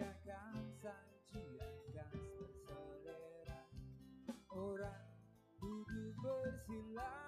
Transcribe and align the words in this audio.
Bacakan 0.00 0.64
saji 0.80 1.60
atas 1.60 2.16
berselera 2.32 3.60
Orang 4.48 5.04
duduk 5.60 6.16
bersilang. 6.24 7.19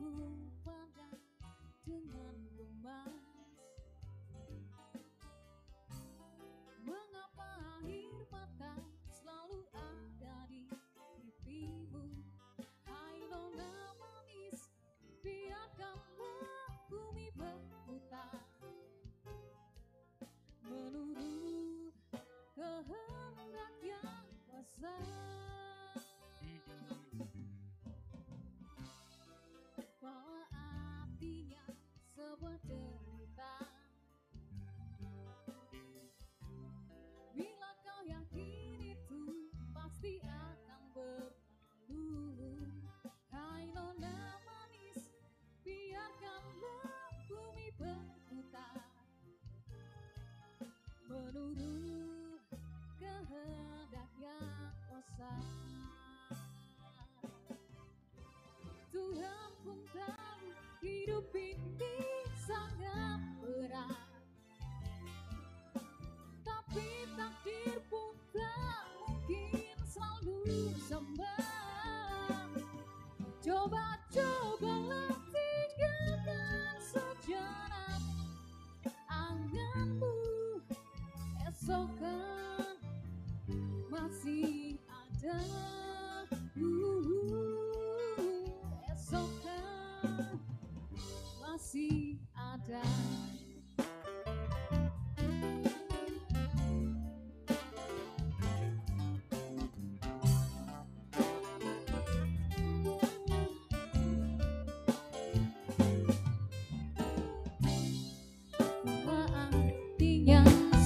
ku 0.00 0.08
pandang 0.64 1.20
dengan 1.84 2.29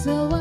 artinya 0.04 0.33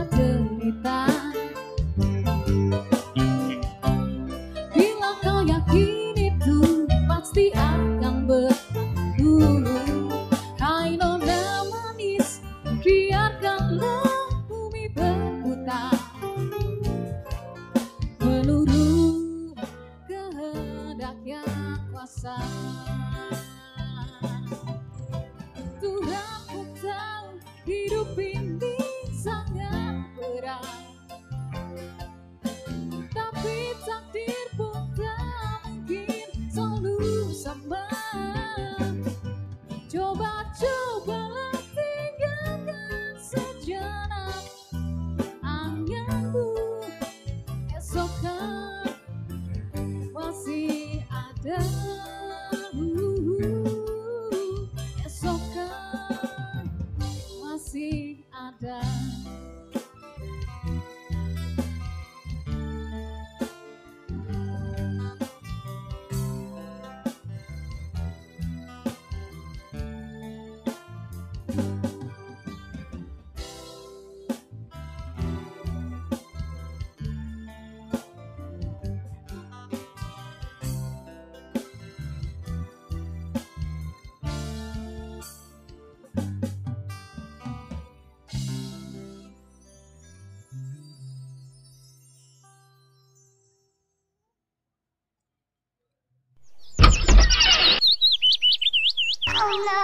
Oh 99.54 99.60
no. 99.70 99.82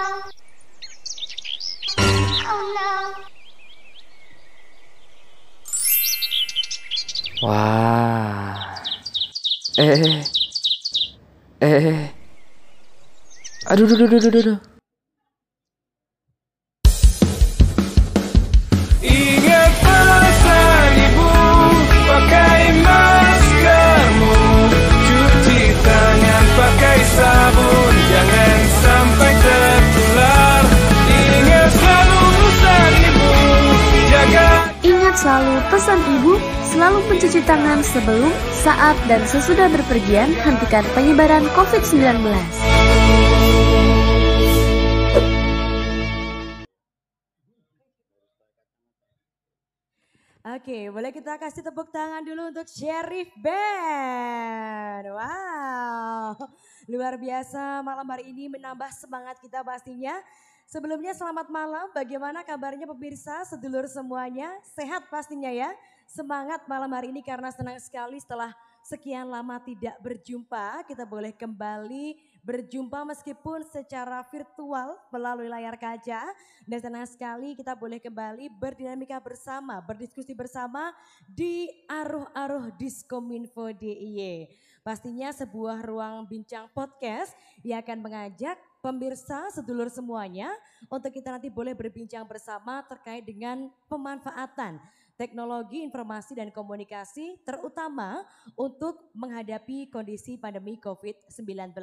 Oh 2.50 2.62
no. 2.74 2.90
Wah. 7.46 8.82
Eh. 9.78 10.02
Eh. 10.02 10.24
Eh. 11.60 11.86
eh. 11.86 12.10
Aduh, 13.70 13.86
aduh, 13.86 14.06
aduh, 14.06 14.18
aduh, 14.18 14.40
aduh. 14.40 14.58
Ingat 14.58 14.79
dan 39.10 39.26
sesudah 39.26 39.66
berpergian, 39.66 40.30
hentikan 40.38 40.86
penyebaran 40.94 41.42
COVID-19. 41.58 42.22
Oke, 50.46 50.94
boleh 50.94 51.10
kita 51.10 51.42
kasih 51.42 51.66
tepuk 51.66 51.90
tangan 51.90 52.22
dulu 52.22 52.54
untuk 52.54 52.70
Sheriff 52.70 53.34
Band. 53.42 55.10
Wow, 55.10 56.46
luar 56.86 57.18
biasa 57.18 57.82
malam 57.82 58.06
hari 58.06 58.30
ini 58.30 58.46
menambah 58.46 58.94
semangat 58.94 59.42
kita 59.42 59.66
pastinya. 59.66 60.14
Sebelumnya 60.70 61.18
selamat 61.18 61.50
malam, 61.50 61.90
bagaimana 61.90 62.46
kabarnya 62.46 62.86
pemirsa, 62.86 63.42
sedulur 63.42 63.90
semuanya? 63.90 64.54
Sehat 64.62 65.10
pastinya 65.10 65.50
ya? 65.50 65.74
Semangat 66.06 66.62
malam 66.70 66.94
hari 66.94 67.10
ini 67.10 67.26
karena 67.26 67.50
senang 67.50 67.74
sekali 67.82 68.22
setelah 68.22 68.54
sekian 68.84 69.28
lama 69.28 69.60
tidak 69.62 69.96
berjumpa, 70.02 70.84
kita 70.88 71.04
boleh 71.04 71.32
kembali 71.34 72.18
berjumpa 72.40 73.04
meskipun 73.04 73.64
secara 73.68 74.24
virtual 74.28 74.96
melalui 75.12 75.48
layar 75.48 75.76
kaca. 75.76 76.24
Dan 76.64 76.78
senang 76.80 77.06
sekali 77.08 77.56
kita 77.56 77.76
boleh 77.76 78.00
kembali 78.00 78.48
berdinamika 78.52 79.20
bersama, 79.20 79.78
berdiskusi 79.84 80.32
bersama 80.32 80.92
di 81.28 81.68
Aruh-Aruh 81.88 82.72
Diskominfo 82.76 83.68
DIY. 83.72 84.48
Pastinya 84.80 85.28
sebuah 85.28 85.84
ruang 85.84 86.24
bincang 86.24 86.64
podcast 86.72 87.36
yang 87.60 87.84
akan 87.84 88.00
mengajak 88.00 88.56
pemirsa 88.80 89.52
sedulur 89.52 89.92
semuanya 89.92 90.48
untuk 90.88 91.12
kita 91.12 91.36
nanti 91.36 91.52
boleh 91.52 91.76
berbincang 91.76 92.24
bersama 92.24 92.80
terkait 92.88 93.20
dengan 93.20 93.68
pemanfaatan 93.92 94.80
teknologi 95.20 95.84
informasi 95.84 96.32
dan 96.32 96.48
komunikasi 96.48 97.44
terutama 97.44 98.24
untuk 98.56 99.12
menghadapi 99.12 99.92
kondisi 99.92 100.40
pandemi 100.40 100.80
COVID-19. 100.80 101.76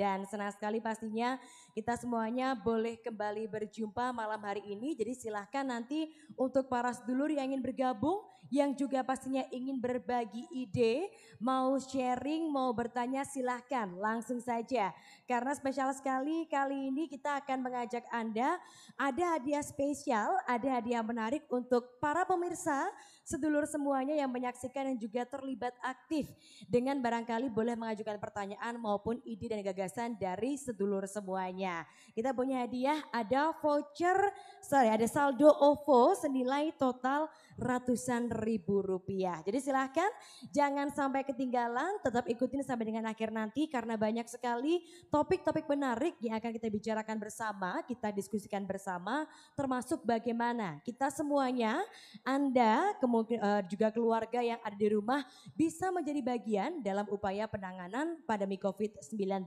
Dan 0.00 0.24
senang 0.24 0.48
sekali 0.56 0.80
pastinya 0.80 1.36
kita 1.76 2.00
semuanya 2.00 2.56
boleh 2.56 2.96
kembali 3.04 3.44
berjumpa 3.52 4.16
malam 4.16 4.40
hari 4.40 4.64
ini. 4.64 4.96
Jadi 4.96 5.12
silahkan 5.12 5.68
nanti 5.68 6.08
untuk 6.40 6.72
para 6.72 6.96
sedulur 6.96 7.28
yang 7.28 7.52
ingin 7.52 7.60
bergabung, 7.60 8.24
yang 8.48 8.72
juga 8.72 9.04
pastinya 9.04 9.44
ingin 9.52 9.76
berbagi 9.76 10.48
ide, 10.48 11.12
mau 11.36 11.76
sharing, 11.76 12.48
mau 12.48 12.72
bertanya 12.72 13.28
silahkan 13.28 13.92
langsung 14.00 14.40
saja. 14.40 14.96
Karena 15.28 15.52
spesial 15.52 15.92
sekali 15.92 16.48
kali 16.48 16.88
ini 16.88 17.12
kita 17.12 17.44
akan 17.44 17.60
mengajak 17.60 18.08
Anda 18.08 18.56
ada 18.96 19.36
hadiah 19.36 19.60
spesial, 19.60 20.32
ada 20.48 20.80
hadiah 20.80 21.04
menarik 21.04 21.44
untuk 21.52 22.00
para 22.00 22.24
pemirsa 22.24 22.69
pemirsa, 22.70 22.92
sedulur 23.30 23.62
semuanya 23.70 24.18
yang 24.18 24.26
menyaksikan 24.26 24.90
dan 24.90 24.96
juga 24.98 25.22
terlibat 25.22 25.70
aktif 25.86 26.26
dengan 26.66 26.98
barangkali 26.98 27.46
boleh 27.46 27.78
mengajukan 27.78 28.18
pertanyaan 28.18 28.74
maupun 28.82 29.22
ide 29.22 29.46
dan 29.46 29.62
gagasan 29.62 30.18
dari 30.18 30.58
sedulur 30.58 31.06
semuanya. 31.06 31.86
Kita 32.10 32.34
punya 32.34 32.66
hadiah, 32.66 32.98
ada 33.14 33.54
voucher, 33.62 34.18
sorry 34.58 34.90
ada 34.90 35.06
saldo 35.06 35.46
OVO 35.46 36.18
senilai 36.18 36.74
total 36.74 37.30
ratusan 37.54 38.32
ribu 38.42 38.82
rupiah. 38.82 39.38
Jadi 39.46 39.62
silahkan 39.62 40.08
jangan 40.50 40.90
sampai 40.90 41.22
ketinggalan, 41.22 42.02
tetap 42.02 42.26
ikutin 42.26 42.66
sampai 42.66 42.90
dengan 42.90 43.06
akhir 43.12 43.30
nanti 43.30 43.70
karena 43.70 43.94
banyak 43.94 44.26
sekali 44.26 44.82
topik-topik 45.12 45.68
menarik 45.70 46.16
yang 46.18 46.40
akan 46.40 46.50
kita 46.56 46.66
bicarakan 46.72 47.16
bersama, 47.20 47.84
kita 47.84 48.10
diskusikan 48.10 48.64
bersama, 48.64 49.28
termasuk 49.54 50.02
bagaimana 50.02 50.80
kita 50.82 51.12
semuanya, 51.12 51.84
Anda 52.24 52.96
kemungkin 53.20 53.44
eh, 53.44 53.62
juga 53.68 53.92
keluarga 53.92 54.40
yang 54.40 54.56
ada 54.64 54.72
di 54.72 54.88
rumah 54.88 55.20
bisa 55.52 55.92
menjadi 55.92 56.24
bagian 56.24 56.80
dalam 56.80 57.04
upaya 57.12 57.44
penanganan 57.44 58.16
pandemi 58.24 58.56
COVID-19. 58.56 59.44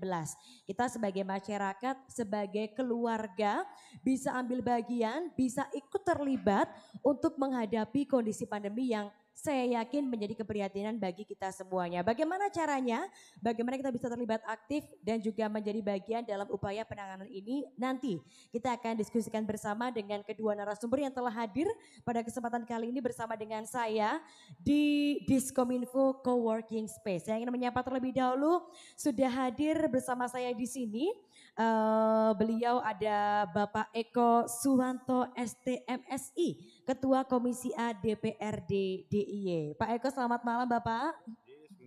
Kita 0.69 0.85
sebagai 0.93 1.25
masyarakat, 1.25 1.95
sebagai 2.05 2.69
keluarga 2.77 3.65
bisa 4.05 4.29
ambil 4.37 4.61
bagian, 4.61 5.33
bisa 5.33 5.65
ikut 5.73 6.05
terlibat 6.05 6.69
untuk 7.01 7.33
menghadapi 7.41 8.05
kondisi 8.05 8.45
pandemi 8.45 8.93
yang 8.93 9.09
saya 9.33 9.81
yakin 9.81 10.05
menjadi 10.05 10.45
keprihatinan 10.45 11.01
bagi 11.01 11.25
kita 11.25 11.49
semuanya. 11.49 12.05
Bagaimana 12.05 12.53
caranya? 12.53 13.03
Bagaimana 13.41 13.81
kita 13.81 13.89
bisa 13.89 14.05
terlibat 14.07 14.45
aktif 14.45 14.85
dan 15.01 15.17
juga 15.19 15.49
menjadi 15.49 15.81
bagian 15.81 16.21
dalam 16.21 16.45
upaya 16.53 16.85
penanganan 16.85 17.25
ini 17.27 17.65
nanti 17.73 18.21
kita 18.53 18.77
akan 18.77 18.93
diskusikan 18.95 19.41
bersama 19.41 19.89
dengan 19.89 20.21
kedua 20.21 20.53
narasumber 20.53 21.09
yang 21.09 21.13
telah 21.13 21.33
hadir 21.33 21.65
pada 22.05 22.21
kesempatan 22.21 22.63
kali 22.63 22.93
ini 22.93 23.01
bersama 23.01 23.33
dengan 23.33 23.65
saya 23.65 24.21
di 24.61 25.17
Diskominfo 25.25 26.21
Coworking 26.21 26.85
Space. 26.85 27.25
Saya 27.25 27.41
ingin 27.41 27.49
menyapa 27.49 27.81
terlebih 27.81 28.13
dahulu 28.13 28.69
sudah 28.93 29.49
hadir 29.49 29.75
bersama 29.89 30.29
saya 30.29 30.53
di 30.53 30.69
sini. 30.69 31.09
Eh, 31.53 32.31
beliau 32.33 32.81
ada 32.81 33.45
Bapak 33.45 33.93
Eko 33.93 34.49
Suwanto 34.49 35.29
STMSI, 35.37 36.81
Ketua 36.81 37.29
Komisi 37.29 37.69
A 37.77 37.93
DPRD 37.93 39.05
DIY. 39.05 39.77
Pak 39.77 40.01
Eko 40.01 40.09
selamat 40.09 40.41
malam 40.41 40.65
Bapak. 40.65 41.13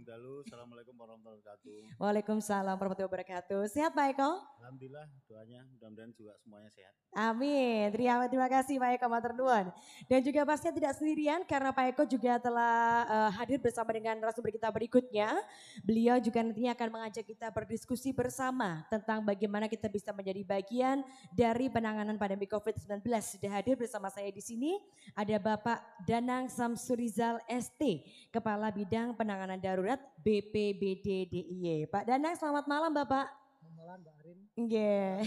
Dalu, 0.06 0.46
Assalamualaikum 0.46 0.94
warahmatullahi 1.02 1.42
wabarakatuh. 1.42 1.98
Waalaikumsalam 1.98 2.78
warahmatullahi 2.78 3.10
wabarakatuh. 3.10 3.60
Sehat 3.66 3.90
Pak 3.90 4.14
Eko? 4.14 4.38
Alhamdulillah 4.62 5.10
doanya 5.26 5.66
mudah-mudahan 5.66 6.14
juga 6.14 6.38
semuanya 6.38 6.70
sehat. 6.70 6.94
Amin. 7.10 7.90
Terima, 7.90 8.22
terima 8.30 8.46
kasih 8.46 8.78
Pak 8.78 9.02
Eko 9.02 9.06
Matur 9.10 9.34
Nuwun. 9.34 9.66
Dan 10.06 10.22
juga 10.22 10.46
pastinya 10.46 10.78
tidak 10.78 10.92
sendirian 10.94 11.42
karena 11.42 11.74
Pak 11.74 11.86
Eko 11.90 12.02
juga 12.06 12.38
telah 12.38 12.78
eh, 13.02 13.30
hadir 13.34 13.58
bersama 13.58 13.90
dengan 13.90 14.14
narasumber 14.22 14.54
kita 14.54 14.70
berikutnya. 14.70 15.42
Beliau 15.82 16.22
juga 16.22 16.38
nantinya 16.38 16.78
akan 16.78 16.88
mengajak 16.94 17.26
kita 17.26 17.50
berdiskusi 17.50 18.14
bersama 18.14 18.86
tentang 18.86 19.26
bagaimana 19.26 19.66
kita 19.66 19.90
bisa 19.90 20.14
menjadi 20.14 20.46
bagian 20.46 21.02
dari 21.34 21.66
penanganan 21.66 22.14
pandemi 22.14 22.46
COVID-19. 22.46 23.02
Sudah 23.26 23.58
hadir 23.58 23.74
bersama 23.74 24.06
saya 24.06 24.30
di 24.30 24.44
sini 24.44 24.78
ada 25.18 25.34
Bapak 25.42 25.82
Danang 26.06 26.46
Samsurizal 26.46 27.42
ST, 27.50 28.06
Kepala 28.30 28.70
Bidang 28.70 29.18
Penanganan 29.18 29.58
Darurat 29.58 29.95
BPBD 30.20 31.30
DIY. 31.30 31.86
Pak 31.86 32.04
Danang 32.08 32.34
selamat 32.34 32.66
malam 32.66 32.90
Bapak. 32.90 33.30
Malam 33.78 34.02
Mbak 34.02 34.14
Arin. 34.20 34.38
Nggih. 34.58 35.22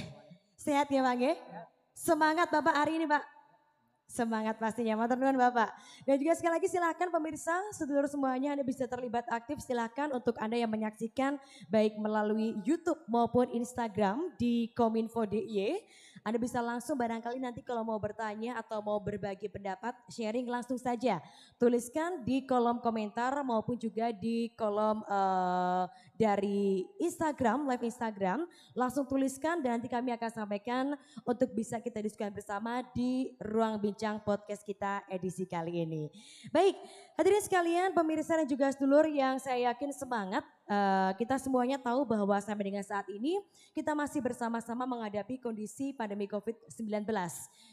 Sehat 0.59 0.91
ya 0.91 1.01
Pak? 1.01 1.37
Semangat 1.95 2.47
Bapak 2.51 2.75
hari 2.75 2.99
ini 2.99 3.07
Pak. 3.07 3.38
Semangat 4.09 4.57
pastinya, 4.57 4.97
matur 4.97 5.21
nuwun 5.21 5.37
Bapak. 5.37 5.69
Dan 6.01 6.17
juga 6.17 6.33
sekali 6.33 6.57
lagi 6.57 6.65
silakan 6.65 7.13
pemirsa, 7.13 7.53
sedulur 7.69 8.09
semuanya 8.09 8.57
Anda 8.57 8.65
bisa 8.65 8.89
terlibat 8.89 9.29
aktif 9.29 9.61
silakan 9.61 10.17
untuk 10.17 10.33
Anda 10.41 10.57
yang 10.57 10.73
menyaksikan 10.73 11.37
baik 11.69 11.93
melalui 12.01 12.57
YouTube 12.65 12.97
maupun 13.05 13.53
Instagram 13.53 14.33
di 14.41 14.73
Kominfo 14.73 15.29
DIY. 15.29 15.85
Anda 16.25 16.41
bisa 16.41 16.57
langsung 16.57 16.97
barangkali 16.97 17.37
nanti 17.37 17.61
kalau 17.61 17.85
mau 17.85 18.01
bertanya 18.01 18.57
atau 18.57 18.81
mau 18.81 18.97
berbagi 18.97 19.45
pendapat, 19.45 19.93
sharing 20.09 20.49
langsung 20.49 20.81
saja. 20.81 21.21
Tuliskan 21.61 22.25
di 22.25 22.43
kolom 22.49 22.81
komentar 22.81 23.37
maupun 23.45 23.77
juga 23.77 24.09
di 24.09 24.49
kolom 24.57 25.05
eh, 25.05 25.85
dari 26.19 26.83
Instagram, 26.99 27.63
live 27.63 27.87
Instagram. 27.87 28.43
Langsung 28.75 29.07
tuliskan 29.07 29.63
dan 29.63 29.79
nanti 29.79 29.87
kami 29.87 30.11
akan 30.11 30.29
sampaikan 30.35 30.99
untuk 31.23 31.55
bisa 31.55 31.79
kita 31.79 32.03
diskusikan 32.03 32.35
bersama 32.35 32.83
di 32.91 33.31
ruang 33.39 33.79
bincang 33.79 34.19
podcast 34.19 34.67
kita 34.67 35.07
edisi 35.07 35.47
kali 35.47 35.87
ini. 35.87 36.11
Baik, 36.51 36.75
hadirin 37.15 37.39
sekalian, 37.39 37.95
pemirsa 37.95 38.35
dan 38.35 38.43
juga 38.43 38.67
sedulur 38.75 39.07
yang 39.07 39.39
saya 39.39 39.71
yakin 39.71 39.95
semangat. 39.95 40.43
eh, 40.69 41.11
kita 41.17 41.41
semuanya 41.41 41.81
tahu 41.81 42.05
bahwa 42.05 42.37
sampai 42.37 42.69
dengan 42.69 42.85
saat 42.85 43.09
ini 43.09 43.41
kita 43.73 43.97
masih 43.97 44.21
bersama-sama 44.21 44.85
menghadapi 44.85 45.41
kondisi 45.41 45.97
pandemi 45.97 46.29
COVID-19. 46.29 47.09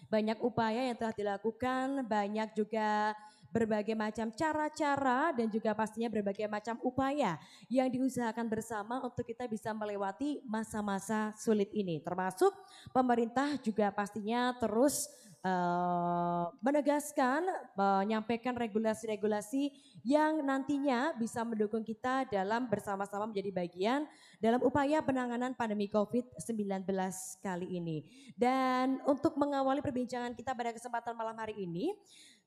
Banyak 0.08 0.40
upaya 0.40 0.80
yang 0.80 0.96
telah 0.96 1.12
dilakukan, 1.12 2.08
banyak 2.08 2.56
juga 2.56 3.12
berbagai 3.50 3.94
macam 3.96 4.30
cara-cara 4.32 5.32
dan 5.34 5.46
juga 5.50 5.72
pastinya 5.72 6.10
berbagai 6.10 6.46
macam 6.46 6.78
upaya 6.82 7.38
yang 7.70 7.88
diusahakan 7.90 8.46
bersama 8.46 9.02
untuk 9.02 9.26
kita 9.26 9.46
bisa 9.50 9.72
melewati 9.72 10.42
masa-masa 10.46 11.34
sulit 11.38 11.70
ini. 11.72 12.02
Termasuk 12.02 12.52
pemerintah 12.90 13.58
juga 13.62 13.90
pastinya 13.90 14.54
terus 14.58 15.08
eh, 15.42 16.44
menegaskan, 16.62 17.46
menyampaikan 17.78 18.54
regulasi-regulasi 18.54 19.70
yang 20.06 20.42
nantinya 20.42 21.14
bisa 21.18 21.42
mendukung 21.42 21.82
kita 21.82 22.26
dalam 22.30 22.70
bersama-sama 22.70 23.26
menjadi 23.26 23.50
bagian 23.50 24.00
dalam 24.38 24.60
upaya 24.62 25.00
penanganan 25.00 25.56
pandemi 25.56 25.88
COVID-19 25.88 26.84
kali 27.40 27.66
ini. 27.78 28.06
Dan 28.36 29.00
untuk 29.08 29.34
mengawali 29.40 29.80
perbincangan 29.80 30.36
kita 30.36 30.52
pada 30.52 30.70
kesempatan 30.76 31.16
malam 31.16 31.36
hari 31.38 31.56
ini, 31.56 31.94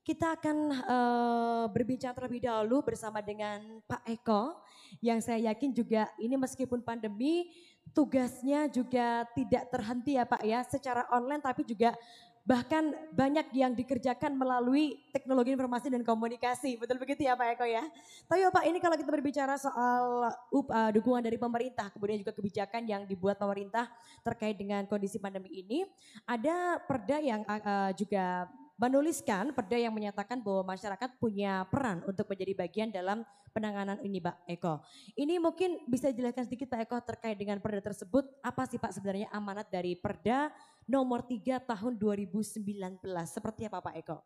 kita 0.00 0.36
akan 0.40 0.56
eh, 0.72 1.64
berbincang 1.70 2.16
terlebih 2.16 2.48
dahulu 2.48 2.80
bersama 2.82 3.20
dengan 3.20 3.80
Pak 3.84 4.02
Eko 4.08 4.56
yang 5.04 5.20
saya 5.20 5.52
yakin 5.52 5.70
juga 5.70 6.08
ini 6.18 6.34
meskipun 6.34 6.82
pandemi 6.82 7.52
tugasnya 7.92 8.70
juga 8.70 9.26
tidak 9.34 9.70
terhenti 9.70 10.16
ya 10.16 10.24
Pak 10.26 10.42
ya 10.46 10.60
secara 10.66 11.06
online 11.10 11.42
tapi 11.42 11.62
juga 11.66 11.94
bahkan 12.40 12.90
banyak 13.12 13.52
yang 13.52 13.76
dikerjakan 13.76 14.32
melalui 14.32 14.96
teknologi 15.12 15.52
informasi 15.52 15.92
dan 15.92 16.02
komunikasi. 16.02 16.80
Betul 16.80 16.96
begitu 16.96 17.28
ya 17.28 17.36
Pak 17.36 17.54
Eko 17.54 17.66
ya? 17.68 17.84
Tapi 18.26 18.40
Pak 18.48 18.64
ini 18.64 18.78
kalau 18.80 18.96
kita 18.96 19.10
berbicara 19.12 19.54
soal 19.60 20.32
uh, 20.32 20.90
dukungan 20.90 21.20
dari 21.20 21.36
pemerintah, 21.36 21.92
kemudian 21.92 22.18
juga 22.18 22.32
kebijakan 22.32 22.88
yang 22.88 23.02
dibuat 23.04 23.36
pemerintah 23.36 23.86
terkait 24.24 24.56
dengan 24.56 24.88
kondisi 24.88 25.20
pandemi 25.20 25.62
ini, 25.62 25.84
ada 26.24 26.80
perda 26.80 27.20
yang 27.20 27.44
uh, 27.44 27.60
uh, 27.60 27.90
juga 27.92 28.48
menuliskan 28.80 29.52
perda 29.52 29.76
yang 29.76 29.92
menyatakan 29.92 30.40
bahwa 30.40 30.72
masyarakat 30.72 31.20
punya 31.20 31.68
peran 31.68 32.00
untuk 32.08 32.24
menjadi 32.24 32.56
bagian 32.56 32.88
dalam 32.88 33.20
penanganan 33.52 34.00
ini 34.00 34.24
Pak 34.24 34.48
Eko. 34.48 34.80
Ini 35.20 35.36
mungkin 35.36 35.84
bisa 35.84 36.08
dijelaskan 36.08 36.48
sedikit 36.48 36.72
Pak 36.72 36.88
Eko 36.88 36.96
terkait 37.04 37.36
dengan 37.36 37.60
perda 37.60 37.84
tersebut. 37.84 38.24
Apa 38.40 38.64
sih 38.64 38.80
Pak 38.80 38.96
sebenarnya 38.96 39.28
amanat 39.36 39.68
dari 39.68 40.00
perda 40.00 40.48
nomor 40.88 41.28
3 41.28 41.60
tahun 41.60 42.00
2019? 42.00 43.04
Seperti 43.28 43.68
apa 43.68 43.84
Pak 43.84 43.94
Eko? 44.00 44.18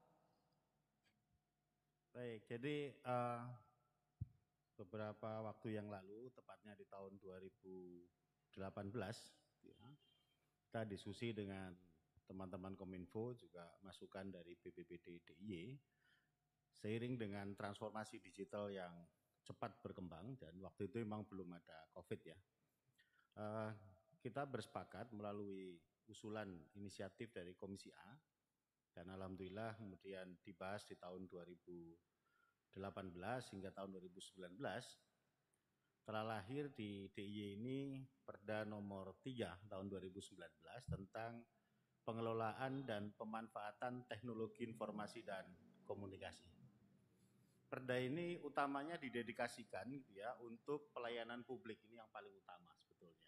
Baik, 2.14 2.46
jadi 2.46 2.94
eh, 2.94 3.42
beberapa 4.78 5.50
waktu 5.50 5.82
yang 5.82 5.90
lalu, 5.90 6.30
tepatnya 6.30 6.78
di 6.78 6.87
tahun 6.87 7.18
2018, 7.18 8.54
ya, 9.66 9.82
kita 10.70 10.87
diskusi 10.87 11.34
dengan 11.34 11.75
teman-teman 12.25 12.73
Kominfo 12.75 13.37
juga 13.37 13.69
masukan 13.85 14.33
dari 14.33 14.57
BPBD 14.57 15.23
DIY 15.23 15.76
seiring 16.75 17.14
dengan 17.16 17.54
transformasi 17.54 18.19
digital 18.21 18.69
yang 18.73 18.93
cepat 19.45 19.78
berkembang 19.85 20.35
dan 20.40 20.57
waktu 20.64 20.88
itu 20.88 21.04
memang 21.04 21.28
belum 21.28 21.52
ada 21.52 21.85
COVID 21.93 22.21
ya. 22.25 22.38
Eh, 23.35 23.71
kita 24.25 24.49
bersepakat 24.49 25.12
melalui 25.12 25.76
usulan 26.09 26.49
inisiatif 26.76 27.28
dari 27.33 27.52
Komisi 27.57 27.93
A 27.93 28.16
dan 28.97 29.11
alhamdulillah 29.12 29.76
kemudian 29.76 30.38
dibahas 30.40 30.87
di 30.88 30.97
tahun 30.97 31.28
2018 31.28 32.81
hingga 33.52 33.71
tahun 33.75 33.90
2019 34.00 34.61
telah 36.04 36.25
lahir 36.25 36.69
di 36.76 37.09
DIY 37.09 37.57
ini 37.61 38.04
Perda 38.25 38.69
nomor 38.69 39.16
3 39.25 39.73
tahun 39.73 39.88
2019 39.88 40.37
tentang 40.88 41.40
pengelolaan 42.04 42.84
dan 42.84 43.11
pemanfaatan 43.16 44.04
teknologi 44.06 44.68
informasi 44.68 45.25
dan 45.25 45.44
komunikasi. 45.88 46.52
Perda 47.64 47.99
ini 47.99 48.38
utamanya 48.44 49.00
didedikasikan 49.00 49.90
gitu 49.90 50.20
ya 50.20 50.37
untuk 50.44 50.94
pelayanan 50.94 51.42
publik 51.42 51.80
ini 51.88 51.99
yang 51.99 52.06
paling 52.12 52.30
utama 52.30 52.70
sebetulnya. 52.78 53.25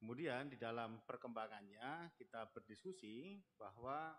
Kemudian 0.00 0.48
di 0.48 0.56
dalam 0.56 1.02
perkembangannya 1.04 2.14
kita 2.16 2.48
berdiskusi 2.56 3.42
bahwa 3.58 4.16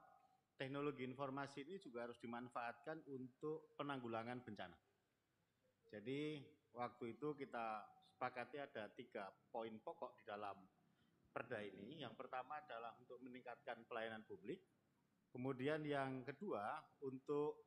teknologi 0.58 1.06
informasi 1.06 1.66
ini 1.66 1.82
juga 1.82 2.06
harus 2.06 2.20
dimanfaatkan 2.22 3.02
untuk 3.10 3.74
penanggulangan 3.78 4.46
bencana. 4.46 4.78
Jadi 5.88 6.44
waktu 6.76 7.18
itu 7.18 7.34
kita 7.34 7.82
sepakati 8.14 8.58
ada 8.62 8.90
tiga 8.94 9.30
poin 9.54 9.74
pokok 9.82 10.18
di 10.22 10.24
dalam 10.28 10.58
perda 11.38 11.62
ini. 11.62 12.02
Yang 12.02 12.18
pertama 12.18 12.58
adalah 12.58 12.98
untuk 12.98 13.22
meningkatkan 13.22 13.86
pelayanan 13.86 14.26
publik. 14.26 14.58
Kemudian 15.30 15.86
yang 15.86 16.26
kedua 16.26 16.82
untuk 17.06 17.62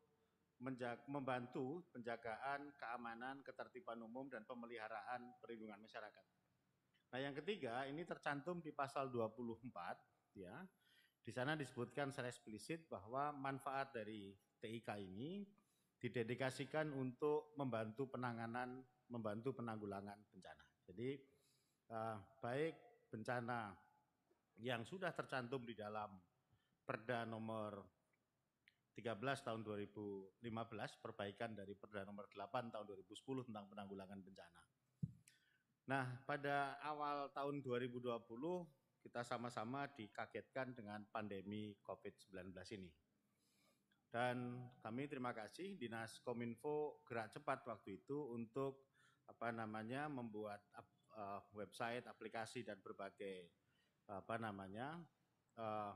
menjaga, 0.58 1.06
membantu 1.06 1.86
penjagaan 1.94 2.74
keamanan, 2.74 3.46
ketertiban 3.46 4.02
umum 4.02 4.26
dan 4.26 4.42
pemeliharaan 4.42 5.38
perlindungan 5.38 5.78
masyarakat. 5.78 6.26
Nah, 7.14 7.18
yang 7.22 7.34
ketiga 7.38 7.86
ini 7.86 8.02
tercantum 8.02 8.58
di 8.58 8.74
pasal 8.74 9.06
24 9.06 9.70
ya. 10.34 10.66
Di 11.22 11.30
sana 11.30 11.54
disebutkan 11.54 12.10
secara 12.10 12.26
eksplisit 12.26 12.90
bahwa 12.90 13.30
manfaat 13.30 13.94
dari 13.94 14.34
TIK 14.58 14.88
ini 14.98 15.46
didedikasikan 16.00 16.90
untuk 16.96 17.54
membantu 17.54 18.08
penanganan, 18.10 18.82
membantu 19.12 19.62
penanggulangan 19.62 20.16
bencana. 20.32 20.64
Jadi 20.90 21.10
eh, 21.92 22.16
baik 22.40 22.89
bencana 23.10 23.74
yang 24.62 24.86
sudah 24.86 25.10
tercantum 25.10 25.66
di 25.66 25.74
dalam 25.74 26.14
Perda 26.86 27.22
nomor 27.26 27.82
13 28.94 29.16
tahun 29.46 29.60
2015 29.62 30.42
perbaikan 30.98 31.54
dari 31.54 31.74
Perda 31.74 32.02
nomor 32.06 32.26
8 32.30 32.74
tahun 32.74 32.84
2010 32.86 33.46
tentang 33.46 33.66
penanggulangan 33.70 34.20
bencana. 34.22 34.62
Nah, 35.90 36.06
pada 36.22 36.78
awal 36.86 37.34
tahun 37.34 37.62
2020 37.66 38.06
kita 39.00 39.24
sama-sama 39.24 39.88
dikagetkan 39.96 40.76
dengan 40.76 41.02
pandemi 41.08 41.74
COVID-19 41.82 42.52
ini. 42.76 42.90
Dan 44.10 44.66
kami 44.82 45.06
terima 45.06 45.30
kasih 45.30 45.78
Dinas 45.78 46.18
Kominfo 46.26 47.00
gerak 47.06 47.30
cepat 47.30 47.62
waktu 47.64 48.02
itu 48.02 48.34
untuk 48.34 48.90
apa 49.28 49.52
namanya 49.52 50.08
membuat 50.08 50.64
uh, 51.16 51.40
website, 51.56 52.06
aplikasi 52.06 52.62
dan 52.64 52.80
berbagai 52.80 53.50
apa 54.10 54.42
namanya 54.42 54.98
uh, 55.54 55.94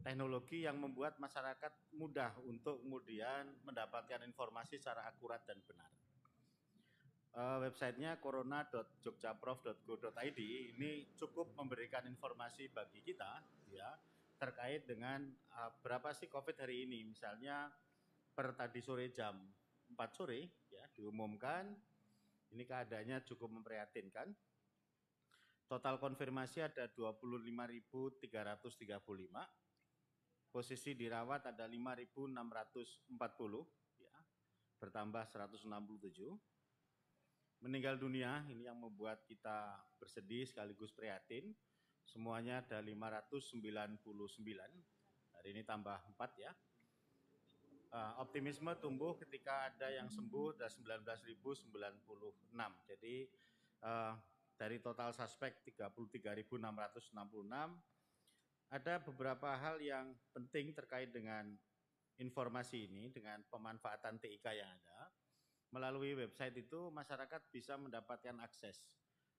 teknologi 0.00 0.64
yang 0.64 0.80
membuat 0.80 1.20
masyarakat 1.20 1.72
mudah 1.98 2.32
untuk 2.46 2.80
kemudian 2.80 3.60
mendapatkan 3.66 4.22
informasi 4.24 4.78
secara 4.78 5.02
akurat 5.04 5.44
dan 5.44 5.60
benar. 5.66 5.90
Uh, 7.38 7.60
websitenya 7.60 8.16
corona.jogjaprof.go.id 8.18 10.40
ini 10.74 11.06
cukup 11.14 11.54
memberikan 11.54 12.02
informasi 12.08 12.72
bagi 12.72 13.04
kita 13.04 13.44
ya 13.68 14.00
terkait 14.40 14.88
dengan 14.88 15.28
uh, 15.54 15.70
berapa 15.84 16.10
sih 16.16 16.32
COVID 16.32 16.56
hari 16.64 16.88
ini. 16.88 17.04
Misalnya 17.04 17.68
per 18.32 18.56
tadi 18.56 18.80
sore 18.80 19.12
jam 19.12 19.36
4 19.92 20.08
sore 20.14 20.48
ya 20.72 20.88
diumumkan 20.94 21.74
ini 22.52 22.64
keadaannya 22.64 23.24
cukup 23.28 23.52
memprihatinkan. 23.60 24.32
Total 25.68 26.00
konfirmasi 26.00 26.64
ada 26.64 26.88
25.335. 26.96 28.24
Posisi 30.48 30.96
dirawat 30.96 31.44
ada 31.44 31.68
5.640 31.68 32.32
ya. 34.00 34.16
Bertambah 34.80 35.28
167. 35.28 35.68
Meninggal 37.58 38.00
dunia 38.00 38.46
ini 38.48 38.64
yang 38.64 38.80
membuat 38.80 39.28
kita 39.28 39.76
bersedih 40.00 40.48
sekaligus 40.48 40.94
prihatin 40.94 41.52
semuanya 42.08 42.64
ada 42.64 42.80
599. 42.80 44.40
Hari 45.36 45.48
ini 45.52 45.62
tambah 45.68 46.00
4 46.16 46.32
ya. 46.40 46.56
Uh, 47.88 48.20
optimisme 48.20 48.68
tumbuh 48.76 49.16
ketika 49.16 49.72
ada 49.72 49.88
yang 49.88 50.12
sembuh 50.12 50.60
ada 50.60 50.68
19.096. 50.68 51.40
Jadi 52.84 53.24
uh, 53.80 54.12
dari 54.60 54.76
total 54.76 55.16
suspek 55.16 55.64
33.666 55.64 56.60
ada 58.68 58.94
beberapa 59.00 59.56
hal 59.56 59.80
yang 59.80 60.12
penting 60.36 60.76
terkait 60.76 61.08
dengan 61.08 61.48
informasi 62.20 62.92
ini 62.92 63.08
dengan 63.08 63.40
pemanfaatan 63.48 64.20
TIK 64.20 64.46
yang 64.52 64.68
ada. 64.68 65.08
Melalui 65.72 66.12
website 66.12 66.60
itu 66.60 66.92
masyarakat 66.92 67.40
bisa 67.48 67.80
mendapatkan 67.80 68.36
akses 68.44 68.84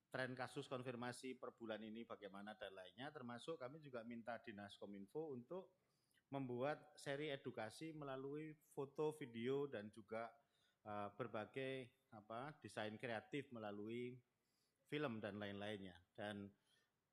tren 0.10 0.34
kasus 0.34 0.66
konfirmasi 0.66 1.38
per 1.38 1.54
bulan 1.54 1.86
ini 1.86 2.02
bagaimana 2.02 2.58
dan 2.58 2.74
lainnya 2.74 3.14
termasuk 3.14 3.62
kami 3.62 3.78
juga 3.78 4.02
minta 4.02 4.42
Dinas 4.42 4.74
Kominfo 4.74 5.30
untuk 5.30 5.70
membuat 6.30 6.94
seri 6.94 7.34
edukasi 7.34 7.94
melalui 7.94 8.54
foto, 8.74 9.18
video 9.18 9.65
dan 9.65 9.89
juga 9.89 10.30
uh, 10.86 11.10
berbagai 11.18 11.89
apa 12.13 12.54
desain 12.62 12.94
kreatif 12.98 13.50
melalui 13.50 14.13
film 14.89 15.18
dan 15.18 15.42
lain-lainnya. 15.42 15.98
Dan 16.13 16.50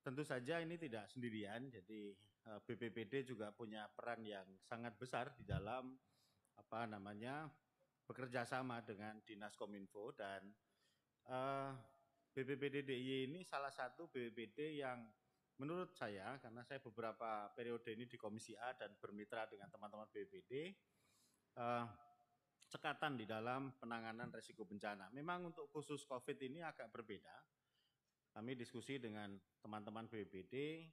tentu 0.05 0.22
saja 0.22 0.61
ini 0.61 0.76
tidak 0.79 1.09
sendirian 1.11 1.66
jadi 1.72 2.14
uh, 2.52 2.61
BPPD 2.62 3.26
juga 3.26 3.50
punya 3.50 3.90
peran 3.90 4.22
yang 4.22 4.46
sangat 4.62 4.94
besar 4.94 5.35
di 5.35 5.42
dalam 5.42 5.96
apa 6.57 6.87
namanya 6.87 7.50
bekerja 8.07 8.46
sama 8.46 8.81
dengan 8.87 9.18
Dinas 9.26 9.59
Kominfo 9.59 10.14
dan 10.14 10.46
uh, 11.26 11.74
BPPD 12.37 12.87
DIY 12.87 13.33
ini 13.33 13.40
salah 13.42 13.72
satu 13.72 14.07
BPPD 14.12 14.79
yang 14.79 15.02
menurut 15.56 15.92
saya 15.96 16.36
karena 16.40 16.60
saya 16.64 16.80
beberapa 16.84 17.48
periode 17.56 17.96
ini 17.96 18.04
di 18.04 18.20
Komisi 18.20 18.52
A 18.56 18.76
dan 18.76 18.92
bermitra 19.00 19.48
dengan 19.48 19.72
teman-teman 19.72 20.08
BPPD 20.12 20.52
eh, 21.56 21.86
cekatan 22.66 23.16
di 23.16 23.24
dalam 23.24 23.72
penanganan 23.78 24.28
resiko 24.34 24.66
bencana. 24.66 25.08
Memang 25.14 25.54
untuk 25.54 25.70
khusus 25.72 26.04
COVID 26.04 26.36
ini 26.44 26.60
agak 26.60 26.92
berbeda. 26.92 27.32
Kami 28.36 28.52
diskusi 28.52 29.00
dengan 29.00 29.32
teman-teman 29.64 30.12
BPPD, 30.12 30.84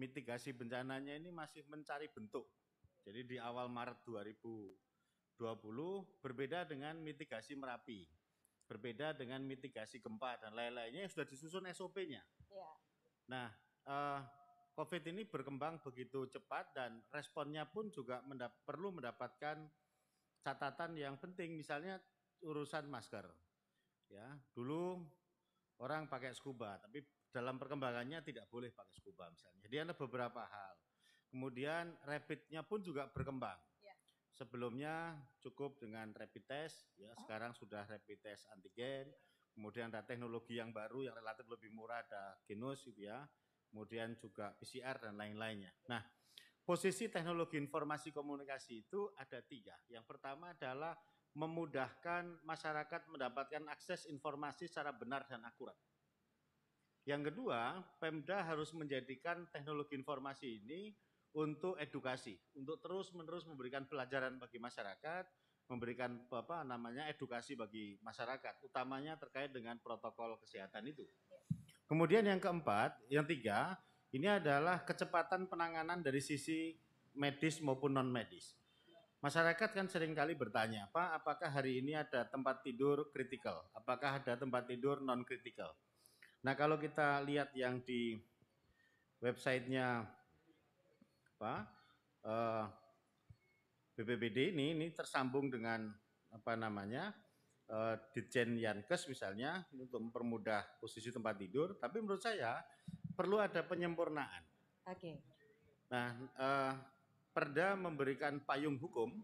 mitigasi 0.00 0.56
bencananya 0.56 1.12
ini 1.12 1.28
masih 1.28 1.60
mencari 1.68 2.08
bentuk. 2.08 2.48
Jadi 3.04 3.36
di 3.36 3.36
awal 3.36 3.68
Maret 3.68 4.00
2020 4.08 5.36
berbeda 6.24 6.64
dengan 6.64 6.96
mitigasi 7.04 7.52
Merapi 7.52 8.08
berbeda 8.70 9.18
dengan 9.18 9.42
mitigasi 9.42 9.98
gempa 9.98 10.38
dan 10.38 10.54
lain-lainnya 10.54 11.02
yang 11.02 11.10
sudah 11.10 11.26
disusun 11.26 11.66
SOP-nya. 11.74 12.22
Ya. 12.46 12.70
Nah, 13.26 13.50
uh, 13.90 14.20
COVID 14.78 15.02
ini 15.10 15.26
berkembang 15.26 15.82
begitu 15.82 16.30
cepat 16.30 16.72
dan 16.72 17.02
responnya 17.10 17.66
pun 17.66 17.90
juga 17.90 18.22
mendap 18.24 18.62
perlu 18.62 18.94
mendapatkan 18.94 19.66
catatan 20.40 20.96
yang 20.96 21.18
penting, 21.20 21.58
misalnya 21.58 21.98
urusan 22.40 22.88
masker. 22.88 23.26
Ya, 24.08 24.26
dulu 24.56 25.04
orang 25.82 26.08
pakai 26.08 26.32
scuba, 26.32 26.80
tapi 26.80 27.04
dalam 27.30 27.60
perkembangannya 27.60 28.24
tidak 28.26 28.48
boleh 28.50 28.72
pakai 28.72 28.94
scuba 28.94 29.28
misalnya. 29.30 29.60
Jadi 29.68 29.76
ada 29.78 29.94
beberapa 29.94 30.42
hal. 30.48 30.74
Kemudian 31.30 31.94
rapidnya 32.08 32.66
pun 32.66 32.82
juga 32.82 33.06
berkembang. 33.06 33.58
Sebelumnya 34.30 35.20
cukup 35.42 35.76
dengan 35.82 36.16
rapid 36.16 36.48
test, 36.48 36.88
ya 36.96 37.12
sekarang 37.18 37.52
sudah 37.52 37.84
rapid 37.84 38.18
test 38.24 38.48
antigen. 38.54 39.10
Kemudian 39.52 39.92
ada 39.92 40.00
teknologi 40.06 40.56
yang 40.56 40.72
baru 40.72 41.04
yang 41.04 41.12
relatif 41.12 41.44
lebih 41.50 41.74
murah, 41.74 42.00
ada 42.00 42.38
Genus 42.48 42.80
gitu 42.86 43.04
ya. 43.04 43.20
Kemudian 43.70 44.18
juga 44.18 44.50
PCR 44.58 44.98
dan 44.98 45.14
lain-lainnya. 45.14 45.70
Nah, 45.86 46.02
posisi 46.66 47.06
teknologi 47.06 47.54
informasi 47.56 48.10
komunikasi 48.10 48.86
itu 48.86 49.14
ada 49.14 49.38
tiga. 49.46 49.78
Yang 49.86 50.10
pertama 50.10 50.50
adalah 50.50 50.98
memudahkan 51.38 52.42
masyarakat 52.42 53.06
mendapatkan 53.06 53.62
akses 53.70 54.10
informasi 54.10 54.66
secara 54.66 54.90
benar 54.90 55.30
dan 55.30 55.46
akurat. 55.46 55.78
Yang 57.06 57.32
kedua, 57.32 57.80
Pemda 58.02 58.42
harus 58.44 58.74
menjadikan 58.74 59.46
teknologi 59.54 59.94
informasi 59.94 60.60
ini 60.60 60.90
untuk 61.32 61.78
edukasi, 61.78 62.34
untuk 62.58 62.82
terus-menerus 62.82 63.46
memberikan 63.46 63.86
pelajaran 63.86 64.36
bagi 64.42 64.58
masyarakat, 64.58 65.24
memberikan 65.70 66.18
apa 66.34 66.66
namanya 66.66 67.06
edukasi 67.06 67.54
bagi 67.54 67.94
masyarakat, 68.02 68.66
utamanya 68.66 69.14
terkait 69.14 69.54
dengan 69.54 69.78
protokol 69.78 70.34
kesehatan 70.42 70.90
itu. 70.90 71.06
Kemudian 71.90 72.22
yang 72.22 72.38
keempat, 72.38 72.94
yang 73.10 73.26
tiga, 73.26 73.74
ini 74.14 74.30
adalah 74.30 74.86
kecepatan 74.86 75.50
penanganan 75.50 75.98
dari 75.98 76.22
sisi 76.22 76.78
medis 77.18 77.58
maupun 77.58 77.98
non 77.98 78.06
medis. 78.06 78.54
Masyarakat 79.18 79.74
kan 79.74 79.90
sering 79.90 80.14
kali 80.14 80.38
bertanya, 80.38 80.86
Pak, 80.94 81.18
apakah 81.18 81.50
hari 81.50 81.82
ini 81.82 81.98
ada 81.98 82.22
tempat 82.30 82.62
tidur 82.62 83.10
kritikal? 83.10 83.66
Apakah 83.74 84.22
ada 84.22 84.38
tempat 84.38 84.70
tidur 84.70 85.02
non 85.02 85.26
kritikal? 85.26 85.74
Nah 86.46 86.54
kalau 86.54 86.78
kita 86.78 87.26
lihat 87.26 87.50
yang 87.58 87.82
di 87.82 88.22
websitenya 89.18 90.06
apa 91.36 91.54
eh, 92.22 92.64
BPBD 93.98 94.54
ini 94.54 94.78
ini 94.78 94.86
tersambung 94.94 95.50
dengan 95.52 95.90
apa 96.30 96.54
namanya 96.54 97.12
uh, 97.70 97.94
Ditjen 98.12 98.58
Yankes 98.58 99.06
misalnya 99.06 99.64
untuk 99.72 100.02
mempermudah 100.02 100.82
posisi 100.82 101.08
tempat 101.14 101.38
tidur, 101.38 101.78
tapi 101.78 102.02
menurut 102.02 102.20
saya 102.20 102.60
perlu 103.14 103.38
ada 103.38 103.62
penyempurnaan. 103.64 104.42
Oke. 104.90 104.98
Okay. 104.98 105.16
Nah, 105.90 106.08
uh, 106.38 106.74
Perda 107.30 107.78
memberikan 107.78 108.42
payung 108.42 108.74
hukum 108.74 109.14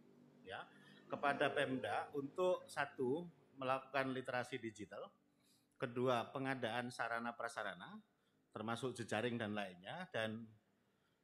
ya 0.46 0.62
kepada 1.10 1.50
Pemda 1.50 2.06
untuk 2.14 2.62
satu 2.70 3.26
melakukan 3.58 4.14
literasi 4.14 4.62
digital, 4.62 5.10
kedua 5.74 6.30
pengadaan 6.30 6.94
sarana 6.94 7.34
prasarana 7.34 7.98
termasuk 8.54 8.96
jejaring 8.96 9.36
dan 9.36 9.52
lainnya 9.52 10.06
dan 10.14 10.46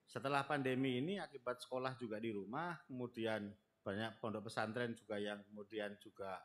setelah 0.05 0.45
pandemi 0.45 1.01
ini 1.01 1.17
akibat 1.17 1.65
sekolah 1.65 1.97
juga 1.97 2.21
di 2.21 2.29
rumah, 2.29 2.77
kemudian 2.85 3.49
banyak 3.81 4.21
pondok 4.21 4.53
pesantren 4.53 4.93
juga 4.93 5.17
yang 5.17 5.41
kemudian 5.49 5.97
juga 5.97 6.37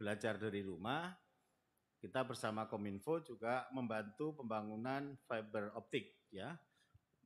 belajar 0.00 0.40
dari 0.40 0.64
rumah, 0.64 1.12
kita 2.00 2.24
bersama 2.24 2.64
Kominfo 2.64 3.20
juga 3.20 3.68
membantu 3.76 4.40
pembangunan 4.40 5.12
fiber 5.28 5.76
optik 5.76 6.24
ya, 6.32 6.56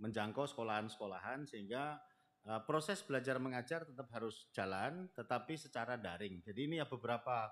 menjangkau 0.02 0.50
sekolahan-sekolahan 0.50 1.46
sehingga 1.46 2.02
uh, 2.50 2.58
proses 2.66 2.98
belajar 3.06 3.38
mengajar 3.38 3.87
tetap 3.87 4.10
harus 4.10 4.50
jalan 4.50 5.06
tetapi 5.14 5.54
secara 5.54 5.94
daring. 5.94 6.42
Jadi 6.42 6.66
ini 6.66 6.82
ya 6.82 6.90
beberapa 6.90 7.46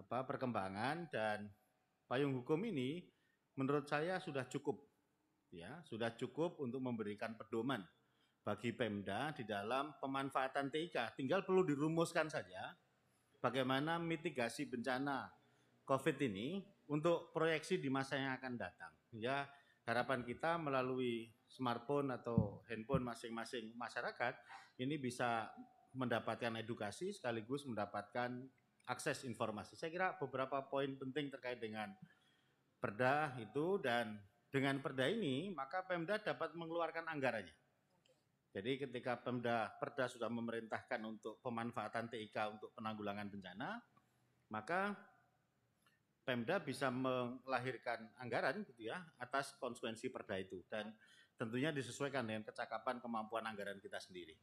apa 0.00 0.24
perkembangan 0.24 1.12
dan 1.12 1.52
payung 2.08 2.32
hukum 2.32 2.64
ini 2.64 3.04
menurut 3.60 3.84
saya 3.84 4.16
sudah 4.16 4.48
cukup 4.48 4.80
ya, 5.52 5.84
sudah 5.84 6.16
cukup 6.16 6.56
untuk 6.64 6.80
memberikan 6.80 7.36
pedoman 7.36 7.84
bagi 8.40 8.72
Pemda 8.72 9.36
di 9.36 9.44
dalam 9.44 9.92
pemanfaatan 10.00 10.72
TIK. 10.72 11.20
Tinggal 11.20 11.44
perlu 11.44 11.68
dirumuskan 11.68 12.32
saja 12.32 12.72
bagaimana 13.38 13.96
mitigasi 13.98 14.66
bencana 14.66 15.30
COVID 15.88 16.16
ini 16.28 16.60
untuk 16.92 17.32
proyeksi 17.32 17.80
di 17.80 17.88
masa 17.88 18.20
yang 18.20 18.36
akan 18.36 18.54
datang. 18.60 18.92
Ya, 19.16 19.48
harapan 19.88 20.20
kita 20.24 20.60
melalui 20.60 21.32
smartphone 21.48 22.12
atau 22.12 22.60
handphone 22.68 23.08
masing-masing 23.08 23.72
masyarakat 23.72 24.36
ini 24.76 25.00
bisa 25.00 25.48
mendapatkan 25.96 26.60
edukasi 26.60 27.16
sekaligus 27.16 27.64
mendapatkan 27.64 28.44
akses 28.84 29.24
informasi. 29.24 29.76
Saya 29.76 29.90
kira 29.92 30.08
beberapa 30.20 30.60
poin 30.68 30.92
penting 30.96 31.32
terkait 31.32 31.60
dengan 31.60 31.92
perda 32.78 33.32
itu 33.40 33.80
dan 33.80 34.20
dengan 34.48 34.80
perda 34.80 35.08
ini 35.08 35.52
maka 35.52 35.84
Pemda 35.84 36.20
dapat 36.20 36.52
mengeluarkan 36.52 37.08
anggarannya. 37.08 37.52
Jadi 38.48 38.80
ketika 38.80 39.20
Pemda 39.20 39.68
Perda 39.76 40.08
sudah 40.08 40.32
memerintahkan 40.32 41.00
untuk 41.04 41.38
pemanfaatan 41.44 42.08
TIK 42.08 42.36
untuk 42.58 42.70
penanggulangan 42.72 43.28
bencana, 43.28 43.76
maka 44.48 44.96
Pemda 46.24 46.60
bisa 46.60 46.92
melahirkan 46.92 48.04
anggaran 48.20 48.60
gitu 48.68 48.92
ya 48.92 49.00
atas 49.16 49.56
konsekuensi 49.56 50.12
perda 50.12 50.36
itu 50.36 50.60
dan 50.68 50.92
tentunya 51.40 51.72
disesuaikan 51.72 52.20
dengan 52.20 52.44
kecakapan 52.44 53.00
kemampuan 53.00 53.48
anggaran 53.48 53.80
kita 53.80 53.96
sendiri. 53.96 54.36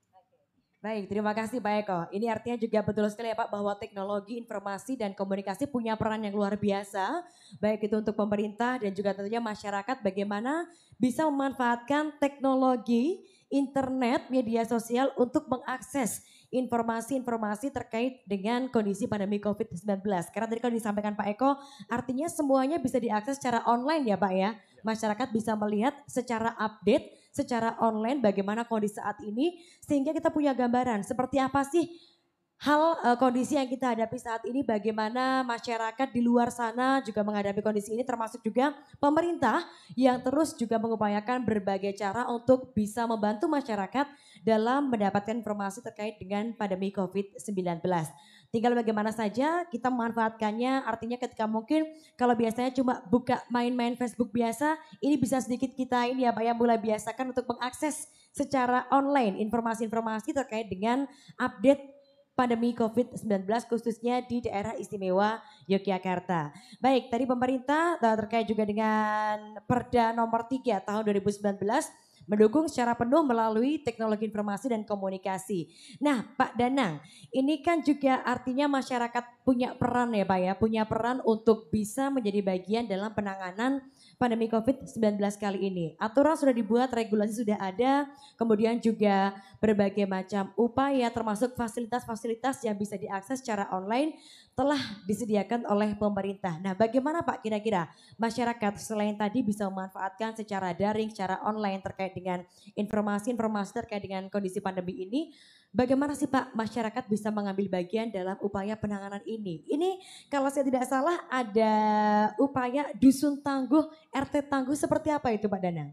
Baik, 0.86 1.10
terima 1.10 1.34
kasih 1.34 1.66
Pak 1.66 1.74
Eko. 1.82 2.00
Ini 2.14 2.30
artinya 2.30 2.58
juga 2.62 2.86
betul 2.86 3.10
sekali 3.10 3.34
ya 3.34 3.38
Pak 3.38 3.50
bahwa 3.50 3.74
teknologi 3.74 4.38
informasi 4.38 4.94
dan 4.94 5.18
komunikasi 5.18 5.66
punya 5.66 5.98
peran 5.98 6.22
yang 6.22 6.38
luar 6.38 6.62
biasa. 6.62 7.26
Baik 7.58 7.90
itu 7.90 7.96
untuk 8.06 8.14
pemerintah 8.14 8.78
dan 8.78 8.94
juga 8.94 9.18
tentunya 9.18 9.42
masyarakat 9.42 10.06
bagaimana 10.06 10.70
bisa 11.02 11.26
memanfaatkan 11.26 12.22
teknologi 12.22 13.18
internet, 13.50 14.28
media 14.34 14.66
sosial 14.66 15.14
untuk 15.16 15.46
mengakses 15.46 16.26
informasi-informasi 16.54 17.74
terkait 17.74 18.24
dengan 18.24 18.72
kondisi 18.72 19.06
pandemi 19.10 19.42
COVID-19. 19.44 20.02
Karena 20.32 20.48
tadi 20.48 20.60
kalau 20.62 20.74
disampaikan 20.74 21.14
Pak 21.18 21.28
Eko, 21.36 21.60
artinya 21.92 22.32
semuanya 22.32 22.80
bisa 22.80 22.98
diakses 23.02 23.38
secara 23.38 23.66
online 23.68 24.14
ya 24.14 24.18
Pak 24.18 24.34
ya. 24.34 24.56
Masyarakat 24.86 25.28
bisa 25.34 25.58
melihat 25.60 25.94
secara 26.08 26.56
update, 26.56 27.12
secara 27.36 27.76
online 27.84 28.24
bagaimana 28.24 28.64
kondisi 28.64 29.02
saat 29.02 29.20
ini, 29.26 29.60
sehingga 29.84 30.16
kita 30.16 30.32
punya 30.32 30.56
gambaran 30.56 31.04
seperti 31.04 31.42
apa 31.42 31.68
sih 31.68 32.15
hal 32.56 32.96
uh, 33.04 33.18
kondisi 33.20 33.60
yang 33.60 33.68
kita 33.68 33.92
hadapi 33.92 34.16
saat 34.16 34.48
ini 34.48 34.64
bagaimana 34.64 35.44
masyarakat 35.44 36.08
di 36.16 36.24
luar 36.24 36.48
sana 36.48 37.04
juga 37.04 37.20
menghadapi 37.20 37.60
kondisi 37.60 37.92
ini 37.92 38.08
termasuk 38.08 38.40
juga 38.40 38.72
pemerintah 38.96 39.68
yang 40.00 40.24
terus 40.24 40.56
juga 40.56 40.80
mengupayakan 40.80 41.44
berbagai 41.44 41.92
cara 42.00 42.32
untuk 42.32 42.72
bisa 42.72 43.04
membantu 43.04 43.52
masyarakat 43.52 44.08
dalam 44.48 44.88
mendapatkan 44.88 45.36
informasi 45.36 45.84
terkait 45.84 46.16
dengan 46.16 46.56
pandemi 46.56 46.96
COVID-19. 46.96 47.84
Tinggal 48.56 48.72
bagaimana 48.72 49.12
saja 49.12 49.68
kita 49.68 49.92
memanfaatkannya 49.92 50.88
artinya 50.88 51.20
ketika 51.20 51.44
mungkin 51.44 51.92
kalau 52.16 52.40
biasanya 52.40 52.72
cuma 52.72 53.04
buka 53.12 53.44
main-main 53.52 54.00
Facebook 54.00 54.32
biasa 54.32 54.80
ini 55.04 55.20
bisa 55.20 55.44
sedikit 55.44 55.76
kita 55.76 56.08
ini 56.08 56.24
ya 56.24 56.32
yang 56.32 56.56
mulai 56.56 56.80
biasakan 56.80 57.36
untuk 57.36 57.52
mengakses 57.52 58.08
secara 58.32 58.88
online 58.96 59.44
informasi-informasi 59.44 60.32
terkait 60.32 60.72
dengan 60.72 61.04
update 61.36 61.95
pandemi 62.36 62.76
COVID-19 62.76 63.48
khususnya 63.72 64.20
di 64.22 64.44
daerah 64.44 64.76
istimewa 64.76 65.40
Yogyakarta. 65.66 66.52
Baik, 66.84 67.08
tadi 67.08 67.24
pemerintah 67.24 67.96
terkait 67.98 68.46
juga 68.46 68.68
dengan 68.68 69.58
Perda 69.64 70.12
nomor 70.12 70.46
3 70.46 70.84
tahun 70.84 71.02
2019 71.02 71.64
mendukung 72.26 72.66
secara 72.66 72.98
penuh 72.98 73.22
melalui 73.22 73.82
teknologi 73.82 74.26
informasi 74.26 74.74
dan 74.74 74.82
komunikasi. 74.84 75.70
Nah 76.02 76.26
Pak 76.34 76.58
Danang, 76.58 77.00
ini 77.30 77.62
kan 77.62 77.86
juga 77.86 78.22
artinya 78.26 78.66
masyarakat 78.66 79.46
punya 79.46 79.78
peran 79.78 80.14
ya 80.14 80.26
Pak 80.26 80.40
ya, 80.42 80.54
punya 80.58 80.84
peran 80.90 81.22
untuk 81.22 81.70
bisa 81.70 82.10
menjadi 82.10 82.42
bagian 82.42 82.90
dalam 82.90 83.14
penanganan 83.14 83.86
pandemi 84.16 84.48
COVID-19 84.48 85.20
kali 85.38 85.60
ini. 85.68 85.86
Aturan 86.00 86.40
sudah 86.40 86.56
dibuat, 86.56 86.92
regulasi 86.92 87.44
sudah 87.44 87.60
ada, 87.60 88.08
kemudian 88.40 88.80
juga 88.80 89.36
berbagai 89.60 90.08
macam 90.08 90.52
upaya 90.56 91.08
termasuk 91.12 91.56
fasilitas-fasilitas 91.56 92.64
yang 92.64 92.76
bisa 92.80 92.96
diakses 92.96 93.44
secara 93.44 93.68
online 93.76 94.16
telah 94.56 94.80
disediakan 95.04 95.68
oleh 95.68 96.00
pemerintah. 96.00 96.56
Nah 96.64 96.72
bagaimana 96.72 97.20
Pak 97.28 97.44
kira-kira 97.44 97.92
masyarakat 98.16 98.80
selain 98.80 99.20
tadi 99.20 99.44
bisa 99.44 99.68
memanfaatkan 99.68 100.40
secara 100.40 100.72
daring, 100.72 101.12
secara 101.12 101.44
online 101.44 101.84
terkait 101.84 102.16
dengan 102.16 102.40
informasi-informasi 102.72 103.72
terkait 103.84 104.00
dengan 104.00 104.32
kondisi 104.32 104.64
pandemi 104.64 105.04
ini, 105.04 105.36
Bagaimana 105.76 106.16
sih 106.16 106.32
Pak 106.32 106.56
masyarakat 106.56 107.04
bisa 107.12 107.28
mengambil 107.36 107.68
bagian 107.68 108.08
dalam 108.08 108.40
upaya 108.40 108.80
penanganan 108.80 109.20
ini? 109.28 109.60
Ini 109.68 110.00
kalau 110.32 110.48
saya 110.48 110.64
tidak 110.64 110.88
salah 110.88 111.28
ada 111.28 111.74
upaya 112.40 112.96
dusun 112.96 113.44
tangguh, 113.44 113.84
RT 114.08 114.48
tangguh 114.48 114.72
seperti 114.72 115.12
apa 115.12 115.36
itu 115.36 115.52
Pak 115.52 115.60
Danang? 115.60 115.92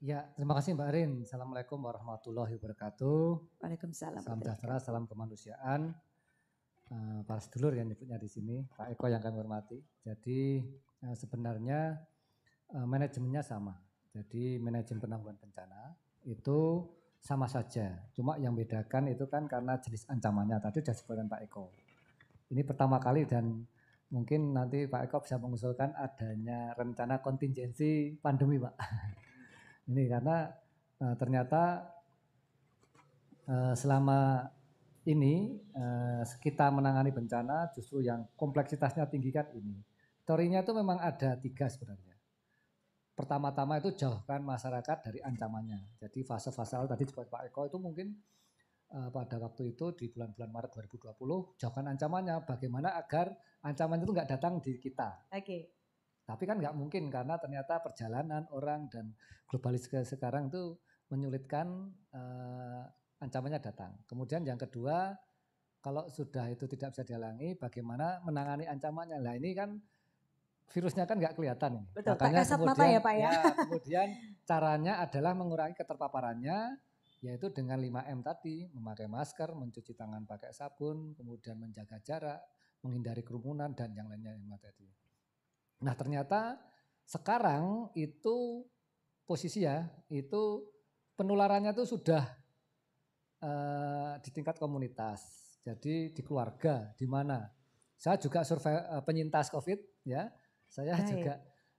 Ya, 0.00 0.24
terima 0.40 0.56
kasih 0.56 0.72
Mbak 0.72 0.90
Rin. 0.96 1.10
Assalamualaikum 1.20 1.76
warahmatullahi 1.76 2.56
wabarakatuh. 2.56 3.60
Waalaikumsalam. 3.60 4.24
Salam 4.24 4.40
sejahtera, 4.40 4.80
salam 4.80 5.04
kemanusiaan. 5.04 5.92
Uh, 6.88 7.20
para 7.28 7.44
sedulur 7.44 7.76
yang 7.76 7.92
nyebutnya 7.92 8.16
di 8.16 8.28
sini, 8.32 8.64
Pak 8.72 8.88
Eko 8.96 9.04
yang 9.12 9.20
kami 9.20 9.36
hormati. 9.36 9.76
Jadi 10.00 10.64
uh, 11.04 11.12
sebenarnya 11.12 12.00
uh, 12.72 12.88
manajemennya 12.88 13.44
sama. 13.44 13.76
Jadi 14.16 14.56
manajemen 14.64 15.04
penanggulangan 15.04 15.44
bencana 15.44 15.92
itu 16.24 16.88
sama 17.24 17.48
saja. 17.48 18.04
Cuma 18.12 18.36
yang 18.36 18.52
bedakan 18.52 19.08
itu 19.08 19.24
kan 19.24 19.48
karena 19.48 19.80
jenis 19.80 20.04
ancamannya. 20.12 20.60
Tadi 20.60 20.84
sudah 20.84 20.92
disebutkan 20.92 21.26
Pak 21.32 21.40
Eko. 21.48 21.72
Ini 22.52 22.60
pertama 22.68 23.00
kali 23.00 23.24
dan 23.24 23.64
mungkin 24.12 24.52
nanti 24.52 24.84
Pak 24.84 25.08
Eko 25.08 25.24
bisa 25.24 25.40
mengusulkan 25.40 25.96
adanya 25.96 26.76
rencana 26.76 27.24
kontingensi 27.24 28.20
pandemi 28.20 28.60
Pak. 28.60 28.76
Ini 29.90 30.04
karena 30.08 30.48
uh, 31.00 31.14
ternyata 31.16 31.84
uh, 33.48 33.76
selama 33.76 34.48
ini 35.04 35.60
uh, 35.76 36.24
kita 36.40 36.72
menangani 36.72 37.12
bencana 37.12 37.68
justru 37.76 38.00
yang 38.00 38.24
kompleksitasnya 38.32 39.04
tinggi 39.12 39.28
kan 39.28 39.44
ini. 39.52 39.76
Teorinya 40.24 40.64
itu 40.64 40.72
memang 40.72 40.96
ada 41.04 41.36
tiga 41.36 41.68
sebenarnya 41.68 42.13
pertama-tama 43.14 43.78
itu 43.78 43.94
jauhkan 43.94 44.42
masyarakat 44.42 45.06
dari 45.06 45.22
ancamannya. 45.22 45.98
Jadi 46.02 46.26
fase-fase 46.26 46.74
awal 46.74 46.90
tadi 46.90 47.06
disebut 47.06 47.30
Pak 47.30 47.50
Eko 47.50 47.70
itu 47.70 47.78
mungkin 47.78 48.10
uh, 48.90 49.08
pada 49.14 49.38
waktu 49.38 49.74
itu 49.74 49.94
di 49.94 50.10
bulan-bulan 50.10 50.50
Maret 50.50 50.70
2020 50.74 51.58
jauhkan 51.58 51.86
ancamannya 51.86 52.42
bagaimana 52.42 52.98
agar 52.98 53.34
ancaman 53.62 54.02
itu 54.02 54.10
nggak 54.10 54.30
datang 54.34 54.58
di 54.58 54.76
kita. 54.82 55.30
Oke. 55.30 55.42
Okay. 55.46 55.62
Tapi 56.24 56.42
kan 56.48 56.56
nggak 56.56 56.74
mungkin 56.74 57.12
karena 57.12 57.36
ternyata 57.36 57.84
perjalanan 57.84 58.48
orang 58.50 58.88
dan 58.88 59.12
globalisasi 59.46 60.16
sekarang 60.16 60.48
itu 60.48 60.74
menyulitkan 61.12 61.92
uh, 62.16 62.82
ancamannya 63.20 63.60
datang. 63.60 63.94
Kemudian 64.08 64.42
yang 64.42 64.56
kedua 64.56 65.14
kalau 65.84 66.08
sudah 66.08 66.48
itu 66.48 66.64
tidak 66.64 66.96
bisa 66.96 67.04
dihalangi 67.04 67.60
bagaimana 67.60 68.24
menangani 68.24 68.64
ancamannya. 68.64 69.20
Nah 69.20 69.36
ini 69.36 69.52
kan 69.52 69.76
virusnya 70.72 71.04
kan 71.04 71.20
nggak 71.20 71.36
kelihatan. 71.36 71.84
Betul, 71.92 72.16
Makanya 72.16 72.42
kemudian, 72.46 72.68
mata 72.72 72.84
ya 72.88 73.00
Pak 73.00 73.14
ya. 73.14 73.30
ya 73.30 73.42
kemudian 73.66 74.08
caranya 74.48 74.92
adalah 75.04 75.32
mengurangi 75.36 75.76
keterpaparannya 75.76 76.78
yaitu 77.24 77.48
dengan 77.48 77.80
5M 77.80 78.20
tadi, 78.20 78.68
memakai 78.68 79.08
masker, 79.08 79.56
mencuci 79.56 79.96
tangan 79.96 80.28
pakai 80.28 80.52
sabun, 80.52 81.16
kemudian 81.16 81.56
menjaga 81.56 81.96
jarak, 82.04 82.44
menghindari 82.84 83.24
kerumunan 83.24 83.72
dan 83.72 83.96
yang 83.96 84.12
lainnya 84.12 84.36
yang 84.36 84.60
tadi. 84.60 84.84
Nah, 85.80 85.96
ternyata 85.96 86.60
sekarang 87.08 87.88
itu 87.96 88.68
posisi 89.24 89.64
ya, 89.64 89.88
itu 90.12 90.68
penularannya 91.16 91.72
itu 91.72 91.96
sudah 91.96 92.28
eh, 93.40 94.12
di 94.20 94.30
tingkat 94.30 94.60
komunitas. 94.60 95.44
Jadi 95.64 96.12
di 96.12 96.20
keluarga, 96.20 96.92
di 96.92 97.08
mana. 97.08 97.40
Saya 97.96 98.20
juga 98.20 98.44
survei 98.44 98.76
eh, 98.76 99.00
penyintas 99.00 99.48
COVID 99.48 100.04
ya. 100.04 100.28
Saya 100.68 100.96
Baik. 100.98 101.08
juga 101.10 101.34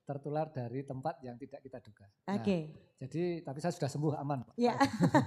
tertular 0.06 0.54
dari 0.54 0.86
tempat 0.86 1.17
yang 1.26 1.34
tidak 1.41 1.65
kita 1.65 1.82
duga. 1.82 2.06
Nah, 2.30 2.38
Oke. 2.38 2.69
jadi 3.02 3.41
tapi 3.41 3.58
saya 3.58 3.74
sudah 3.74 3.89
sembuh 3.89 4.13
aman. 4.21 4.45
Pak. 4.45 4.54
Ya. 4.56 4.78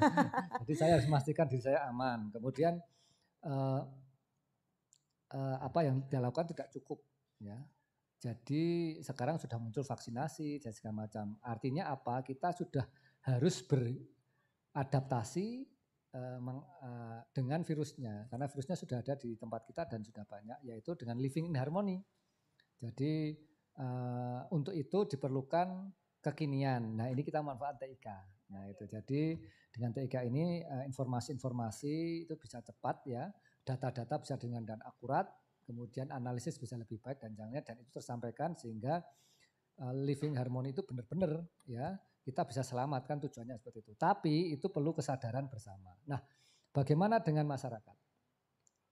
Jadi 0.62 0.74
saya 0.78 0.94
harus 0.94 1.10
memastikan 1.10 1.50
diri 1.50 1.62
saya 1.66 1.82
aman. 1.90 2.30
Kemudian 2.30 2.78
eh, 3.42 3.82
eh, 5.34 5.56
apa 5.58 5.82
yang 5.82 6.06
dilakukan 6.06 6.54
tidak 6.54 6.70
cukup 6.70 7.02
ya. 7.42 7.58
Jadi 8.18 8.98
sekarang 9.02 9.38
sudah 9.42 9.58
muncul 9.58 9.82
vaksinasi 9.82 10.62
dan 10.62 10.70
segala 10.70 11.06
macam. 11.06 11.34
Artinya 11.42 11.90
apa? 11.90 12.22
Kita 12.22 12.54
sudah 12.54 12.86
harus 13.26 13.58
beradaptasi 13.66 15.46
meng- 16.38 16.66
eh, 16.82 17.20
dengan 17.36 17.60
virusnya 17.66 18.26
karena 18.30 18.46
virusnya 18.48 18.76
sudah 18.78 19.02
ada 19.02 19.14
di 19.18 19.34
tempat 19.36 19.66
kita 19.66 19.84
dan 19.90 20.00
sudah 20.06 20.22
banyak 20.24 20.58
yaitu 20.70 20.94
dengan 20.94 21.18
living 21.18 21.50
in 21.50 21.58
harmony. 21.58 21.98
Jadi 22.78 23.34
eh, 23.78 24.40
untuk 24.50 24.74
itu 24.74 25.06
diperlukan 25.06 25.94
kekinian. 26.18 26.98
Nah, 26.98 27.06
ini 27.08 27.22
kita 27.22 27.40
manfaat 27.40 27.78
TIK. 27.78 28.06
Nah, 28.50 28.66
itu 28.66 28.84
jadi 28.90 29.38
dengan 29.70 29.90
TIK 29.94 30.26
ini 30.26 30.66
eh, 30.66 30.84
informasi-informasi 30.90 32.26
itu 32.26 32.34
bisa 32.34 32.58
cepat 32.60 33.06
ya, 33.06 33.30
data-data 33.62 34.18
bisa 34.18 34.34
dengan 34.34 34.66
dan 34.66 34.82
akurat, 34.82 35.30
kemudian 35.62 36.10
analisis 36.10 36.58
bisa 36.58 36.74
lebih 36.74 36.98
baik 36.98 37.22
dan 37.22 37.36
jangan 37.36 37.62
dan 37.62 37.76
itu 37.78 37.90
tersampaikan 37.92 38.58
sehingga 38.58 39.00
eh, 39.78 39.94
living 39.94 40.34
harmony 40.34 40.74
itu 40.74 40.82
benar-benar 40.82 41.44
ya 41.68 41.94
kita 42.26 42.44
bisa 42.44 42.60
selamatkan 42.60 43.24
tujuannya 43.24 43.56
seperti 43.56 43.88
itu. 43.88 43.92
Tapi 43.96 44.52
itu 44.52 44.68
perlu 44.68 44.92
kesadaran 44.92 45.48
bersama. 45.48 45.96
Nah, 46.04 46.20
bagaimana 46.76 47.24
dengan 47.24 47.48
masyarakat? 47.48 47.96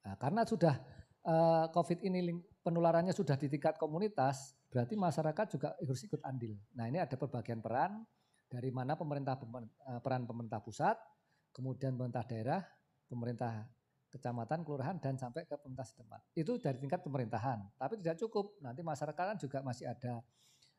Nah, 0.09 0.15
karena 0.17 0.47
sudah 0.47 0.79
COVID 1.75 2.07
ini 2.07 2.39
penularannya 2.63 3.11
sudah 3.11 3.35
di 3.35 3.51
tingkat 3.51 3.75
komunitas, 3.83 4.56
berarti 4.71 4.95
masyarakat 4.99 5.47
juga 5.57 5.69
harus 5.79 6.01
ikut 6.03 6.21
andil. 6.27 6.59
Nah, 6.75 6.91
ini 6.91 6.99
ada 6.99 7.15
perbagian 7.15 7.63
peran 7.63 8.03
dari 8.47 8.71
mana 8.71 8.95
pemerintah 8.95 9.39
pemer- 9.39 9.71
eh, 9.71 10.01
peran 10.03 10.27
pemerintah 10.27 10.63
pusat, 10.63 10.97
kemudian 11.51 11.95
pemerintah 11.95 12.25
daerah, 12.27 12.61
pemerintah 13.07 13.67
kecamatan, 14.11 14.63
kelurahan 14.63 14.97
dan 15.03 15.19
sampai 15.19 15.45
ke 15.45 15.55
pemerintah 15.59 15.87
setempat. 15.87 16.21
Itu 16.33 16.57
dari 16.57 16.79
tingkat 16.79 17.03
pemerintahan, 17.03 17.77
tapi 17.77 18.01
tidak 18.01 18.17
cukup. 18.23 18.57
Nanti 18.63 18.81
masyarakat 18.81 19.25
kan 19.35 19.39
juga 19.39 19.59
masih 19.61 19.91
ada 19.91 20.23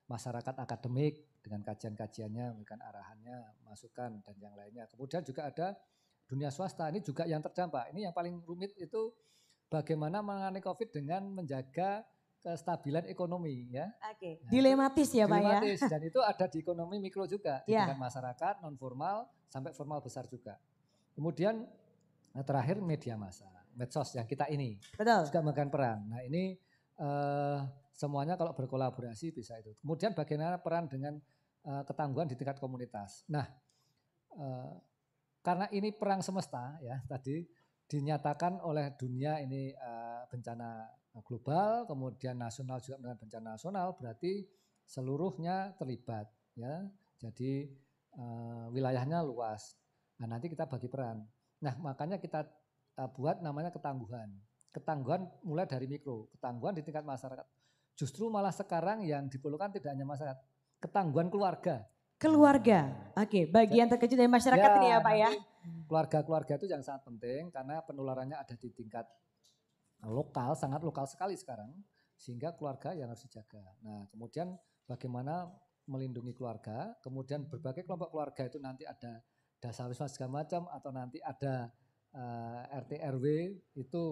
masyarakat 0.08 0.56
akademik 0.56 1.28
dengan 1.43 1.62
kajian-kajiannya, 1.67 2.56
memberikan 2.56 2.80
arahannya, 2.80 3.38
masukan 3.67 4.23
dan 4.23 4.36
yang 4.39 4.56
lainnya. 4.56 4.88
Kemudian 4.88 5.21
juga 5.21 5.52
ada 5.52 5.76
dunia 6.28 6.47
swasta. 6.52 6.88
Ini 6.88 7.04
juga 7.04 7.28
yang 7.28 7.43
terdampak. 7.43 7.91
Ini 7.91 8.10
yang 8.10 8.15
paling 8.15 8.39
rumit 8.47 8.71
itu 8.80 9.12
bagaimana 9.67 10.23
menangani 10.23 10.63
COVID 10.63 10.89
dengan 10.95 11.28
menjaga 11.32 12.08
kestabilan 12.47 13.03
ekonomi 13.12 13.67
ya. 13.67 13.91
Oke. 14.07 14.39
Nah, 14.39 14.47
Dilematis 14.47 15.10
ya 15.12 15.27
Pak 15.27 15.39
ya. 15.43 15.60
Dilematis. 15.60 15.79
dan 15.83 16.01
itu 16.07 16.19
ada 16.23 16.45
di 16.47 16.57
ekonomi 16.63 16.95
mikro 17.03 17.27
juga 17.27 17.60
di 17.67 17.75
Ya. 17.75 17.83
tingkat 17.83 17.99
masyarakat 17.99 18.53
non 18.63 18.79
formal 18.79 19.27
sampai 19.51 19.75
formal 19.75 19.99
besar 19.99 20.23
juga. 20.31 20.55
Kemudian 21.12 21.67
nah, 22.31 22.43
terakhir 22.47 22.79
media 22.79 23.19
massa, 23.19 23.51
medsos 23.75 24.15
yang 24.15 24.23
kita 24.23 24.47
ini 24.47 24.79
Betul. 24.95 25.27
juga 25.27 25.39
memegang 25.43 25.67
peran. 25.67 26.07
Nah 26.07 26.23
ini 26.23 26.55
eh, 26.95 27.60
semuanya 27.91 28.39
kalau 28.39 28.55
berkolaborasi 28.55 29.36
bisa 29.36 29.60
itu. 29.60 29.75
Kemudian 29.83 30.15
bagaimana 30.15 30.55
peran 30.63 30.88
dengan 30.88 31.19
eh, 31.67 31.83
ketangguhan 31.83 32.31
di 32.31 32.39
tingkat 32.39 32.63
komunitas. 32.63 33.27
Nah 33.27 33.43
eh, 34.39 34.71
karena 35.43 35.67
ini 35.75 35.91
perang 35.91 36.23
semesta 36.23 36.79
ya 36.79 37.03
tadi 37.07 37.43
dinyatakan 37.88 38.63
oleh 38.63 38.95
dunia 38.95 39.43
ini 39.43 39.75
eh, 39.75 40.21
bencana 40.31 40.88
global, 41.25 41.86
kemudian 41.89 42.38
nasional 42.38 42.82
juga 42.82 43.01
dengan 43.01 43.17
bencana 43.17 43.47
nasional, 43.56 43.95
berarti 43.97 44.45
seluruhnya 44.88 45.75
terlibat 45.77 46.30
ya. 46.56 46.86
Jadi 47.17 47.67
eh, 48.17 48.65
wilayahnya 48.73 49.21
luas. 49.25 49.75
Nah 50.21 50.27
nanti 50.38 50.49
kita 50.49 50.65
bagi 50.65 50.89
peran. 50.89 51.21
Nah 51.62 51.73
makanya 51.82 52.17
kita 52.17 52.45
eh, 52.97 53.10
buat 53.13 53.41
namanya 53.41 53.69
ketangguhan. 53.73 54.30
Ketangguhan 54.73 55.25
mulai 55.41 55.65
dari 55.65 55.89
mikro, 55.89 56.30
ketangguhan 56.38 56.77
di 56.77 56.84
tingkat 56.86 57.01
masyarakat. 57.01 57.45
Justru 57.97 58.30
malah 58.30 58.53
sekarang 58.53 59.01
yang 59.01 59.25
diperlukan 59.25 59.73
tidak 59.73 59.97
hanya 59.97 60.06
masyarakat, 60.06 60.38
ketangguhan 60.77 61.34
keluarga. 61.34 61.82
Keluarga. 62.17 62.93
Oke, 63.13 63.45
bagian 63.49 63.89
terkecil 63.89 64.17
dari 64.17 64.30
masyarakat 64.30 64.69
ini 64.82 64.88
ya 64.89 64.97
Pak 65.01 65.15
ya. 65.17 65.30
Keluarga-keluarga 65.86 66.53
itu 66.58 66.65
yang 66.69 66.82
sangat 66.82 67.06
penting 67.06 67.49
karena 67.53 67.82
penularannya 67.86 68.38
ada 68.38 68.53
di 68.58 68.69
tingkat 68.73 69.06
lokal, 70.05 70.53
sangat 70.53 70.86
lokal 70.86 71.10
sekali 71.10 71.33
sekarang. 71.33 71.73
Sehingga 72.17 72.53
keluarga 72.57 72.97
yang 72.97 73.13
harus 73.13 73.25
dijaga. 73.25 73.62
Nah 73.86 74.10
kemudian 74.10 74.57
bagaimana 74.89 75.49
melindungi 75.88 76.33
keluarga, 76.33 76.97
kemudian 76.99 77.45
berbagai 77.47 77.86
kelompok 77.86 78.12
keluarga 78.12 78.43
itu 78.49 78.57
nanti 78.60 78.83
ada 78.83 79.21
dasar 79.57 79.89
wisma 79.89 80.10
segala 80.10 80.43
macam 80.43 80.69
atau 80.69 80.89
nanti 80.93 81.17
ada 81.21 81.69
eh, 82.13 82.79
RT 82.83 82.91
RW 83.17 83.25
itu 83.77 84.03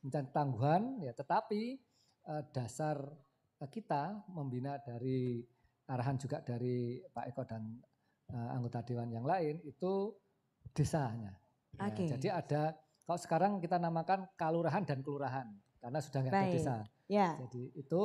mencari 0.00 0.28
tangguhan 0.32 0.82
ya 1.04 1.12
tetapi 1.12 1.62
eh, 2.28 2.42
dasar 2.52 3.00
eh, 3.60 3.68
kita 3.68 4.28
membina 4.32 4.76
dari 4.80 5.40
arahan 5.90 6.16
juga 6.20 6.38
dari 6.44 7.00
Pak 7.00 7.24
Eko 7.32 7.42
dan 7.48 7.62
eh, 8.30 8.48
anggota 8.54 8.84
dewan 8.84 9.10
yang 9.10 9.24
lain 9.24 9.58
itu 9.64 10.14
desanya. 10.70 11.34
Ya, 11.74 11.90
Oke. 11.90 12.04
Jadi 12.06 12.28
ada 12.30 12.76
kalau 13.10 13.18
sekarang 13.18 13.58
kita 13.58 13.74
namakan 13.74 14.22
kalurahan 14.38 14.86
dan 14.86 15.02
kelurahan 15.02 15.50
karena 15.82 15.98
sudah 15.98 16.22
nggak 16.22 16.30
ada 16.30 16.46
desa. 16.46 16.74
Ya. 17.10 17.34
Jadi 17.42 17.74
itu 17.74 18.02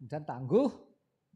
kemudian 0.00 0.24
tangguh. 0.24 0.72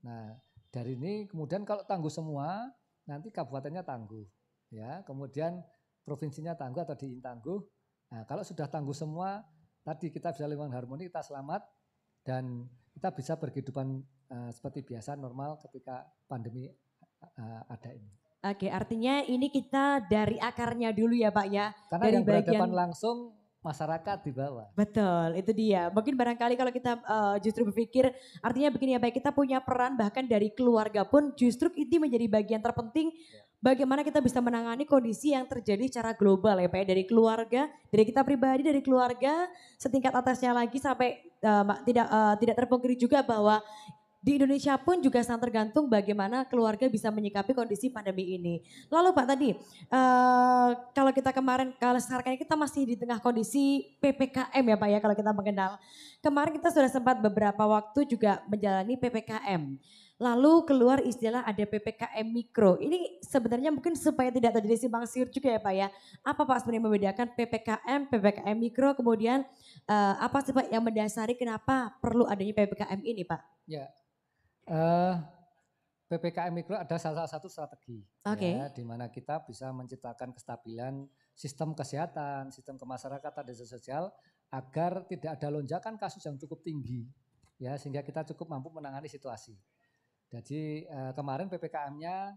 Nah 0.09 0.33
dari 0.73 0.97
ini 0.97 1.29
kemudian 1.29 1.69
kalau 1.69 1.85
tangguh 1.85 2.09
semua 2.09 2.65
nanti 3.05 3.29
kabupatennya 3.29 3.85
tangguh, 3.85 4.25
ya. 4.73 5.05
Kemudian 5.05 5.61
provinsinya 6.01 6.57
tangguh 6.57 6.81
atau 6.81 6.97
diin 6.97 7.21
tangguh. 7.21 7.61
Nah 8.09 8.25
kalau 8.25 8.41
sudah 8.41 8.73
tangguh 8.73 8.97
semua 8.97 9.45
tadi 9.85 10.09
kita 10.09 10.33
bisa 10.33 10.49
lingkungan 10.49 10.73
harmoni 10.73 11.05
kita 11.05 11.21
selamat 11.21 11.61
dan 12.25 12.65
kita 12.97 13.13
bisa 13.13 13.37
berkehidupan 13.37 14.01
eh, 14.33 14.49
seperti 14.49 14.81
biasa 14.81 15.13
normal 15.21 15.61
ketika 15.61 16.09
pandemi 16.25 16.73
eh, 16.73 17.63
ada 17.69 17.93
ini. 17.93 18.24
Oke, 18.45 18.69
artinya 18.69 19.25
ini 19.25 19.49
kita 19.49 20.05
dari 20.05 20.37
akarnya 20.37 20.93
dulu 20.93 21.17
ya 21.17 21.33
Pak 21.33 21.47
ya. 21.49 21.73
Karena 21.89 22.05
Dari 22.05 22.15
yang 22.15 22.25
berhadapan 22.29 22.53
bagian- 22.61 22.77
langsung 22.77 23.17
masyarakat 23.65 24.19
di 24.21 24.33
bawah. 24.37 24.69
Betul, 24.77 25.41
itu 25.41 25.51
dia. 25.57 25.89
Mungkin 25.89 26.13
barangkali 26.13 26.53
kalau 26.53 26.69
kita 26.69 27.01
eh, 27.01 27.37
justru 27.41 27.65
berpikir, 27.65 28.13
artinya 28.45 28.69
begini 28.69 28.93
ya 28.93 29.01
baik 29.01 29.17
kita 29.17 29.33
punya 29.33 29.65
peran 29.65 29.97
bahkan 29.97 30.29
dari 30.29 30.53
keluarga 30.53 31.09
pun 31.09 31.33
justru 31.33 31.73
ini 31.73 31.97
menjadi 31.97 32.29
bagian 32.29 32.61
terpenting 32.61 33.09
bagaimana 33.65 34.05
kita 34.05 34.21
bisa 34.21 34.45
menangani 34.45 34.85
kondisi 34.85 35.33
yang 35.33 35.49
terjadi 35.49 35.89
secara 35.89 36.13
global 36.13 36.61
ya 36.61 36.69
Pak 36.69 36.85
ya. 36.85 36.87
Dari 36.93 37.05
keluarga, 37.09 37.73
dari 37.89 38.05
kita 38.05 38.21
pribadi, 38.21 38.61
dari 38.61 38.85
keluarga, 38.85 39.49
setingkat 39.81 40.13
atasnya 40.13 40.53
lagi 40.53 40.77
sampai 40.77 41.25
ma- 41.65 41.81
tidak 41.81 42.05
eh, 42.05 42.35
tidak 42.45 42.57
terpungkiri 42.61 43.01
juga 43.01 43.25
bahwa 43.25 43.65
di 44.25 44.41
Indonesia 44.41 44.73
pun 44.81 45.05
juga 45.05 45.21
sangat 45.21 45.53
tergantung 45.53 45.85
bagaimana 45.85 46.49
keluarga 46.49 46.89
bisa 46.89 47.13
menyikapi 47.13 47.53
kondisi 47.53 47.93
pandemi 47.93 48.33
ini. 48.41 48.65
Lalu 48.89 49.13
Pak 49.13 49.27
tadi, 49.29 49.53
eh, 49.53 50.69
kalau 50.97 51.13
kita 51.13 51.29
kemarin, 51.29 51.77
kalau 51.77 52.01
sekarang 52.01 52.41
kita 52.41 52.57
masih 52.57 52.89
di 52.89 52.97
tengah 52.97 53.21
kondisi 53.21 53.85
PPKM 54.01 54.65
ya 54.65 54.77
Pak 54.81 54.89
ya 54.89 54.99
kalau 55.05 55.13
kita 55.13 55.33
mengenal. 55.37 55.77
Kemarin 56.25 56.57
kita 56.57 56.73
sudah 56.73 56.89
sempat 56.89 57.21
beberapa 57.21 57.69
waktu 57.69 58.09
juga 58.09 58.41
menjalani 58.49 58.97
PPKM. 58.97 59.77
Lalu 60.17 60.53
keluar 60.65 61.05
istilah 61.05 61.45
ada 61.45 61.61
PPKM 61.69 62.25
mikro. 62.25 62.81
Ini 62.81 63.21
sebenarnya 63.21 63.69
mungkin 63.77 63.93
supaya 63.93 64.33
tidak 64.33 64.57
terjadi 64.57 64.89
simpang 64.89 65.05
siur 65.05 65.29
juga 65.29 65.53
ya 65.53 65.61
Pak 65.61 65.75
ya. 65.77 65.93
Apa 66.25 66.49
Pak 66.49 66.65
sebenarnya 66.65 66.83
membedakan 66.89 67.27
PPKM, 67.37 68.09
PPKM 68.09 68.57
mikro, 68.57 68.97
kemudian 68.97 69.45
eh, 69.85 70.15
apa 70.17 70.41
sih 70.41 70.57
Pak 70.57 70.73
yang 70.73 70.81
mendasari 70.81 71.37
kenapa 71.37 71.93
perlu 72.01 72.25
adanya 72.25 72.57
PPKM 72.57 73.05
ini 73.05 73.21
Pak? 73.29 73.69
Ya, 73.69 73.85
eh 74.69 75.15
PPKM 76.05 76.53
Mikro 76.53 76.77
ada 76.77 77.01
salah 77.01 77.25
satu 77.25 77.49
strategi, 77.49 78.05
Oke. 78.29 78.61
ya, 78.61 78.69
di 78.69 78.85
mana 78.85 79.09
kita 79.09 79.41
bisa 79.43 79.73
menciptakan 79.73 80.37
kestabilan 80.37 81.09
sistem 81.33 81.73
kesehatan, 81.73 82.53
sistem 82.53 82.77
kemasyarakatan 82.77 83.43
dan 83.43 83.57
sosial 83.57 84.13
agar 84.53 85.09
tidak 85.09 85.41
ada 85.41 85.49
lonjakan 85.51 85.97
kasus 85.97 86.23
yang 86.23 86.37
cukup 86.37 86.61
tinggi, 86.63 87.09
ya 87.59 87.75
sehingga 87.81 88.05
kita 88.05 88.23
cukup 88.31 88.53
mampu 88.53 88.69
menangani 88.71 89.09
situasi. 89.09 89.57
Jadi 90.29 90.85
eh, 90.85 91.13
kemarin 91.17 91.49
PPKM-nya 91.49 92.37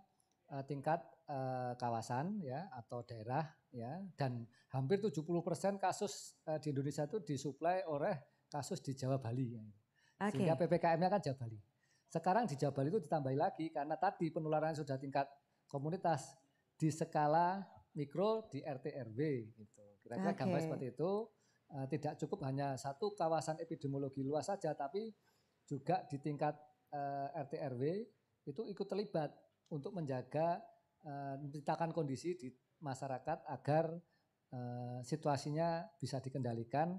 eh, 0.58 0.64
tingkat 0.66 1.04
eh, 1.28 1.76
kawasan 1.76 2.40
ya 2.42 2.72
atau 2.72 3.04
daerah 3.04 3.46
ya 3.70 4.00
dan 4.16 4.48
hampir 4.72 5.04
70% 5.04 5.78
kasus 5.78 6.40
eh, 6.48 6.58
di 6.64 6.72
Indonesia 6.72 7.04
itu 7.04 7.20
disuplai 7.20 7.84
oleh 7.84 8.16
kasus 8.48 8.80
di 8.80 8.96
Jawa 8.96 9.20
Bali. 9.20 9.60
ya. 9.60 9.66
Oke. 10.24 10.40
Sehingga 10.40 10.56
PPKM-nya 10.56 11.10
kan 11.12 11.22
Jawa 11.22 11.38
Bali. 11.46 11.60
Sekarang 12.08 12.48
di 12.48 12.56
Jawa 12.56 12.72
Bali 12.72 12.88
itu 12.88 13.04
ditambahi 13.04 13.38
lagi 13.38 13.68
karena 13.70 14.00
tadi 14.00 14.32
penularan 14.32 14.76
sudah 14.76 14.96
tingkat 15.00 15.28
komunitas. 15.68 16.36
di 16.78 16.94
skala 16.94 17.66
mikro 17.98 18.46
di 18.54 18.62
RT 18.62 18.94
RW 19.10 19.20
gitu. 19.58 19.86
Kira-kira 20.06 20.38
gambar 20.38 20.62
Oke. 20.62 20.66
seperti 20.70 20.86
itu 20.94 21.12
eh, 21.74 21.86
tidak 21.90 22.14
cukup 22.22 22.40
hanya 22.46 22.78
satu 22.78 23.18
kawasan 23.18 23.58
epidemiologi 23.58 24.22
luas 24.22 24.46
saja 24.46 24.78
tapi 24.78 25.10
juga 25.66 26.06
di 26.06 26.22
tingkat 26.22 26.54
eh, 26.94 27.34
RT 27.34 27.54
RW 27.74 27.84
itu 28.46 28.62
ikut 28.70 28.88
terlibat 28.88 29.34
untuk 29.74 29.98
menjaga 29.98 30.62
eh, 31.02 31.36
menciptakan 31.42 31.92
kondisi 31.92 32.38
di 32.38 32.54
masyarakat 32.80 33.50
agar 33.50 33.98
eh, 34.54 35.00
situasinya 35.02 35.84
bisa 35.98 36.22
dikendalikan 36.22 36.94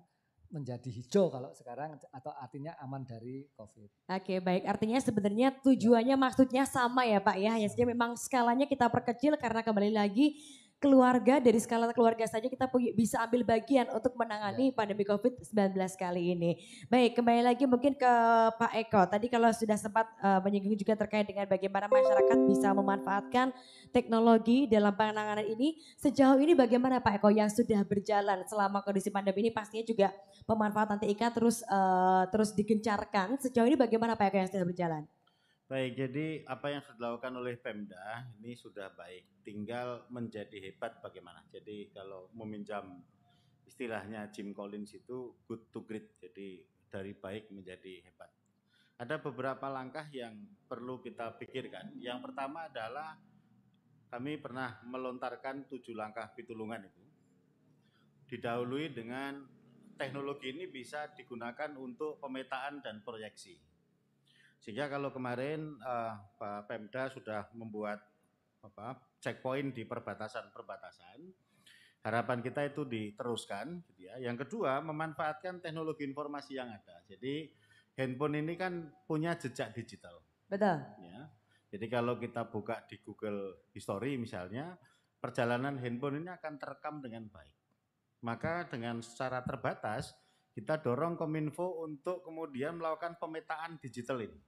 menjadi 0.48 0.88
hijau 0.88 1.28
kalau 1.28 1.52
sekarang 1.52 2.00
atau 2.08 2.32
artinya 2.32 2.72
aman 2.80 3.04
dari 3.04 3.44
COVID. 3.52 4.08
Oke 4.08 4.40
baik. 4.40 4.64
Artinya 4.64 4.98
sebenarnya 5.00 5.52
tujuannya 5.60 6.16
maksudnya 6.16 6.64
sama 6.64 7.04
ya 7.04 7.20
Pak 7.20 7.36
ya. 7.36 7.50
Hanya 7.56 7.68
saja 7.68 7.84
memang 7.84 8.16
skalanya 8.16 8.64
kita 8.64 8.88
perkecil 8.88 9.36
karena 9.36 9.60
kembali 9.60 9.92
lagi 9.92 10.40
keluarga 10.78 11.42
dari 11.42 11.58
skala 11.58 11.90
keluarga 11.90 12.22
saja 12.30 12.46
kita 12.46 12.70
bisa 12.94 13.18
ambil 13.26 13.42
bagian 13.42 13.90
untuk 13.90 14.14
menangani 14.14 14.70
pandemi 14.70 15.02
COVID-19 15.02 15.74
kali 15.98 16.38
ini. 16.38 16.50
Baik 16.86 17.18
kembali 17.18 17.42
lagi 17.42 17.66
mungkin 17.66 17.98
ke 17.98 18.12
Pak 18.54 18.72
Eko 18.78 19.02
tadi 19.10 19.26
kalau 19.26 19.50
sudah 19.50 19.74
sempat 19.74 20.06
eh, 20.22 20.38
menyinggung 20.46 20.78
juga 20.78 20.94
terkait 20.94 21.26
dengan 21.26 21.50
bagaimana 21.50 21.90
masyarakat 21.90 22.38
bisa 22.46 22.70
memanfaatkan 22.70 23.50
teknologi 23.90 24.70
dalam 24.70 24.94
penanganan 24.94 25.50
ini 25.50 25.82
sejauh 25.98 26.38
ini 26.38 26.54
bagaimana 26.54 27.02
Pak 27.02 27.18
Eko 27.18 27.34
yang 27.34 27.50
sudah 27.50 27.82
berjalan 27.82 28.46
selama 28.46 28.78
kondisi 28.86 29.10
pandemi 29.10 29.46
ini 29.46 29.50
pastinya 29.50 29.82
juga 29.82 30.14
pemanfaatan 30.46 31.02
TIK 31.02 31.22
terus 31.34 31.66
eh, 31.66 32.22
terus 32.30 32.54
digencarkan. 32.54 33.34
Sejauh 33.42 33.66
ini 33.66 33.74
bagaimana 33.74 34.14
Pak 34.14 34.30
Eko 34.30 34.36
yang 34.46 34.50
sudah 34.54 34.62
berjalan? 34.62 35.17
Baik, 35.68 36.00
jadi 36.00 36.48
apa 36.48 36.72
yang 36.72 36.80
sudah 36.80 36.96
dilakukan 36.96 37.44
oleh 37.44 37.60
Pemda 37.60 38.24
ini 38.40 38.56
sudah 38.56 38.88
baik. 38.88 39.44
Tinggal 39.44 40.08
menjadi 40.08 40.56
hebat 40.64 40.96
bagaimana. 41.04 41.44
Jadi 41.52 41.92
kalau 41.92 42.32
meminjam 42.32 43.04
istilahnya 43.68 44.32
Jim 44.32 44.56
Collins 44.56 44.96
itu 44.96 45.36
good 45.44 45.68
to 45.68 45.84
great. 45.84 46.16
Jadi 46.24 46.64
dari 46.88 47.12
baik 47.12 47.52
menjadi 47.52 48.00
hebat. 48.00 48.32
Ada 48.96 49.20
beberapa 49.20 49.68
langkah 49.68 50.08
yang 50.08 50.40
perlu 50.64 51.04
kita 51.04 51.36
pikirkan. 51.36 52.00
Yang 52.00 52.32
pertama 52.32 52.72
adalah 52.72 53.20
kami 54.08 54.40
pernah 54.40 54.80
melontarkan 54.88 55.68
tujuh 55.68 55.92
langkah 55.92 56.32
pitulungan 56.32 56.80
itu. 56.80 57.04
Didahului 58.24 58.88
dengan 58.96 59.44
teknologi 60.00 60.48
ini 60.48 60.64
bisa 60.64 61.12
digunakan 61.12 61.76
untuk 61.76 62.16
pemetaan 62.24 62.80
dan 62.80 63.04
proyeksi. 63.04 63.67
Sehingga 64.58 64.90
kalau 64.90 65.14
kemarin 65.14 65.78
eh, 65.78 66.14
Pak 66.38 66.68
Pemda 66.68 67.08
sudah 67.10 67.48
membuat 67.54 68.02
apa 68.58 68.98
checkpoint 69.22 69.74
di 69.74 69.86
perbatasan-perbatasan, 69.86 71.18
harapan 72.02 72.38
kita 72.42 72.66
itu 72.66 72.82
diteruskan. 72.86 73.82
Gitu 73.90 74.10
ya. 74.10 74.18
Yang 74.30 74.46
kedua, 74.46 74.82
memanfaatkan 74.82 75.62
teknologi 75.62 76.06
informasi 76.06 76.58
yang 76.58 76.70
ada. 76.70 77.02
Jadi 77.06 77.50
handphone 77.98 78.42
ini 78.42 78.54
kan 78.54 78.86
punya 79.06 79.34
jejak 79.34 79.74
digital. 79.74 80.22
Betul. 80.46 80.78
Ya. 81.02 81.28
Jadi 81.68 81.86
kalau 81.92 82.16
kita 82.16 82.48
buka 82.48 82.80
di 82.88 82.96
Google 83.04 83.68
History 83.76 84.16
misalnya, 84.16 84.78
perjalanan 85.20 85.76
handphone 85.76 86.24
ini 86.24 86.30
akan 86.32 86.54
terekam 86.56 87.04
dengan 87.04 87.28
baik. 87.28 87.54
Maka 88.24 88.66
dengan 88.66 88.98
secara 89.04 89.44
terbatas 89.44 90.16
kita 90.56 90.80
dorong 90.82 91.14
Kominfo 91.14 91.86
untuk 91.86 92.24
kemudian 92.24 92.80
melakukan 92.80 93.14
pemetaan 93.20 93.78
digital 93.78 94.18
ini. 94.24 94.40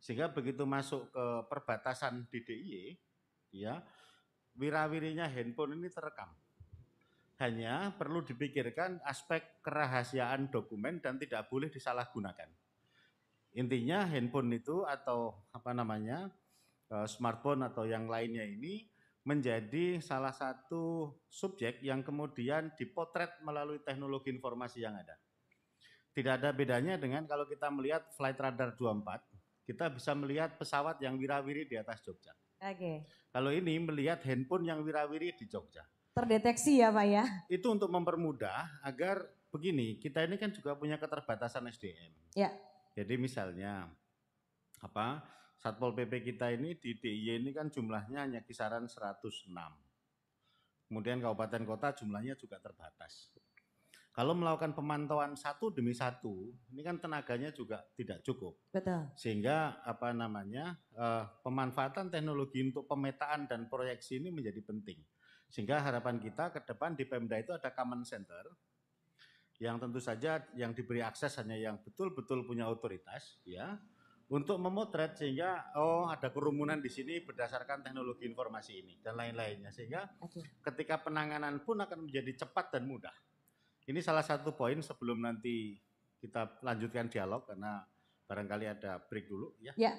Sehingga 0.00 0.32
begitu 0.32 0.64
masuk 0.64 1.12
ke 1.12 1.24
perbatasan 1.52 2.24
di 2.32 2.40
DIY, 2.40 2.96
ya, 3.52 3.84
wirawirinya 4.56 5.28
handphone 5.28 5.76
ini 5.76 5.92
terekam. 5.92 6.32
Hanya 7.40 7.92
perlu 7.96 8.24
dipikirkan 8.24 9.00
aspek 9.04 9.60
kerahasiaan 9.64 10.48
dokumen 10.48 11.00
dan 11.00 11.16
tidak 11.16 11.48
boleh 11.48 11.72
disalahgunakan. 11.72 12.48
Intinya 13.56 14.04
handphone 14.08 14.56
itu 14.56 14.84
atau 14.84 15.48
apa 15.52 15.72
namanya 15.72 16.28
eh, 16.92 17.08
smartphone 17.08 17.64
atau 17.64 17.88
yang 17.88 18.06
lainnya 18.08 18.44
ini 18.44 18.84
menjadi 19.24 20.00
salah 20.00 20.32
satu 20.32 21.12
subjek 21.28 21.84
yang 21.84 22.00
kemudian 22.00 22.72
dipotret 22.76 23.36
melalui 23.44 23.80
teknologi 23.84 24.32
informasi 24.32 24.80
yang 24.80 24.96
ada. 24.96 25.16
Tidak 26.10 26.40
ada 26.40 26.50
bedanya 26.50 26.96
dengan 26.96 27.28
kalau 27.28 27.46
kita 27.46 27.70
melihat 27.70 28.08
Flight 28.16 28.40
Radar 28.40 28.74
24, 28.74 29.29
kita 29.64 29.90
bisa 29.92 30.12
melihat 30.16 30.56
pesawat 30.56 30.98
yang 31.00 31.16
wirawiri 31.16 31.68
di 31.68 31.76
atas 31.76 32.00
Jogja. 32.02 32.34
Oke. 32.60 33.08
Kalau 33.30 33.50
ini 33.54 33.80
melihat 33.80 34.20
handphone 34.26 34.68
yang 34.68 34.84
wirawiri 34.84 35.32
di 35.36 35.46
Jogja. 35.48 35.86
Terdeteksi 36.12 36.82
ya 36.82 36.90
Pak 36.90 37.06
ya. 37.06 37.24
Itu 37.46 37.70
untuk 37.70 37.88
mempermudah 37.88 38.82
agar 38.82 39.24
begini, 39.50 39.96
kita 40.02 40.26
ini 40.26 40.36
kan 40.36 40.50
juga 40.50 40.74
punya 40.74 40.98
keterbatasan 40.98 41.70
SDM. 41.70 42.12
Ya. 42.34 42.50
Jadi 42.94 43.14
misalnya 43.16 43.86
apa 44.82 45.22
Satpol 45.60 45.92
PP 45.92 46.32
kita 46.32 46.48
ini 46.56 46.72
di 46.80 46.96
DIY 46.96 47.44
ini 47.44 47.50
kan 47.52 47.68
jumlahnya 47.68 48.24
hanya 48.24 48.40
kisaran 48.40 48.88
106. 48.88 49.52
Kemudian 50.88 51.20
kabupaten 51.20 51.62
kota 51.68 51.92
jumlahnya 51.94 52.34
juga 52.34 52.56
terbatas. 52.58 53.28
Kalau 54.20 54.36
melakukan 54.36 54.76
pemantauan 54.76 55.32
satu 55.32 55.72
demi 55.72 55.96
satu, 55.96 56.52
ini 56.68 56.84
kan 56.84 57.00
tenaganya 57.00 57.56
juga 57.56 57.80
tidak 57.96 58.20
cukup. 58.20 58.52
Betul. 58.68 59.08
Sehingga 59.16 59.80
apa 59.80 60.12
namanya 60.12 60.76
eh, 60.92 61.24
pemanfaatan 61.40 62.12
teknologi 62.12 62.60
untuk 62.60 62.84
pemetaan 62.84 63.48
dan 63.48 63.72
proyeksi 63.72 64.20
ini 64.20 64.28
menjadi 64.28 64.60
penting. 64.60 65.00
Sehingga 65.48 65.80
harapan 65.80 66.20
kita 66.20 66.52
ke 66.52 66.60
depan 66.68 67.00
di 67.00 67.08
Pemda 67.08 67.40
itu 67.40 67.56
ada 67.56 67.72
common 67.72 68.04
center 68.04 68.44
yang 69.56 69.80
tentu 69.80 70.04
saja 70.04 70.44
yang 70.52 70.76
diberi 70.76 71.00
akses 71.00 71.40
hanya 71.40 71.56
yang 71.56 71.80
betul-betul 71.80 72.44
punya 72.44 72.68
otoritas 72.68 73.40
ya 73.48 73.80
untuk 74.28 74.60
memotret 74.60 75.16
sehingga 75.16 75.72
oh 75.80 76.12
ada 76.12 76.28
kerumunan 76.28 76.76
di 76.76 76.92
sini 76.92 77.24
berdasarkan 77.24 77.80
teknologi 77.80 78.28
informasi 78.28 78.84
ini 78.84 79.00
dan 79.00 79.16
lain-lainnya 79.16 79.72
sehingga 79.72 80.12
Oke. 80.20 80.44
ketika 80.60 81.00
penanganan 81.00 81.64
pun 81.64 81.80
akan 81.80 82.04
menjadi 82.04 82.44
cepat 82.44 82.76
dan 82.76 82.84
mudah. 82.84 83.12
Ini 83.90 83.98
salah 84.06 84.22
satu 84.22 84.54
poin 84.54 84.78
sebelum 84.78 85.18
nanti 85.18 85.74
kita 86.22 86.62
lanjutkan 86.62 87.10
dialog 87.10 87.42
karena 87.42 87.82
barangkali 88.30 88.70
ada 88.70 89.02
break 89.10 89.26
dulu 89.26 89.50
ya. 89.58 89.74
Ya. 89.74 89.98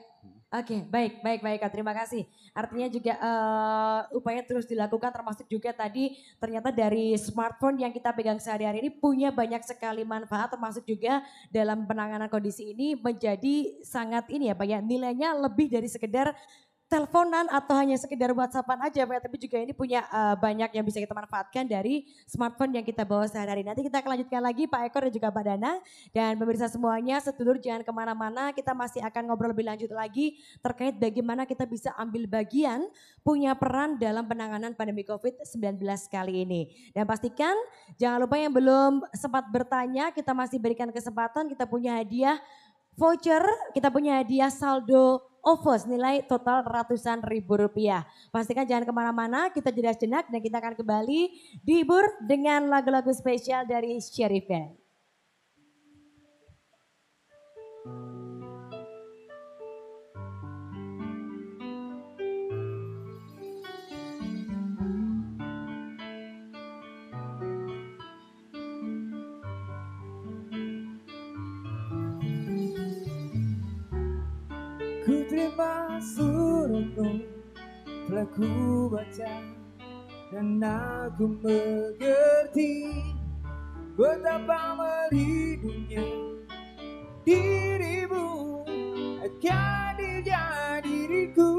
Oke, 0.56 0.88
baik, 0.88 1.19
baik, 1.19 1.43
baik, 1.43 1.60
Kak. 1.60 1.75
Terima 1.75 1.91
kasih. 1.91 2.23
Artinya 2.56 2.88
juga 2.88 3.19
eh, 3.19 4.01
upaya 4.15 4.39
terus 4.47 4.63
dilakukan 4.63 5.12
termasuk 5.12 5.51
juga 5.51 5.75
tadi 5.75 6.15
ternyata 6.39 6.71
dari 6.71 7.12
smartphone 7.19 7.84
yang 7.84 7.91
kita 7.91 8.15
pegang 8.15 8.39
sehari-hari 8.39 8.80
ini 8.88 8.91
punya 8.95 9.36
banyak 9.36 9.60
sekali 9.67 10.08
manfaat 10.08 10.56
termasuk 10.56 10.88
juga 10.88 11.19
dalam 11.51 11.84
penanganan 11.84 12.32
kondisi 12.32 12.71
ini 12.71 12.95
menjadi 12.95 13.84
sangat 13.84 14.32
ini 14.32 14.47
ya 14.47 14.56
Pak 14.56 14.67
ya 14.71 14.80
nilainya 14.80 15.36
lebih 15.36 15.67
dari 15.67 15.91
sekedar 15.91 16.32
teleponan 16.91 17.47
atau 17.47 17.80
hanya 17.80 17.95
sekedar 17.95 18.36
whatsappan 18.36 18.84
aja 18.84 19.08
Pak 19.08 19.23
tapi 19.23 19.39
juga 19.39 19.63
ini 19.63 19.71
punya 19.71 20.04
eh, 20.12 20.36
banyak 20.36 20.75
yang 20.75 20.84
bisa 20.84 20.99
kita 20.99 21.15
manfaatkan 21.15 21.63
dari 21.63 22.04
smartphone 22.27 22.75
yang 22.75 22.84
kita 22.84 23.08
bawa 23.08 23.23
sehari-hari. 23.32 23.63
Nanti 23.63 23.88
kita 23.88 24.04
akan 24.04 24.19
lanjutkan 24.19 24.43
lagi 24.43 24.67
Pak 24.67 24.91
Eko 24.91 24.97
dan 25.07 25.11
juga 25.15 25.28
Pak 25.32 25.43
Dana. 25.47 25.72
Dan 26.11 26.36
pemirsa 26.36 26.68
semuanya, 26.68 27.24
sedulur 27.24 27.55
jangan 27.63 27.88
ke 27.88 27.91
mana-mana, 27.95 28.51
kita 28.51 28.76
masih 28.76 28.99
akan 29.07 29.32
ngobrol 29.32 29.55
lebih 29.55 29.63
lanjut 29.63 29.88
lagi 29.95 30.36
terkait 30.59 30.99
bagaimana 30.99 31.47
kita 31.47 31.63
bisa 31.63 31.95
ambil 31.95 32.28
bagian, 32.28 32.84
punya 33.24 33.55
peran 33.55 33.95
dalam 33.95 34.28
penanganan 34.28 34.76
pandemi 34.76 35.07
COVID-19 35.07 35.80
kali 36.11 36.43
ini. 36.43 36.61
Dan 36.91 37.07
pastikan 37.07 37.55
jangan 37.95 38.20
lupa 38.28 38.36
yang 38.36 38.51
belum 38.51 39.07
sempat 39.15 39.47
bertanya, 39.47 40.11
kita 40.11 40.36
masih 40.36 40.59
berikan 40.59 40.91
kesempatan, 40.91 41.47
kita 41.47 41.63
punya 41.63 41.95
hadiah 41.95 42.36
voucher, 42.95 43.43
kita 43.75 43.91
punya 43.91 44.19
hadiah 44.21 44.51
saldo 44.51 45.21
OVO 45.41 45.73
nilai 45.89 46.21
total 46.29 46.61
ratusan 46.61 47.25
ribu 47.25 47.57
rupiah. 47.57 48.05
Pastikan 48.29 48.69
jangan 48.69 48.85
ke 48.85 48.93
mana-mana, 48.93 49.49
kita 49.49 49.73
jeda 49.73 49.91
sejenak 49.97 50.29
dan 50.29 50.39
kita 50.39 50.61
akan 50.61 50.77
kembali 50.77 51.33
dihibur 51.65 52.05
dengan 52.21 52.69
lagu-lagu 52.69 53.09
spesial 53.09 53.65
dari 53.65 53.97
Sherry 53.97 54.45
Band. 54.45 54.77
Ku 57.81 58.20
lima 75.52 75.99
suratmu 75.99 77.28
telah 78.08 78.28
ku 78.32 78.88
baca 78.88 79.36
dan 80.32 80.64
aku 80.64 81.28
mengerti 81.43 82.88
betapa 83.99 84.80
merindunya 84.80 86.08
dirimu 87.28 88.64
akan 89.28 89.99
dia 90.24 90.80
diriku 90.88 91.52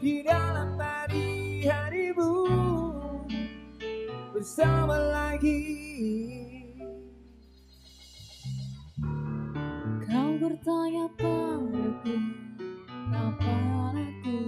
di 0.00 0.24
dalam 0.24 0.80
hari 0.80 1.68
harimu 1.68 2.32
bersama 4.32 4.96
lagi. 4.96 5.68
Kau 10.08 10.32
bertanya 10.40 11.06
padaku 11.20 11.89
Kapan 12.00 13.92
aku 13.92 14.40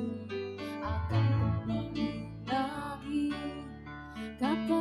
akan 0.80 1.26
kembali 1.68 2.08
lagi. 2.48 3.28
Katamu 4.40 4.71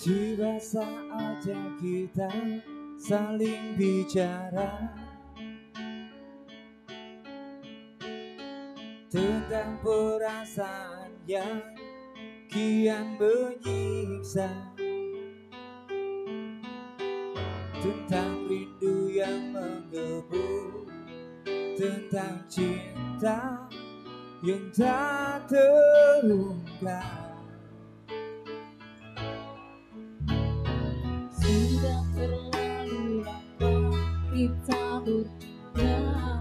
Tiba 0.00 0.56
saatnya 0.56 1.76
kita 1.76 2.32
saling 2.96 3.76
bicara. 3.76 4.88
Tentang 9.12 9.76
perasaan 9.84 11.20
yang 11.28 11.60
kian 12.48 13.20
menyiksa. 13.20 14.48
Tentang 17.84 18.48
rindu 18.48 19.08
yang 19.08 19.52
menggebu 19.52 20.84
Tentang 21.76 22.44
cinta 22.48 23.68
yang 24.40 24.64
tak 24.72 25.44
terungkap 25.48 27.19
kita 34.40 35.04
berdua 35.04 36.39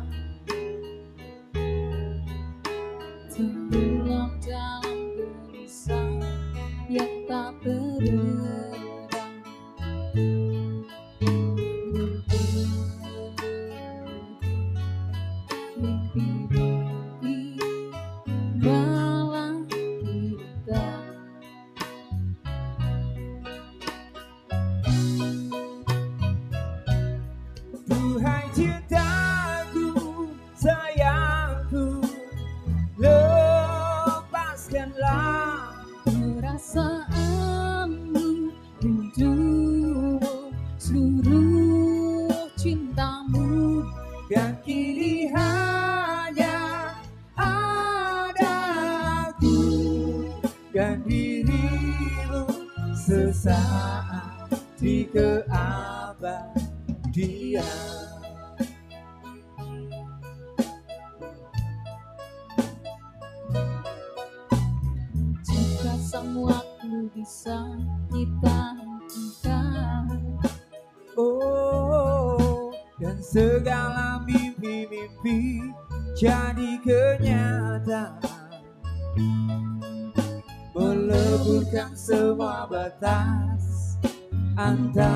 canta. 84.70 85.09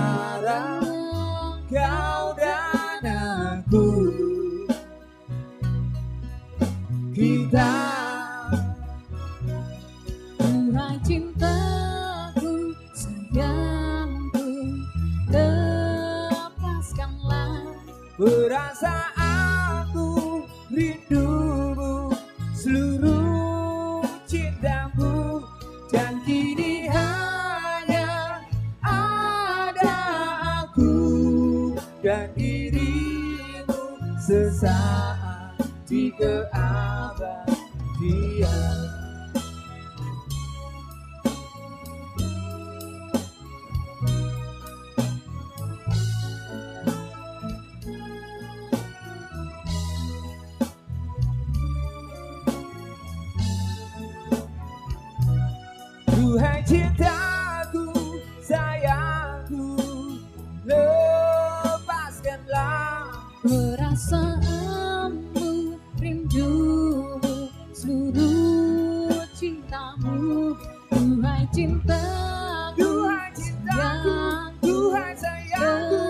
Seluruh 67.84 69.27
cintamu. 69.36 70.55
Duhai 70.88 71.43
cintaku, 71.51 72.79
Duhai 72.79 73.27
cintaku, 73.36 74.15
Duhai 74.63 75.11
sayangku, 75.19 76.03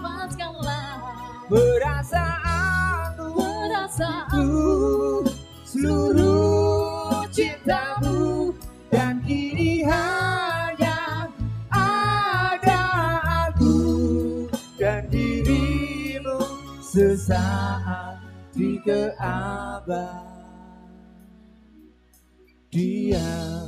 lepaskanlah 0.00 0.96
perasaanku, 1.52 3.26
perasaanmu. 3.36 4.64
seluruh 5.68 7.28
cintamu 7.28 8.56
dan 8.88 9.20
kini 9.28 9.84
hanya 9.84 11.28
ada 11.68 12.82
aku 13.52 13.76
dan 14.80 15.04
dirimu 15.12 16.40
sesaat 16.80 18.24
di 18.56 18.80
keabadian. 18.80 20.33
Ingat 22.74 23.63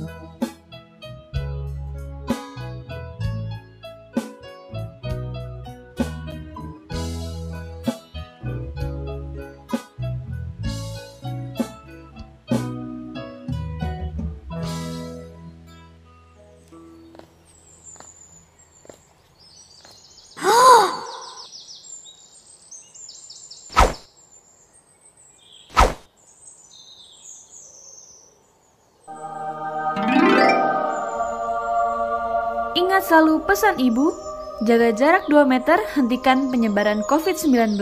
selalu 33.17 33.49
pesan 33.49 33.81
ibu, 33.81 34.13
jaga 34.61 34.93
jarak 34.93 35.25
2 35.25 35.41
meter, 35.49 35.81
hentikan 35.97 36.53
penyebaran 36.53 37.01
COVID-19. 37.09 37.81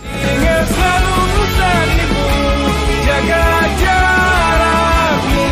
Ingat 0.00 0.64
selalu 0.64 1.12
pesan 1.28 1.88
ibu, 1.92 2.24
jaga 3.04 3.44
jarakmu. 3.84 5.48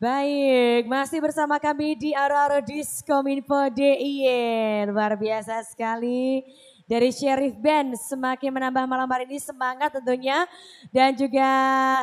Baik, 0.00 0.88
masih 0.88 1.20
bersama 1.20 1.60
kami 1.60 2.00
di 2.00 2.16
Araro 2.16 2.64
Diskominfo 2.64 3.68
DIY. 3.76 4.88
Luar 4.88 5.20
biasa 5.20 5.68
sekali. 5.68 6.48
Dari 6.88 7.12
Sheriff 7.12 7.52
Band 7.60 8.00
semakin 8.00 8.48
menambah 8.48 8.88
malam 8.88 9.04
hari 9.04 9.28
ini 9.28 9.36
semangat 9.36 9.92
tentunya 9.92 10.48
dan 10.88 11.12
juga 11.12 11.44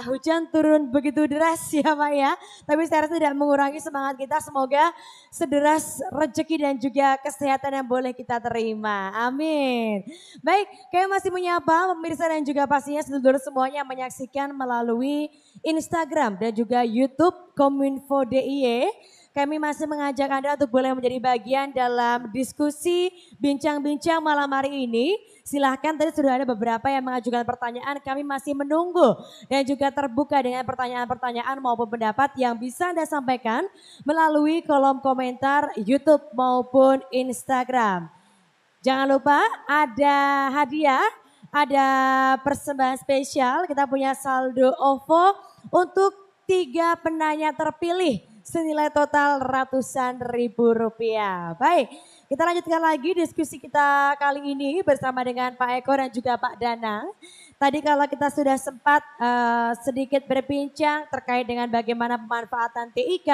hujan 0.06 0.46
turun 0.54 0.94
begitu 0.94 1.26
deras 1.26 1.66
ya 1.74 1.98
Pak 1.98 2.12
ya. 2.14 2.32
Tapi 2.70 2.82
saya 2.86 3.10
rasa 3.10 3.18
tidak 3.18 3.34
mengurangi 3.34 3.82
semangat 3.82 4.22
kita 4.22 4.38
semoga 4.46 4.94
sederas 5.34 5.98
rezeki 6.14 6.56
dan 6.62 6.76
juga 6.78 7.18
kesehatan 7.18 7.82
yang 7.82 7.88
boleh 7.90 8.14
kita 8.14 8.38
terima. 8.38 9.10
Amin. 9.18 10.06
Baik, 10.46 10.70
kami 10.94 11.10
masih 11.10 11.34
menyapa 11.34 11.90
pemirsa 11.98 12.30
dan 12.30 12.46
juga 12.46 12.70
pastinya 12.70 13.02
sedulur 13.02 13.42
semuanya 13.42 13.82
menyaksikan 13.82 14.54
melalui 14.54 15.34
Instagram 15.66 16.38
dan 16.38 16.54
juga 16.54 16.86
YouTube 16.86 17.34
Kominfo 17.58 18.22
DIY. 18.22 18.86
Kami 19.36 19.60
masih 19.60 19.84
mengajak 19.84 20.32
Anda 20.32 20.56
untuk 20.56 20.72
boleh 20.72 20.96
menjadi 20.96 21.20
bagian 21.20 21.68
dalam 21.76 22.32
diskusi 22.32 23.12
bincang-bincang 23.36 24.24
malam 24.24 24.48
hari 24.48 24.88
ini. 24.88 25.20
Silahkan 25.44 25.92
tadi 25.92 26.16
sudah 26.16 26.40
ada 26.40 26.48
beberapa 26.48 26.88
yang 26.88 27.04
mengajukan 27.04 27.44
pertanyaan, 27.44 28.00
kami 28.00 28.24
masih 28.24 28.56
menunggu 28.56 29.20
dan 29.52 29.68
juga 29.68 29.92
terbuka 29.92 30.40
dengan 30.40 30.64
pertanyaan-pertanyaan 30.64 31.60
maupun 31.60 31.84
pendapat 31.84 32.32
yang 32.40 32.56
bisa 32.56 32.96
Anda 32.96 33.04
sampaikan 33.04 33.68
melalui 34.08 34.64
kolom 34.64 35.04
komentar 35.04 35.68
YouTube 35.84 36.32
maupun 36.32 37.04
Instagram. 37.12 38.08
Jangan 38.88 39.20
lupa 39.20 39.44
ada 39.68 40.48
hadiah, 40.64 41.12
ada 41.52 41.88
persembahan 42.40 43.04
spesial, 43.04 43.68
kita 43.68 43.84
punya 43.84 44.16
saldo 44.16 44.72
OVO 44.80 45.36
untuk 45.76 46.16
tiga 46.48 46.96
penanya 47.04 47.52
terpilih 47.52 48.35
senilai 48.46 48.94
total 48.94 49.42
ratusan 49.42 50.22
ribu 50.22 50.70
rupiah. 50.70 51.58
Baik, 51.58 51.90
kita 52.30 52.46
lanjutkan 52.46 52.78
lagi 52.78 53.18
diskusi 53.18 53.58
kita 53.58 54.14
kali 54.22 54.54
ini 54.54 54.86
bersama 54.86 55.26
dengan 55.26 55.58
Pak 55.58 55.82
Eko 55.82 55.94
dan 55.98 56.10
juga 56.14 56.38
Pak 56.38 56.62
Danang. 56.62 57.10
Tadi 57.58 57.82
kalau 57.82 58.06
kita 58.06 58.30
sudah 58.30 58.54
sempat 58.62 59.02
uh, 59.18 59.74
sedikit 59.82 60.22
berbincang 60.30 61.10
terkait 61.10 61.50
dengan 61.50 61.66
bagaimana 61.74 62.22
pemanfaatan 62.22 62.94
TIK, 62.94 63.30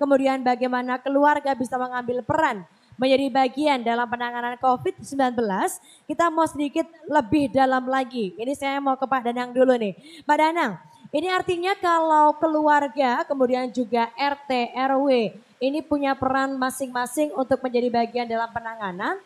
kemudian 0.00 0.40
bagaimana 0.40 0.96
keluarga 1.04 1.52
bisa 1.52 1.76
mengambil 1.76 2.24
peran 2.24 2.64
menjadi 2.96 3.28
bagian 3.28 3.84
dalam 3.84 4.08
penanganan 4.08 4.56
COVID-19, 4.56 5.36
kita 6.08 6.32
mau 6.32 6.48
sedikit 6.48 6.88
lebih 7.04 7.52
dalam 7.52 7.84
lagi. 7.84 8.32
Ini 8.40 8.56
saya 8.56 8.80
mau 8.80 8.96
ke 8.96 9.04
Pak 9.04 9.20
Danang 9.28 9.52
dulu 9.52 9.76
nih. 9.76 10.24
Pak 10.24 10.36
Danang, 10.40 10.80
ini 11.14 11.28
artinya 11.30 11.74
kalau 11.78 12.34
keluarga 12.38 13.22
kemudian 13.26 13.70
juga 13.70 14.10
RT, 14.18 14.74
RW 14.74 15.38
ini 15.62 15.80
punya 15.80 16.12
peran 16.18 16.58
masing-masing 16.58 17.32
untuk 17.38 17.62
menjadi 17.62 17.88
bagian 17.88 18.26
dalam 18.26 18.50
penanganan. 18.50 19.16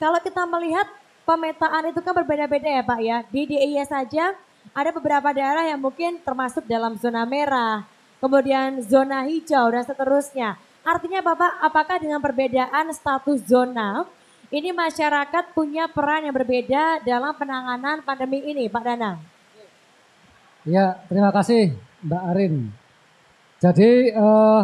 Kalau 0.00 0.18
kita 0.18 0.48
melihat 0.48 0.88
pemetaan 1.28 1.92
itu 1.92 2.00
kan 2.00 2.14
berbeda-beda 2.16 2.68
ya 2.68 2.82
Pak 2.82 3.00
ya. 3.04 3.18
Di 3.28 3.42
DIY 3.46 3.84
saja 3.84 4.32
ada 4.72 4.90
beberapa 4.90 5.28
daerah 5.30 5.68
yang 5.68 5.78
mungkin 5.78 6.18
termasuk 6.24 6.64
dalam 6.64 6.96
zona 6.96 7.28
merah, 7.28 7.84
kemudian 8.18 8.80
zona 8.82 9.28
hijau 9.28 9.68
dan 9.70 9.84
seterusnya. 9.84 10.56
Artinya 10.80 11.20
Bapak, 11.20 11.60
apakah 11.60 11.96
dengan 12.00 12.24
perbedaan 12.24 12.88
status 12.96 13.44
zona, 13.44 14.08
ini 14.48 14.72
masyarakat 14.72 15.52
punya 15.52 15.86
peran 15.92 16.24
yang 16.24 16.34
berbeda 16.34 17.04
dalam 17.04 17.36
penanganan 17.36 18.00
pandemi 18.00 18.40
ini 18.40 18.66
Pak 18.66 18.82
Danang? 18.82 19.39
Ya, 20.68 21.00
terima 21.08 21.32
kasih 21.32 21.72
Mbak 22.04 22.22
Arin. 22.36 22.54
Jadi 23.64 24.12
eh, 24.12 24.62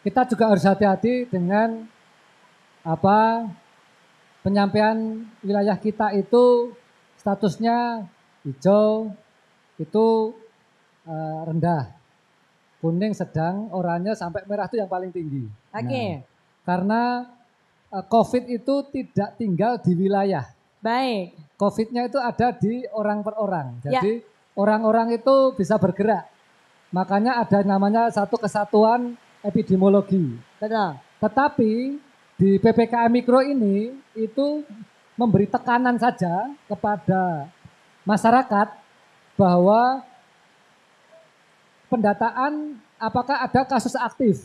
kita 0.00 0.24
juga 0.32 0.48
harus 0.48 0.64
hati-hati 0.64 1.28
dengan 1.28 1.84
apa 2.80 3.44
penyampaian 4.40 5.28
wilayah 5.44 5.76
kita 5.76 6.16
itu 6.16 6.72
statusnya 7.20 8.08
hijau 8.48 9.12
itu 9.76 10.32
eh, 11.04 11.40
rendah, 11.44 11.92
kuning 12.80 13.12
sedang, 13.12 13.68
oranye 13.76 14.16
sampai 14.16 14.48
merah 14.48 14.64
itu 14.72 14.80
yang 14.80 14.88
paling 14.88 15.12
tinggi. 15.12 15.44
Oke. 15.68 15.84
Okay. 15.84 16.08
Nah, 16.16 16.24
karena 16.64 17.02
eh, 17.92 18.04
COVID 18.08 18.44
itu 18.48 18.74
tidak 18.88 19.36
tinggal 19.36 19.76
di 19.84 19.92
wilayah. 19.92 20.48
Baik. 20.80 21.36
COVID-nya 21.60 22.08
itu 22.08 22.16
ada 22.16 22.56
di 22.56 22.88
orang 22.96 23.20
per 23.20 23.36
orang. 23.36 23.84
Jadi 23.84 24.12
ya 24.16 24.29
orang-orang 24.60 25.16
itu 25.16 25.56
bisa 25.56 25.80
bergerak. 25.80 26.28
Makanya 26.92 27.40
ada 27.40 27.64
namanya 27.64 28.12
satu 28.12 28.36
kesatuan 28.36 29.16
epidemiologi. 29.40 30.36
Betul. 30.60 31.00
Tetapi 31.22 31.72
di 32.36 32.50
PPKM 32.60 33.08
Mikro 33.08 33.40
ini 33.40 33.96
itu 34.12 34.64
memberi 35.16 35.48
tekanan 35.48 35.96
saja 35.96 36.52
kepada 36.68 37.48
masyarakat 38.04 38.68
bahwa 39.36 40.04
pendataan 41.88 42.76
apakah 43.00 43.36
ada 43.44 43.64
kasus 43.64 43.96
aktif. 43.96 44.44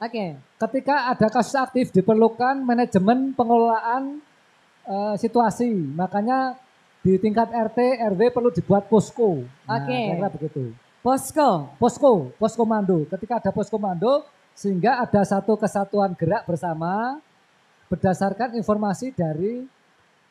Oke. 0.00 0.12
Okay. 0.12 0.30
Ketika 0.60 1.12
ada 1.12 1.28
kasus 1.32 1.56
aktif 1.56 1.92
diperlukan 1.92 2.60
manajemen 2.64 3.32
pengelolaan 3.32 4.20
uh, 4.88 5.14
situasi. 5.16 5.72
Makanya 5.72 6.56
di 7.04 7.20
tingkat 7.20 7.52
RT 7.52 8.00
RW 8.16 8.20
perlu 8.32 8.48
dibuat 8.48 8.88
posko. 8.88 9.44
Nah, 9.68 9.76
Oke. 9.76 9.92
Okay. 9.92 10.04
Kira 10.16 10.28
begitu. 10.32 10.62
Posko. 11.04 11.76
Posko, 11.76 12.32
posko 12.40 12.64
mando. 12.64 13.04
Ketika 13.04 13.36
ada 13.36 13.52
posko 13.52 13.76
mando, 13.76 14.24
sehingga 14.56 15.04
ada 15.04 15.20
satu 15.20 15.60
kesatuan 15.60 16.16
gerak 16.16 16.48
bersama 16.48 17.20
berdasarkan 17.92 18.56
informasi 18.56 19.12
dari 19.12 19.68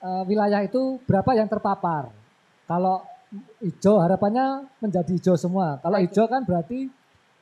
uh, 0.02 0.26
wilayah 0.26 0.66
itu 0.66 0.98
berapa 1.06 1.38
yang 1.38 1.46
terpapar. 1.46 2.10
Kalau 2.66 3.06
hijau 3.62 4.02
harapannya 4.02 4.66
menjadi 4.82 5.14
hijau 5.14 5.38
semua. 5.38 5.78
Kalau 5.78 6.02
okay. 6.02 6.10
hijau 6.10 6.26
kan 6.26 6.42
berarti 6.42 6.90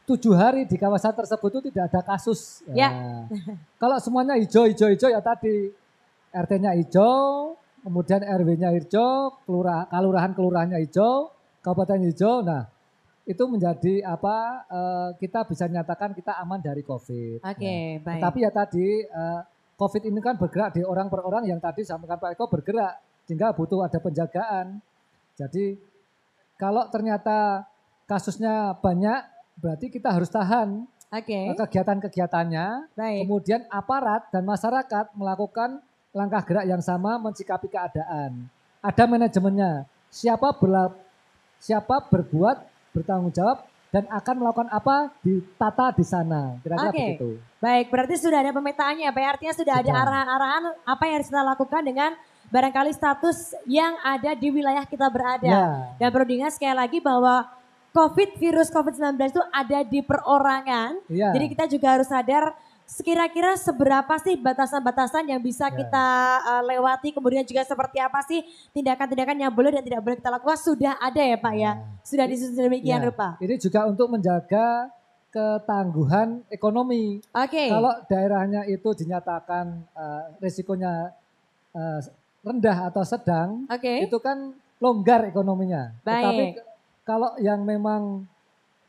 tujuh 0.04 0.36
hari 0.36 0.68
di 0.68 0.76
kawasan 0.76 1.16
tersebut 1.16 1.50
itu 1.56 1.72
tidak 1.72 1.88
ada 1.88 2.02
kasus. 2.04 2.68
Ya. 2.76 2.92
Nah, 2.92 3.32
kalau 3.80 3.96
semuanya 4.04 4.36
hijau, 4.36 4.68
hijau, 4.68 4.92
hijau 4.92 5.08
ya 5.08 5.24
tadi 5.24 5.72
RT-nya 6.36 6.76
hijau, 6.76 7.56
kemudian 7.82 8.22
RW-nya 8.22 8.70
hijau, 8.78 9.38
kelurahan 9.46 9.90
kelurahan 9.90 10.32
kelurahannya 10.38 10.80
hijau, 10.86 11.34
kabupaten 11.66 12.02
hijau. 12.08 12.42
Nah, 12.46 12.70
itu 13.26 13.44
menjadi 13.46 14.02
apa 14.06 14.66
uh, 14.70 15.10
kita 15.18 15.46
bisa 15.46 15.70
nyatakan 15.70 16.18
kita 16.18 16.38
aman 16.42 16.62
dari 16.62 16.82
COVID. 16.82 17.46
Oke, 17.46 17.58
okay, 17.58 17.84
nah, 18.02 18.18
baik. 18.18 18.22
Tapi 18.22 18.38
ya 18.42 18.52
tadi 18.52 18.88
uh, 19.06 19.42
COVID 19.78 20.04
ini 20.10 20.20
kan 20.22 20.38
bergerak 20.38 20.78
di 20.78 20.82
orang 20.86 21.10
per 21.10 21.22
orang 21.26 21.44
yang 21.46 21.62
tadi 21.62 21.86
sampaikan 21.86 22.18
Pak 22.18 22.38
Eko 22.38 22.46
bergerak 22.50 23.02
sehingga 23.26 23.54
butuh 23.54 23.86
ada 23.86 23.98
penjagaan. 24.02 24.82
Jadi 25.38 25.78
kalau 26.58 26.86
ternyata 26.90 27.66
kasusnya 28.06 28.78
banyak 28.78 29.22
berarti 29.58 29.90
kita 29.90 30.14
harus 30.14 30.30
tahan 30.30 30.86
okay. 31.10 31.54
kegiatan-kegiatannya. 31.54 32.94
Kemudian 33.26 33.66
aparat 33.70 34.30
dan 34.30 34.46
masyarakat 34.46 35.14
melakukan 35.14 35.82
langkah 36.12 36.43
gerak 36.43 36.66
yang 36.68 36.84
sama 36.84 37.16
mensikapi 37.20 37.72
keadaan. 37.72 38.47
Ada 38.84 39.03
manajemennya. 39.07 39.88
Siapa 40.12 40.51
berla, 40.59 40.91
siapa 41.59 42.03
berbuat 42.12 42.57
bertanggung 42.91 43.32
jawab 43.32 43.64
dan 43.91 44.07
akan 44.07 44.36
melakukan 44.39 44.70
apa 44.72 45.12
ditata 45.24 45.95
di 45.95 46.03
sana. 46.03 46.59
Kira-kira 46.64 46.91
okay. 46.91 47.07
begitu. 47.16 47.30
Baik, 47.59 47.86
berarti 47.91 48.16
sudah 48.20 48.39
ada 48.43 48.51
pemetaannya, 48.51 49.07
Pak. 49.12 49.24
Artinya 49.38 49.53
sudah, 49.55 49.76
sudah. 49.80 49.91
ada 49.91 49.91
arahan-arahan 50.03 50.64
apa 50.84 51.03
yang 51.07 51.16
harus 51.20 51.30
kita 51.32 51.43
lakukan 51.43 51.82
dengan 51.84 52.12
barangkali 52.51 52.91
status 52.91 53.55
yang 53.68 53.95
ada 54.03 54.36
di 54.36 54.47
wilayah 54.51 54.84
kita 54.84 55.07
berada. 55.07 55.47
Ya. 55.47 55.95
Dan 55.95 56.07
perlu 56.12 56.28
diingat 56.28 56.59
sekali 56.59 56.76
lagi 56.76 56.99
bahwa 56.99 57.47
COVID, 57.91 58.39
virus 58.39 58.72
COVID-19 58.72 59.20
itu 59.20 59.43
ada 59.51 59.80
di 59.84 59.99
perorangan. 59.99 60.91
Ya. 61.12 61.32
Jadi 61.36 61.45
kita 61.51 61.68
juga 61.68 61.88
harus 61.99 62.07
sadar 62.07 62.55
sekira-kira 62.92 63.56
seberapa 63.56 64.12
sih 64.20 64.36
batasan-batasan 64.36 65.24
yang 65.32 65.39
bisa 65.39 65.72
ya. 65.72 65.76
kita 65.80 66.08
uh, 66.44 66.64
lewati 66.68 67.16
kemudian 67.16 67.48
juga 67.48 67.64
seperti 67.64 68.04
apa 68.04 68.20
sih 68.28 68.44
tindakan-tindakan 68.76 69.48
yang 69.48 69.54
boleh 69.56 69.72
dan 69.72 69.84
tidak 69.88 70.04
boleh 70.04 70.20
kita 70.20 70.28
lakukan 70.28 70.60
sudah 70.60 71.00
ada 71.00 71.24
ya 71.24 71.38
Pak 71.39 71.54
ya, 71.56 71.64
ya. 71.64 71.72
sudah 72.04 72.26
disusun 72.28 72.60
demikian 72.60 73.00
ya. 73.00 73.08
rupa. 73.08 73.39
Ini 73.39 73.56
juga 73.56 73.88
untuk 73.88 74.12
menjaga 74.12 74.92
ketangguhan 75.32 76.44
ekonomi. 76.52 77.24
Oke. 77.32 77.48
Okay. 77.48 77.68
Kalau 77.72 77.96
daerahnya 78.12 78.68
itu 78.68 78.89
dinyatakan 78.92 79.88
uh, 79.96 80.36
risikonya 80.44 81.16
uh, 81.72 82.00
rendah 82.44 82.92
atau 82.92 83.08
sedang, 83.08 83.64
okay. 83.72 84.04
itu 84.04 84.20
kan 84.20 84.52
longgar 84.84 85.32
ekonominya. 85.32 85.96
Baik. 86.04 86.12
Tetapi 86.12 86.46
kalau 87.08 87.39
yang 87.39 87.64
memang 87.64 88.28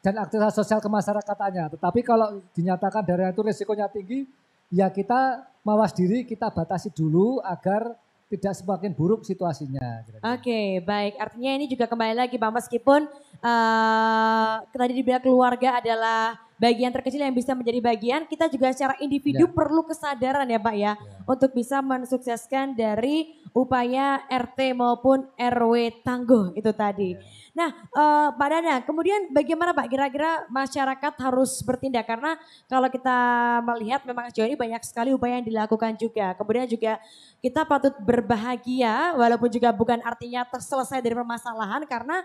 dan 0.02 0.18
aktivitas 0.18 0.58
sosial 0.58 0.82
kemasyarakatannya. 0.82 1.78
Tetapi 1.78 2.00
kalau 2.02 2.42
dinyatakan 2.52 3.06
daerah 3.06 3.30
itu 3.30 3.40
risikonya 3.40 3.86
tinggi, 3.86 4.26
ya 4.68 4.90
kita 4.90 5.46
mawas 5.62 5.94
diri, 5.94 6.26
kita 6.26 6.50
batasi 6.50 6.90
dulu 6.90 7.38
agar 7.38 7.94
tidak 8.26 8.56
semakin 8.58 8.90
buruk 8.96 9.22
situasinya. 9.22 10.02
Oke, 10.08 10.18
okay, 10.24 10.66
baik. 10.82 11.20
Artinya 11.20 11.52
ini 11.54 11.68
juga 11.68 11.84
kembali 11.84 12.16
lagi 12.16 12.40
Pak, 12.40 12.50
meskipun 12.50 13.04
uh, 13.44 14.54
tadi 14.72 14.92
dibilang 14.96 15.20
keluarga 15.22 15.78
adalah 15.78 16.40
bagian 16.62 16.94
terkecil 16.94 17.26
yang 17.26 17.34
bisa 17.34 17.58
menjadi 17.58 17.82
bagian, 17.82 18.22
kita 18.30 18.46
juga 18.46 18.70
secara 18.70 18.94
individu 19.02 19.50
Ya. 19.50 19.50
perlu 19.50 19.82
kesadaran 19.82 20.46
ya 20.46 20.62
Pak 20.62 20.76
ya, 20.78 20.94
untuk 21.26 21.50
bisa 21.50 21.82
mensukseskan 21.82 22.78
dari 22.78 23.34
upaya 23.50 24.22
RT 24.30 24.72
maupun 24.78 25.26
RW 25.34 26.06
tangguh 26.06 26.54
itu 26.54 26.70
tadi. 26.70 27.18
Nah, 27.52 27.68
eh, 27.74 28.28
Pak 28.32 28.48
Dana, 28.48 28.80
kemudian 28.80 29.28
bagaimana 29.34 29.76
Pak 29.76 29.90
kira-kira 29.90 30.46
masyarakat 30.48 31.12
harus 31.20 31.60
bertindak 31.66 32.06
karena 32.08 32.38
kalau 32.70 32.88
kita 32.88 33.18
melihat 33.66 34.00
memang 34.08 34.30
sejauh 34.32 34.48
ini 34.48 34.56
banyak 34.56 34.80
sekali 34.86 35.10
upaya 35.12 35.36
yang 35.42 35.44
dilakukan 35.44 35.98
juga. 36.00 36.32
Kemudian 36.38 36.64
juga 36.70 36.96
kita 37.44 37.66
patut 37.68 37.92
berbahagia 38.00 39.18
walaupun 39.18 39.50
juga 39.52 39.68
bukan 39.74 40.00
artinya 40.00 40.46
terselesai 40.48 41.02
dari 41.04 41.12
permasalahan 41.12 41.84
karena 41.84 42.24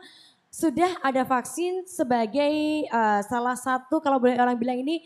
sudah 0.51 0.97
ada 1.03 1.27
vaksin 1.27 1.85
sebagai 1.85 2.53
eh, 2.87 3.21
salah 3.27 3.55
satu 3.55 3.99
kalau 3.99 4.17
boleh 4.17 4.39
orang 4.39 4.57
bilang 4.57 4.79
ini 4.81 5.03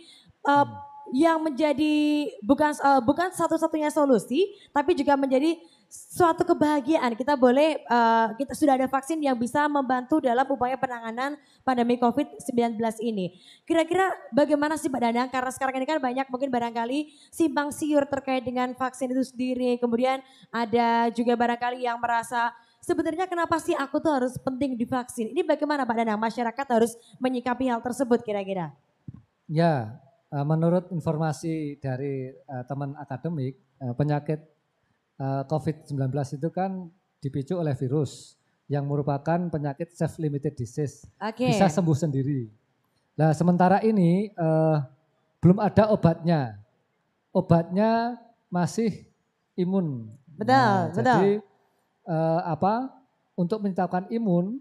eh, 0.47 0.67
yang 1.11 1.43
menjadi 1.43 2.29
bukan 2.39 2.71
eh, 2.71 3.01
bukan 3.03 3.35
satu-satunya 3.35 3.91
solusi 3.91 4.47
tapi 4.71 4.95
juga 4.95 5.19
menjadi 5.19 5.59
suatu 5.91 6.47
kebahagiaan 6.47 7.19
kita 7.19 7.35
boleh 7.35 7.83
eh, 7.83 8.27
kita 8.39 8.55
sudah 8.55 8.79
ada 8.79 8.87
vaksin 8.87 9.19
yang 9.19 9.35
bisa 9.35 9.67
membantu 9.67 10.23
dalam 10.23 10.47
upaya 10.47 10.79
penanganan 10.79 11.35
pandemi 11.67 11.99
COVID-19 11.99 12.79
ini. 13.03 13.35
Kira-kira 13.67 14.07
bagaimana 14.31 14.79
sih 14.79 14.87
Pak 14.87 15.01
Danang? 15.03 15.27
Karena 15.27 15.51
sekarang 15.51 15.75
ini 15.83 15.85
kan 15.85 15.99
banyak 15.99 16.31
mungkin 16.31 16.47
barangkali 16.47 17.11
simpang 17.27 17.75
siur 17.75 18.07
terkait 18.07 18.47
dengan 18.47 18.71
vaksin 18.71 19.11
itu 19.11 19.23
sendiri. 19.35 19.75
Kemudian 19.83 20.23
ada 20.47 21.11
juga 21.11 21.35
barangkali 21.35 21.83
yang 21.83 21.99
merasa 21.99 22.55
sebenarnya 22.81 23.29
kenapa 23.29 23.61
sih 23.61 23.77
aku 23.77 24.01
tuh 24.01 24.11
harus 24.11 24.33
penting 24.41 24.73
divaksin? 24.75 25.29
Ini 25.31 25.45
bagaimana 25.45 25.85
Pak 25.85 25.95
Danang? 26.01 26.19
Masyarakat 26.19 26.67
harus 26.73 26.97
menyikapi 27.21 27.69
hal 27.69 27.79
tersebut 27.79 28.25
kira-kira? 28.25 28.73
Ya, 29.47 30.01
eh, 30.33 30.45
menurut 30.45 30.89
informasi 30.89 31.77
dari 31.77 32.33
eh, 32.33 32.63
teman 32.65 32.97
akademik, 32.97 33.55
eh, 33.55 33.93
penyakit 33.93 34.39
eh, 35.21 35.43
COVID-19 35.45 35.97
itu 36.41 36.49
kan 36.49 36.89
dipicu 37.21 37.61
oleh 37.61 37.77
virus 37.77 38.35
yang 38.65 38.87
merupakan 38.89 39.51
penyakit 39.51 39.93
self-limited 39.93 40.55
disease, 40.57 41.03
Oke. 41.21 41.51
bisa 41.53 41.67
sembuh 41.69 41.93
sendiri. 41.93 42.47
Nah, 43.19 43.35
sementara 43.35 43.83
ini 43.85 44.31
eh, 44.31 44.77
belum 45.43 45.61
ada 45.61 45.91
obatnya. 45.93 46.57
Obatnya 47.31 48.19
masih 48.51 49.07
imun. 49.55 50.11
Betul, 50.35 50.51
Nah, 50.51 50.89
betul. 50.89 51.03
Jadi 51.05 51.31
eh, 52.07 52.41
apa? 52.45 52.89
Untuk 53.35 53.63
menciptakan 53.63 54.11
imun, 54.11 54.59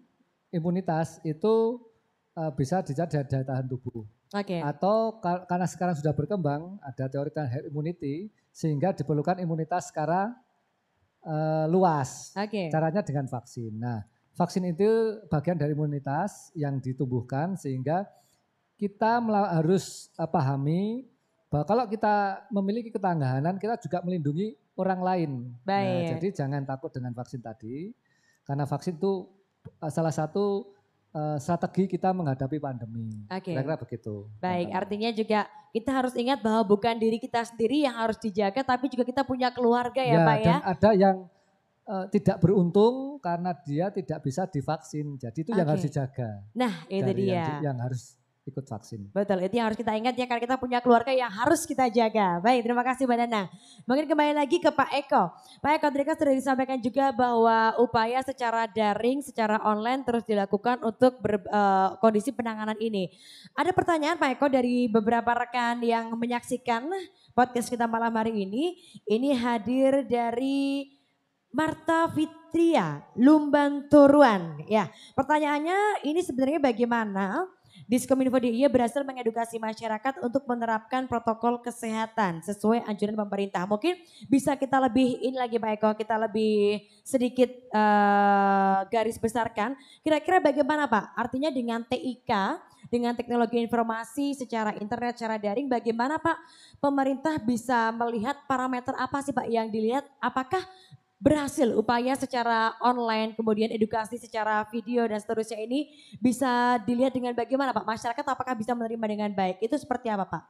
imunitas 0.51 1.20
itu 1.22 1.80
eh, 2.36 2.51
bisa 2.55 2.80
dicari 2.80 3.11
dari 3.11 3.26
daya 3.28 3.45
tahan 3.45 3.66
tubuh. 3.68 4.05
Oke. 4.30 4.62
Atau 4.62 5.18
ka- 5.18 5.45
karena 5.51 5.66
sekarang 5.66 5.99
sudah 5.99 6.14
berkembang 6.14 6.78
ada 6.86 7.11
teori 7.11 7.34
tentang 7.34 7.51
herd 7.51 7.66
immunity 7.66 8.30
sehingga 8.55 8.95
diperlukan 8.95 9.43
imunitas 9.43 9.91
secara 9.91 10.30
eh, 11.26 11.66
luas. 11.68 12.32
Oke. 12.38 12.70
Caranya 12.70 13.03
dengan 13.03 13.26
vaksin. 13.26 13.74
Nah, 13.74 14.07
vaksin 14.38 14.64
itu 14.70 15.20
bagian 15.28 15.59
dari 15.59 15.74
imunitas 15.74 16.55
yang 16.55 16.78
ditumbuhkan 16.78 17.59
sehingga 17.59 18.07
kita 18.80 19.20
harus 19.53 20.09
pahami 20.16 21.05
bahwa 21.51 21.64
kalau 21.66 21.84
kita 21.90 22.46
memiliki 22.55 22.94
ketanggahanan 22.94 23.59
kita 23.59 23.74
juga 23.82 23.98
melindungi 24.07 24.55
orang 24.78 25.01
lain. 25.03 25.30
Nah, 25.66 25.82
Baik. 25.82 26.07
jadi 26.16 26.26
jangan 26.42 26.62
takut 26.62 26.94
dengan 26.94 27.11
vaksin 27.11 27.42
tadi 27.42 27.90
karena 28.46 28.64
vaksin 28.70 28.96
itu 28.96 29.26
eh, 29.82 29.90
salah 29.90 30.14
satu 30.14 30.70
eh, 31.11 31.36
strategi 31.42 31.90
kita 31.98 32.14
menghadapi 32.14 32.62
pandemi. 32.62 33.26
Oke. 33.26 33.51
Kira-kira 33.51 33.76
begitu. 33.82 34.30
Baik, 34.38 34.70
artinya 34.70 35.11
juga 35.11 35.40
kita 35.74 35.90
harus 35.90 36.14
ingat 36.14 36.38
bahwa 36.38 36.62
bukan 36.62 36.94
diri 37.03 37.18
kita 37.18 37.42
sendiri 37.42 37.82
yang 37.82 37.98
harus 37.98 38.18
dijaga, 38.22 38.62
tapi 38.62 38.86
juga 38.86 39.03
kita 39.03 39.26
punya 39.26 39.51
keluarga 39.51 40.03
ya, 40.03 40.22
Pak 40.22 40.38
ya. 40.38 40.46
dan 40.46 40.61
ada 40.62 40.90
yang 40.94 41.16
eh, 41.90 42.07
tidak 42.14 42.38
beruntung 42.38 43.18
karena 43.18 43.51
dia 43.66 43.90
tidak 43.90 44.22
bisa 44.22 44.46
divaksin. 44.46 45.18
Jadi 45.18 45.42
itu 45.42 45.51
yang 45.51 45.66
Oke. 45.66 45.72
harus 45.74 45.84
dijaga. 45.90 46.30
Nah, 46.55 46.86
itu 46.86 47.11
dari 47.11 47.26
dia. 47.26 47.42
Yang, 47.42 47.59
yang 47.66 47.78
harus 47.82 48.19
ikut 48.51 48.66
vaksin. 48.66 49.09
Betul, 49.14 49.46
itu 49.46 49.55
yang 49.57 49.70
harus 49.70 49.78
kita 49.78 49.94
ingat 49.94 50.18
ya 50.18 50.26
karena 50.26 50.42
kita 50.42 50.57
punya 50.59 50.78
keluarga 50.82 51.14
yang 51.14 51.30
harus 51.30 51.62
kita 51.62 51.86
jaga. 51.88 52.42
Baik, 52.42 52.66
terima 52.66 52.82
kasih 52.82 53.07
Mbak 53.07 53.18
Nana. 53.24 53.42
Mungkin 53.86 54.05
kembali 54.11 54.32
lagi 54.34 54.59
ke 54.59 54.70
Pak 54.74 54.90
Eko. 55.07 55.30
Pak 55.62 55.70
Eko 55.78 55.86
tadi 55.88 56.05
kan 56.05 56.16
sudah 56.18 56.34
disampaikan 56.34 56.78
juga 56.82 57.14
bahwa 57.14 57.78
upaya 57.78 58.18
secara 58.26 58.66
daring, 58.66 59.22
secara 59.22 59.62
online 59.62 60.03
terus 60.03 60.26
dilakukan 60.26 60.82
untuk 60.82 61.22
ber- 61.22 61.46
eh, 61.46 61.88
kondisi 62.03 62.34
penanganan 62.34 62.76
ini. 62.82 63.09
Ada 63.55 63.70
pertanyaan 63.70 64.18
Pak 64.18 64.36
Eko 64.36 64.46
dari 64.51 64.90
beberapa 64.90 65.30
rekan 65.32 65.78
yang 65.86 66.11
menyaksikan 66.18 66.90
podcast 67.32 67.70
kita 67.70 67.86
malam 67.86 68.11
hari 68.18 68.44
ini. 68.44 68.74
Ini 69.07 69.38
hadir 69.38 70.05
dari 70.05 70.98
Marta 71.51 72.07
Fitria, 72.14 73.03
Lumban 73.18 73.90
Turuan. 73.90 74.62
Ya, 74.70 74.86
pertanyaannya 75.18 76.07
ini 76.07 76.22
sebenarnya 76.22 76.62
bagaimana 76.62 77.46
Diskominfo 77.91 78.38
DIY 78.38 78.70
berhasil 78.70 79.03
mengedukasi 79.03 79.59
masyarakat 79.59 80.22
untuk 80.22 80.47
menerapkan 80.47 81.11
protokol 81.11 81.59
kesehatan 81.59 82.38
sesuai 82.38 82.86
anjuran 82.86 83.18
pemerintah. 83.18 83.66
Mungkin 83.66 83.99
bisa 84.30 84.55
kita 84.55 84.78
lebih 84.78 85.18
ini 85.18 85.34
lagi 85.34 85.59
Pak 85.59 85.70
Eko, 85.74 85.91
kita 85.99 86.14
lebih 86.14 86.86
sedikit 87.03 87.51
eh, 87.51 88.78
garis 88.95 89.18
besarkan. 89.18 89.74
Kira-kira 90.07 90.38
bagaimana 90.38 90.86
Pak? 90.86 91.18
Artinya 91.18 91.51
dengan 91.51 91.82
TIK, 91.82 92.30
dengan 92.86 93.18
teknologi 93.18 93.59
informasi 93.59 94.38
secara 94.38 94.70
internet, 94.78 95.18
secara 95.18 95.34
daring, 95.43 95.66
bagaimana 95.66 96.22
Pak 96.22 96.38
pemerintah 96.78 97.43
bisa 97.43 97.91
melihat 97.91 98.38
parameter 98.47 98.95
apa 98.95 99.18
sih 99.18 99.34
Pak 99.34 99.51
yang 99.51 99.66
dilihat? 99.66 100.07
Apakah 100.22 100.62
berhasil 101.20 101.68
upaya 101.76 102.16
secara 102.16 102.74
online, 102.80 103.36
kemudian 103.36 103.68
edukasi 103.68 104.16
secara 104.16 104.64
video 104.72 105.04
dan 105.04 105.20
seterusnya 105.20 105.60
ini 105.60 105.92
bisa 106.16 106.80
dilihat 106.80 107.12
dengan 107.12 107.36
bagaimana 107.36 107.76
Pak? 107.76 107.84
Masyarakat 107.84 108.24
apakah 108.24 108.56
bisa 108.56 108.72
menerima 108.72 109.04
dengan 109.04 109.30
baik? 109.36 109.60
Itu 109.60 109.76
seperti 109.76 110.08
apa 110.08 110.24
Pak? 110.24 110.42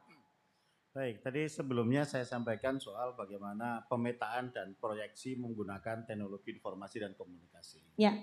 Baik, 0.91 1.23
tadi 1.23 1.47
sebelumnya 1.47 2.07
saya 2.07 2.23
sampaikan 2.23 2.79
soal 2.79 3.15
bagaimana 3.15 3.83
pemetaan 3.87 4.51
dan 4.51 4.75
proyeksi 4.79 5.39
menggunakan 5.39 6.07
teknologi 6.07 6.55
informasi 6.55 7.03
dan 7.03 7.15
komunikasi. 7.15 7.79
Ya. 7.99 8.15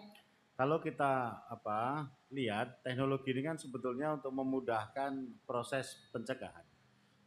Kalau 0.56 0.80
kita 0.82 1.44
apa 1.48 2.08
lihat 2.32 2.82
teknologi 2.82 3.30
ini 3.30 3.44
kan 3.44 3.56
sebetulnya 3.56 4.20
untuk 4.20 4.34
memudahkan 4.36 5.40
proses 5.48 6.08
pencegahan. 6.12 6.64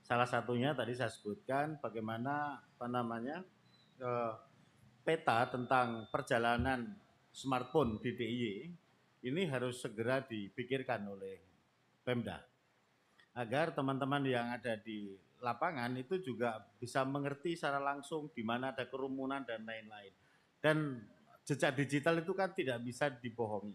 Salah 0.06 0.28
satunya 0.28 0.78
tadi 0.78 0.94
saya 0.94 1.10
sebutkan 1.10 1.80
bagaimana 1.80 2.62
apa 2.62 2.86
namanya 2.86 3.42
eh, 3.98 4.34
peta 5.02 5.50
tentang 5.50 6.08
perjalanan 6.14 6.96
smartphone 7.34 7.98
di 8.00 8.12
DIY 8.14 8.56
ini 9.28 9.42
harus 9.46 9.82
segera 9.82 10.22
dipikirkan 10.22 11.06
oleh 11.10 11.38
Pemda 12.02 12.42
agar 13.38 13.72
teman-teman 13.72 14.26
yang 14.26 14.52
ada 14.52 14.76
di 14.76 15.16
lapangan 15.42 15.94
itu 15.98 16.22
juga 16.22 16.62
bisa 16.78 17.02
mengerti 17.08 17.58
secara 17.58 17.82
langsung 17.82 18.30
di 18.34 18.46
mana 18.46 18.76
ada 18.76 18.86
kerumunan 18.86 19.42
dan 19.42 19.66
lain-lain. 19.66 20.14
Dan 20.62 21.02
jejak 21.42 21.74
digital 21.74 22.22
itu 22.22 22.34
kan 22.38 22.54
tidak 22.54 22.78
bisa 22.86 23.10
dibohongi. 23.10 23.74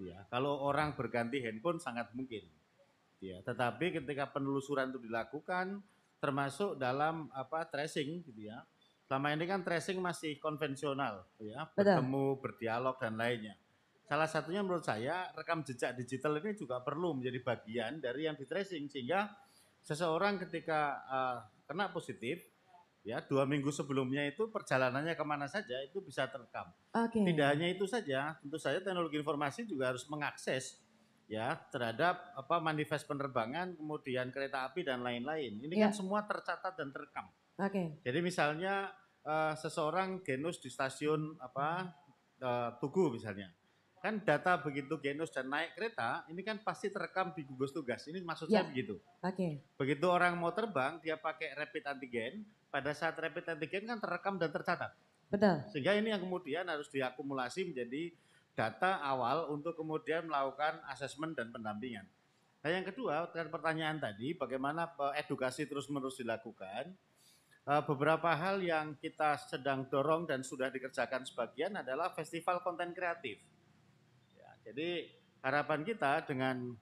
Ya, 0.00 0.26
kalau 0.32 0.64
orang 0.64 0.96
berganti 0.96 1.38
handphone 1.44 1.78
sangat 1.78 2.10
mungkin. 2.16 2.42
Ya, 3.20 3.40
tetapi 3.44 4.00
ketika 4.00 4.32
penelusuran 4.32 4.90
itu 4.90 5.00
dilakukan 5.04 5.84
termasuk 6.18 6.80
dalam 6.80 7.28
apa 7.36 7.68
tracing 7.68 8.24
gitu 8.24 8.48
ya. 8.48 8.64
Selama 9.04 9.36
ini 9.36 9.44
kan 9.44 9.60
tracing 9.60 10.00
masih 10.00 10.40
konvensional 10.40 11.28
ya, 11.36 11.68
Betul. 11.76 12.00
bertemu, 12.00 12.26
berdialog 12.40 12.96
dan 12.96 13.20
lainnya. 13.20 13.54
Salah 14.04 14.28
satunya 14.28 14.60
menurut 14.60 14.84
saya 14.84 15.28
rekam 15.32 15.64
jejak 15.64 15.96
digital 15.96 16.36
ini 16.40 16.56
juga 16.56 16.80
perlu 16.80 17.16
menjadi 17.16 17.40
bagian 17.40 17.92
dari 18.00 18.28
yang 18.28 18.36
di 18.36 18.44
tracing 18.44 18.88
sehingga 18.88 19.32
seseorang 19.84 20.40
ketika 20.44 20.80
eh, 21.04 21.38
kena 21.68 21.88
positif 21.92 22.40
ya 23.04 23.20
dua 23.20 23.44
minggu 23.44 23.68
sebelumnya 23.68 24.24
itu 24.24 24.48
perjalanannya 24.48 25.12
ke 25.12 25.24
mana 25.24 25.44
saja 25.44 25.76
itu 25.84 26.00
bisa 26.00 26.24
terekam. 26.28 26.72
Oke. 26.96 27.20
Tidak 27.20 27.46
hanya 27.48 27.68
itu 27.68 27.84
saja, 27.84 28.40
tentu 28.40 28.56
saja 28.56 28.80
teknologi 28.80 29.20
informasi 29.20 29.68
juga 29.68 29.92
harus 29.92 30.08
mengakses 30.08 30.80
ya 31.24 31.56
terhadap 31.72 32.32
apa 32.36 32.60
manifest 32.60 33.04
penerbangan, 33.08 33.76
kemudian 33.76 34.28
kereta 34.32 34.68
api 34.68 34.84
dan 34.84 35.00
lain-lain. 35.04 35.60
Ini 35.60 35.74
kan 35.76 35.92
Ya. 35.92 35.96
semua 35.96 36.24
tercatat 36.24 36.76
dan 36.76 36.92
terekam. 36.92 37.28
Oke. 37.58 38.02
Jadi 38.02 38.18
misalnya 38.18 38.90
eh, 39.22 39.54
seseorang 39.54 40.22
genus 40.22 40.58
di 40.58 40.68
stasiun 40.68 41.38
apa 41.38 41.90
eh, 42.42 42.70
Tugu 42.82 43.14
misalnya, 43.14 43.50
kan 44.02 44.20
data 44.20 44.60
begitu 44.60 44.98
genus 45.00 45.32
dan 45.32 45.48
naik 45.48 45.72
kereta, 45.78 46.26
ini 46.28 46.44
kan 46.44 46.60
pasti 46.60 46.90
terekam 46.90 47.32
di 47.32 47.46
gugus 47.46 47.72
tugas. 47.72 48.04
Ini 48.04 48.20
maksud 48.20 48.50
Ya. 48.50 48.60
saya 48.60 48.68
begitu. 48.68 49.00
Oke. 49.22 49.64
Begitu 49.78 50.06
orang 50.10 50.36
mau 50.36 50.52
terbang, 50.52 50.98
dia 51.00 51.16
pakai 51.16 51.54
rapid 51.56 51.84
antigen. 51.88 52.44
Pada 52.68 52.90
saat 52.90 53.14
rapid 53.14 53.54
antigen 53.54 53.86
kan 53.86 54.02
terekam 54.02 54.34
dan 54.36 54.50
tercatat. 54.50 54.92
Betul. 55.30 55.62
Sehingga 55.70 55.94
ini 55.94 56.10
yang 56.10 56.20
kemudian 56.20 56.66
harus 56.66 56.90
diakumulasi 56.90 57.70
menjadi 57.70 58.12
data 58.54 58.98
awal 59.00 59.50
untuk 59.50 59.74
kemudian 59.74 60.26
melakukan 60.26 60.82
asesmen 60.90 61.34
dan 61.34 61.50
pendampingan. 61.50 62.06
Nah 62.60 62.70
yang 62.70 62.82
kedua, 62.82 63.30
terkait 63.30 63.50
pertanyaan 63.50 63.98
tadi, 63.98 64.34
bagaimana 64.34 64.90
eh, 64.90 65.22
edukasi 65.22 65.64
terus-menerus 65.64 66.18
dilakukan. 66.18 66.92
Eh, 67.64 67.82
Beberapa 67.88 68.28
hal 68.36 68.60
yang 68.60 68.92
kita 69.00 69.40
sedang 69.40 69.88
dorong 69.88 70.28
dan 70.28 70.44
sudah 70.44 70.68
dikerjakan 70.68 71.24
sebagian 71.24 71.72
adalah 71.80 72.12
festival 72.12 72.60
konten 72.60 72.92
kreatif. 72.92 73.40
Ya, 74.36 74.52
jadi 74.68 75.08
harapan 75.40 75.80
kita 75.80 76.28
dengan 76.28 76.76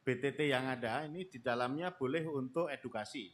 BTT 0.00 0.48
yang 0.48 0.72
ada 0.72 1.04
ini 1.04 1.28
di 1.28 1.36
dalamnya 1.44 1.92
boleh 1.92 2.24
untuk 2.24 2.72
edukasi. 2.72 3.28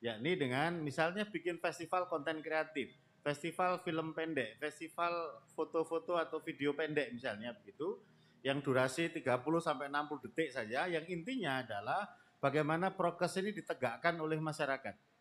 Yakni 0.00 0.40
dengan 0.40 0.80
misalnya 0.80 1.28
bikin 1.28 1.60
festival 1.60 2.08
konten 2.08 2.40
kreatif, 2.40 2.88
festival 3.20 3.84
film 3.84 4.16
pendek, 4.16 4.56
festival 4.56 5.44
foto-foto 5.52 6.16
atau 6.16 6.40
video 6.40 6.72
pendek 6.72 7.12
misalnya 7.12 7.52
begitu 7.52 8.00
yang 8.40 8.64
durasi 8.64 9.12
30 9.12 9.20
sampai 9.60 9.92
60 9.92 10.24
detik 10.28 10.48
saja 10.48 10.88
yang 10.88 11.04
intinya 11.12 11.60
adalah 11.60 12.08
bagaimana 12.40 12.92
prokes 12.92 13.36
ini 13.36 13.52
ditegakkan 13.52 14.16
oleh 14.16 14.40
masyarakat. 14.40 15.13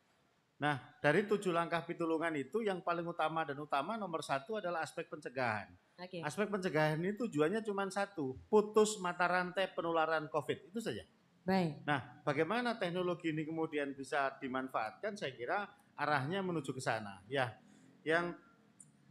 Nah, 0.64 0.80
dari 1.04 1.28
tujuh 1.28 1.52
langkah 1.52 1.84
pitulungan 1.84 2.32
itu 2.40 2.64
yang 2.64 2.80
paling 2.80 3.04
utama 3.04 3.44
dan 3.44 3.60
utama 3.60 4.00
nomor 4.00 4.24
satu 4.24 4.64
adalah 4.64 4.80
aspek 4.80 5.12
pencegahan. 5.12 5.68
Oke. 6.00 6.24
Aspek 6.24 6.48
pencegahan 6.48 6.96
ini 7.04 7.20
tujuannya 7.20 7.60
cuma 7.68 7.84
satu, 7.92 8.40
putus 8.48 8.96
mata 9.04 9.28
rantai 9.28 9.68
penularan 9.76 10.32
COVID, 10.32 10.72
itu 10.72 10.80
saja. 10.80 11.04
Baik. 11.44 11.84
Nah, 11.84 12.24
bagaimana 12.24 12.80
teknologi 12.80 13.36
ini 13.36 13.44
kemudian 13.44 13.92
bisa 13.92 14.40
dimanfaatkan? 14.40 15.20
Saya 15.20 15.36
kira 15.36 15.68
arahnya 16.00 16.40
menuju 16.40 16.72
ke 16.72 16.80
sana. 16.80 17.20
Ya, 17.28 17.60
yang 18.08 18.32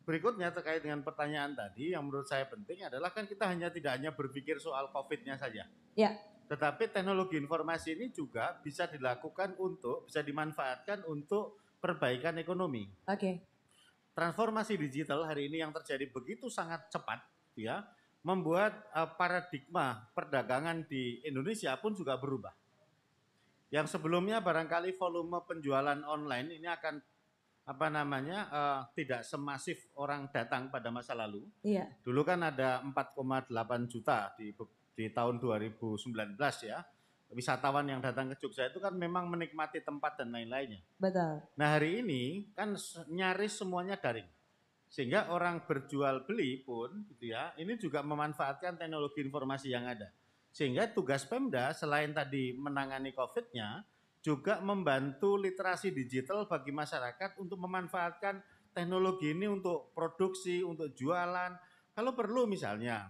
berikutnya 0.09 0.57
terkait 0.57 0.81
dengan 0.81 1.05
pertanyaan 1.05 1.53
tadi, 1.53 1.93
yang 1.93 2.09
menurut 2.09 2.25
saya 2.25 2.49
penting 2.49 2.81
adalah 2.89 3.13
kan 3.13 3.29
kita 3.29 3.45
hanya 3.45 3.69
tidak 3.69 4.01
hanya 4.01 4.09
berpikir 4.17 4.57
soal 4.57 4.89
COVID-nya 4.89 5.37
saja. 5.37 5.69
Ya. 5.93 6.17
Tetapi 6.53 6.93
teknologi 6.93 7.41
informasi 7.41 7.97
ini 7.97 8.13
juga 8.13 8.53
bisa 8.61 8.85
dilakukan 8.85 9.57
untuk, 9.57 10.05
bisa 10.05 10.21
dimanfaatkan 10.21 11.09
untuk 11.09 11.65
perbaikan 11.81 12.37
ekonomi. 12.37 12.85
Oke. 13.09 13.41
Transformasi 14.13 14.77
digital 14.77 15.25
hari 15.25 15.49
ini 15.49 15.65
yang 15.65 15.73
terjadi 15.73 16.13
begitu 16.13 16.53
sangat 16.53 16.93
cepat, 16.93 17.25
ya, 17.57 17.89
membuat 18.21 18.85
eh, 18.93 19.09
paradigma 19.17 20.05
perdagangan 20.13 20.85
di 20.85 21.25
Indonesia 21.25 21.73
pun 21.81 21.97
juga 21.97 22.21
berubah. 22.21 22.53
Yang 23.73 23.97
sebelumnya 23.97 24.45
barangkali 24.45 24.93
volume 25.01 25.41
penjualan 25.49 26.05
online 26.05 26.61
ini 26.61 26.69
akan 26.69 27.01
apa 27.65 27.87
namanya 27.89 28.39
eh, 28.53 28.81
tidak 29.01 29.25
semasif 29.25 29.89
orang 29.97 30.29
datang 30.29 30.69
pada 30.69 30.93
masa 30.93 31.17
lalu. 31.17 31.49
Iya. 31.65 31.89
Dulu 32.05 32.21
kan 32.29 32.45
ada 32.45 32.85
4,8 32.85 33.49
juta 33.89 34.37
di 34.37 34.53
di 34.93 35.09
tahun 35.13 35.41
2019 35.41 36.37
ya. 36.65 36.81
Wisatawan 37.33 37.89
yang 37.89 38.05
datang 38.05 38.29
ke 38.29 38.37
Jogja 38.45 38.69
itu 38.69 38.77
kan 38.77 38.93
memang 38.93 39.25
menikmati 39.25 39.81
tempat 39.81 40.21
dan 40.21 40.37
lain-lainnya. 40.37 40.85
Betul. 41.01 41.41
Nah 41.57 41.69
hari 41.81 42.05
ini 42.05 42.53
kan 42.53 42.77
nyaris 43.09 43.57
semuanya 43.57 43.97
daring. 43.97 44.29
Sehingga 44.93 45.33
orang 45.33 45.65
berjual 45.65 46.29
beli 46.29 46.61
pun 46.61 47.09
gitu 47.09 47.33
ya, 47.33 47.57
ini 47.57 47.81
juga 47.81 48.05
memanfaatkan 48.05 48.77
teknologi 48.77 49.25
informasi 49.25 49.73
yang 49.73 49.89
ada. 49.89 50.13
Sehingga 50.53 50.93
tugas 50.93 51.25
Pemda 51.25 51.73
selain 51.73 52.13
tadi 52.13 52.53
menangani 52.53 53.17
COVID-nya, 53.17 53.89
juga 54.21 54.61
membantu 54.61 55.41
literasi 55.41 55.97
digital 55.97 56.45
bagi 56.45 56.71
masyarakat 56.71 57.41
untuk 57.41 57.57
memanfaatkan 57.65 58.45
teknologi 58.77 59.33
ini 59.33 59.49
untuk 59.49 59.97
produksi, 59.97 60.61
untuk 60.61 60.93
jualan. 60.93 61.57
Kalau 61.97 62.13
perlu 62.13 62.45
misalnya, 62.45 63.09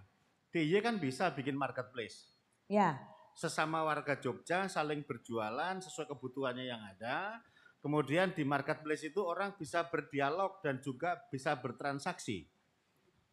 DIY 0.53 0.85
kan 0.85 1.01
bisa 1.01 1.33
bikin 1.33 1.57
marketplace 1.57 2.29
Ya. 2.69 3.01
sesama 3.33 3.81
warga 3.81 4.13
Jogja 4.15 4.69
saling 4.69 5.01
berjualan 5.01 5.81
sesuai 5.81 6.05
kebutuhannya 6.05 6.69
yang 6.69 6.77
ada. 6.79 7.41
Kemudian 7.81 8.31
di 8.31 8.45
marketplace 8.45 9.09
itu 9.09 9.19
orang 9.19 9.57
bisa 9.57 9.83
berdialog 9.89 10.61
dan 10.63 10.79
juga 10.79 11.17
bisa 11.27 11.57
bertransaksi. 11.57 12.47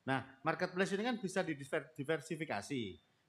Nah, 0.09 0.25
marketplace 0.43 0.97
ini 0.97 1.05
kan 1.07 1.21
bisa 1.21 1.45
didiversifikasi. 1.47 2.83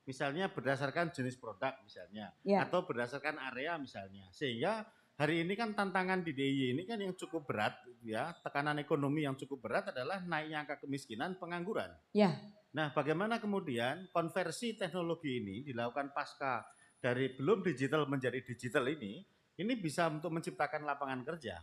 Misalnya 0.08 0.50
berdasarkan 0.50 1.14
jenis 1.14 1.38
produk 1.38 1.78
misalnya 1.86 2.34
Ya. 2.42 2.66
atau 2.66 2.88
berdasarkan 2.88 3.38
area 3.54 3.78
misalnya. 3.78 4.26
Sehingga 4.34 4.88
hari 5.22 5.45
ini 5.45 5.53
kan 5.53 5.78
tantangan 5.78 6.26
di 6.26 6.34
DIY 6.34 6.74
ini 6.74 6.84
kan 6.89 6.97
yang 6.97 7.13
cukup 7.13 7.45
berat 7.45 7.78
ya, 8.01 8.34
tekanan 8.41 8.82
ekonomi 8.82 9.22
yang 9.22 9.38
cukup 9.38 9.69
berat 9.69 9.93
adalah 9.93 10.17
naiknya 10.26 10.65
angka 10.65 10.82
kemiskinan, 10.82 11.38
pengangguran. 11.38 11.93
Ya. 12.09 12.41
Nah, 12.74 12.89
bagaimana 12.89 13.38
kemudian 13.38 14.09
konversi 14.09 14.74
teknologi 14.74 15.38
ini 15.38 15.61
dilakukan 15.61 16.09
pasca 16.09 16.65
dari 16.97 17.38
belum 17.38 17.61
digital 17.61 18.09
menjadi 18.09 18.41
digital 18.41 18.89
ini, 18.89 19.22
ini 19.61 19.74
bisa 19.78 20.09
untuk 20.09 20.34
menciptakan 20.34 20.89
lapangan 20.89 21.22
kerja. 21.22 21.61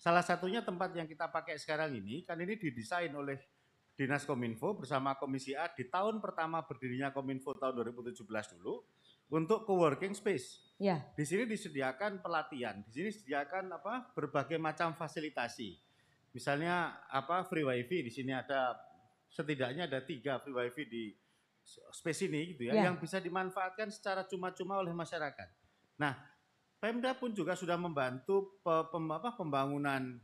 Salah 0.00 0.24
satunya 0.24 0.64
tempat 0.64 0.96
yang 0.96 1.04
kita 1.04 1.28
pakai 1.28 1.60
sekarang 1.60 1.92
ini, 1.92 2.24
kan 2.24 2.40
ini 2.40 2.56
didesain 2.56 3.12
oleh 3.12 3.36
Dinas 3.96 4.24
Kominfo 4.28 4.76
bersama 4.76 5.16
Komisi 5.16 5.52
A 5.52 5.68
di 5.72 5.88
tahun 5.88 6.20
pertama 6.20 6.64
berdirinya 6.64 7.12
Kominfo 7.12 7.56
tahun 7.56 7.92
2017 7.92 8.24
dulu 8.56 8.84
untuk 9.28 9.64
co-working 9.64 10.12
space. 10.12 10.62
Ya. 10.76 11.02
Di 11.16 11.24
sini 11.24 11.48
disediakan 11.48 12.20
pelatihan, 12.20 12.84
di 12.84 12.90
sini 12.92 13.06
disediakan 13.08 13.72
apa 13.72 14.12
berbagai 14.12 14.60
macam 14.60 14.92
fasilitasi. 14.92 15.72
Misalnya 16.30 17.00
apa 17.08 17.48
free 17.48 17.64
wifi 17.64 18.04
di 18.04 18.12
sini 18.12 18.30
ada 18.30 18.76
setidaknya 19.26 19.88
ada 19.88 20.04
tiga 20.04 20.36
free 20.38 20.52
wifi 20.52 20.84
di 20.84 21.04
space 21.90 22.28
ini 22.28 22.54
gitu 22.54 22.68
ya, 22.68 22.76
Ya. 22.76 22.82
yang 22.86 23.00
bisa 23.00 23.18
dimanfaatkan 23.18 23.88
secara 23.88 24.22
cuma-cuma 24.22 24.78
oleh 24.78 24.92
masyarakat. 24.92 25.48
Nah, 25.96 26.14
Pemda 26.76 27.16
pun 27.16 27.32
juga 27.32 27.56
sudah 27.56 27.74
membantu 27.74 28.60
pe- 28.60 28.86
pem- 28.92 29.10
apa, 29.10 29.32
pembangunan 29.32 30.20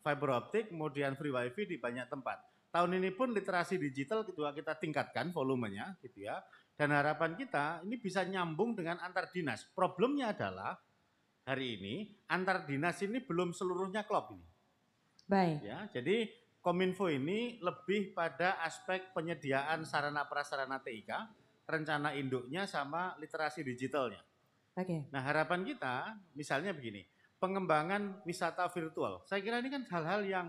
fiber 0.00 0.38
optik 0.38 0.70
kemudian 0.70 1.18
free 1.18 1.34
wifi 1.34 1.66
di 1.66 1.76
banyak 1.76 2.06
tempat. 2.06 2.38
Tahun 2.70 2.88
ini 2.94 3.10
pun 3.10 3.34
literasi 3.34 3.74
digital 3.74 4.22
kedua 4.22 4.54
kita 4.54 4.78
tingkatkan 4.78 5.34
volumenya 5.34 5.98
gitu 5.98 6.24
ya. 6.24 6.38
Dan 6.76 6.92
harapan 6.92 7.32
kita 7.32 7.80
ini 7.88 7.96
bisa 7.96 8.20
nyambung 8.28 8.76
dengan 8.76 9.00
antar 9.00 9.32
dinas. 9.32 9.64
Problemnya 9.72 10.36
adalah 10.36 10.76
hari 11.48 11.80
ini 11.80 11.94
antar 12.28 12.68
dinas 12.68 13.00
ini 13.00 13.24
belum 13.24 13.56
seluruhnya 13.56 14.04
klop 14.04 14.36
ini. 14.36 14.44
Baik. 15.24 15.58
Ya, 15.64 15.88
jadi 15.90 16.28
Kominfo 16.60 17.06
ini 17.06 17.62
lebih 17.62 18.10
pada 18.10 18.58
aspek 18.66 19.14
penyediaan 19.14 19.86
sarana 19.86 20.26
prasarana 20.26 20.82
TIK, 20.82 21.10
rencana 21.62 22.10
induknya 22.18 22.66
sama 22.66 23.14
literasi 23.22 23.62
digitalnya. 23.62 24.18
Oke. 24.74 25.06
Nah 25.14 25.22
harapan 25.22 25.62
kita 25.62 26.18
misalnya 26.34 26.74
begini, 26.74 27.06
pengembangan 27.38 28.20
wisata 28.26 28.66
virtual. 28.68 29.22
Saya 29.30 29.40
kira 29.46 29.62
ini 29.62 29.70
kan 29.70 29.86
hal-hal 29.88 30.26
yang 30.26 30.46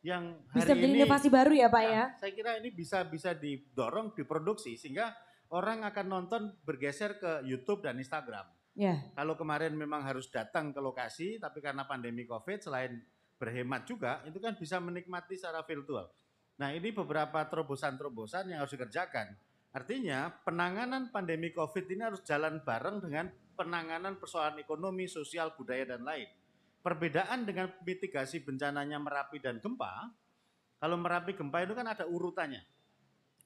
yang 0.00 0.32
hari 0.48 0.64
Bisa 0.64 0.72
menjadi 0.72 0.88
ini 0.88 0.98
inovasi 1.04 1.28
baru 1.28 1.52
ya 1.52 1.68
Pak 1.68 1.82
Nah, 1.84 1.92
ya? 1.92 2.04
Saya 2.16 2.32
kira 2.32 2.52
ini 2.56 2.68
bisa 2.72 2.98
bisa 3.04 3.30
didorong, 3.36 4.16
diproduksi 4.16 4.80
sehingga 4.80 5.12
orang 5.50 5.82
akan 5.86 6.06
nonton 6.06 6.42
bergeser 6.62 7.18
ke 7.18 7.42
YouTube 7.46 7.82
dan 7.82 7.98
Instagram. 7.98 8.46
Ya. 8.78 9.02
Kalau 9.18 9.34
kemarin 9.34 9.74
memang 9.74 10.06
harus 10.06 10.30
datang 10.30 10.70
ke 10.70 10.78
lokasi, 10.78 11.42
tapi 11.42 11.58
karena 11.58 11.84
pandemi 11.84 12.22
COVID 12.24 12.62
selain 12.62 13.02
berhemat 13.36 13.84
juga, 13.84 14.22
itu 14.24 14.38
kan 14.38 14.54
bisa 14.54 14.78
menikmati 14.78 15.34
secara 15.34 15.66
virtual. 15.66 16.06
Nah 16.60 16.70
ini 16.70 16.92
beberapa 16.94 17.40
terobosan-terobosan 17.48 18.52
yang 18.52 18.62
harus 18.62 18.72
dikerjakan. 18.76 19.32
Artinya 19.70 20.28
penanganan 20.44 21.08
pandemi 21.08 21.50
COVID 21.54 21.86
ini 21.88 22.02
harus 22.04 22.22
jalan 22.22 22.62
bareng 22.62 23.00
dengan 23.02 23.30
penanganan 23.54 24.18
persoalan 24.18 24.58
ekonomi, 24.60 25.06
sosial, 25.06 25.54
budaya, 25.54 25.96
dan 25.96 26.02
lain. 26.04 26.26
Perbedaan 26.80 27.44
dengan 27.44 27.68
mitigasi 27.84 28.40
bencananya 28.40 28.96
Merapi 28.96 29.36
dan 29.36 29.60
gempa, 29.60 30.08
kalau 30.80 30.96
Merapi 30.96 31.36
gempa 31.36 31.60
itu 31.60 31.76
kan 31.76 31.86
ada 31.92 32.08
urutannya. 32.08 32.64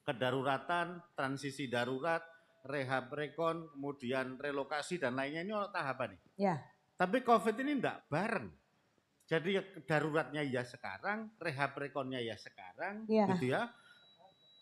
Kedaruratan, 0.05 1.17
transisi 1.17 1.65
darurat, 1.65 2.21
rehab 2.65 3.09
rekon, 3.13 3.69
kemudian 3.73 4.37
relokasi 4.37 5.01
dan 5.01 5.17
lainnya 5.17 5.41
ini 5.41 5.53
tahapan 5.73 6.13
nih. 6.13 6.21
Ya. 6.37 6.55
Tapi 6.93 7.25
COVID 7.25 7.55
ini 7.65 7.81
enggak 7.81 8.05
bareng. 8.07 8.53
Jadi 9.25 9.57
ya 9.57 9.63
daruratnya 9.89 10.45
ya 10.45 10.61
sekarang, 10.61 11.33
rehab 11.41 11.73
rekonnya 11.73 12.21
ya 12.21 12.37
sekarang, 12.37 13.09
Iya. 13.09 13.25
gitu 13.33 13.45
ya. 13.49 13.73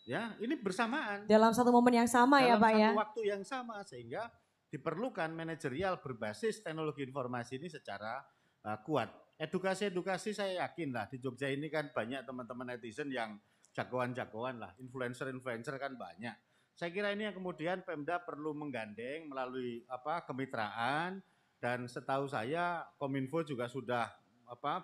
Ya, 0.03 0.35
ini 0.43 0.59
bersamaan 0.59 1.23
Dalam 1.31 1.55
satu 1.55 1.71
momen 1.71 1.95
yang 1.95 2.11
sama 2.11 2.43
ya 2.43 2.59
dalam 2.59 2.63
Pak 2.63 2.71
satu 2.71 2.83
ya? 2.83 2.89
waktu 2.91 3.21
yang 3.23 3.43
sama 3.47 3.75
sehingga 3.87 4.27
diperlukan 4.67 5.31
manajerial 5.31 6.03
berbasis 6.03 6.59
teknologi 6.59 7.07
informasi 7.07 7.55
ini 7.55 7.71
secara 7.71 8.19
uh, 8.67 8.79
kuat. 8.83 9.07
Edukasi-edukasi 9.39 10.35
saya 10.35 10.65
yakin 10.67 10.91
lah 10.91 11.07
di 11.07 11.23
Jogja 11.23 11.47
ini 11.47 11.71
kan 11.71 11.87
banyak 11.95 12.27
teman-teman 12.27 12.75
netizen 12.75 13.11
yang 13.15 13.39
jagoan-jagoan 13.73 14.61
lah, 14.61 14.71
influencer-influencer 14.77 15.75
kan 15.81 15.97
banyak. 15.97 16.33
Saya 16.73 16.89
kira 16.89 17.13
ini 17.13 17.29
yang 17.29 17.37
kemudian 17.37 17.85
Pemda 17.85 18.17
perlu 18.21 18.57
menggandeng 18.57 19.29
melalui 19.29 19.85
apa 19.85 20.25
kemitraan 20.25 21.21
dan 21.61 21.85
setahu 21.85 22.25
saya 22.25 22.81
Kominfo 22.97 23.45
juga 23.45 23.69
sudah 23.69 24.09
apa 24.49 24.81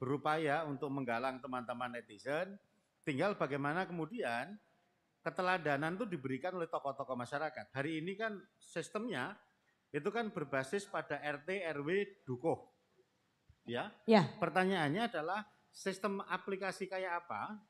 berupaya 0.00 0.64
untuk 0.64 0.88
menggalang 0.88 1.40
teman-teman 1.44 2.00
netizen. 2.00 2.56
Tinggal 3.04 3.36
bagaimana 3.36 3.84
kemudian 3.84 4.56
keteladanan 5.20 6.00
itu 6.00 6.08
diberikan 6.08 6.56
oleh 6.56 6.68
tokoh-tokoh 6.70 7.16
masyarakat. 7.16 7.66
Hari 7.76 8.00
ini 8.00 8.16
kan 8.16 8.40
sistemnya 8.56 9.36
itu 9.92 10.08
kan 10.12 10.32
berbasis 10.32 10.84
pada 10.88 11.20
RT, 11.20 11.64
RW, 11.76 11.88
Dukuh. 12.24 12.60
Ya. 13.68 13.92
Ya. 14.08 14.24
Pertanyaannya 14.40 15.12
adalah 15.12 15.44
sistem 15.68 16.24
aplikasi 16.24 16.88
kayak 16.88 17.24
apa 17.24 17.60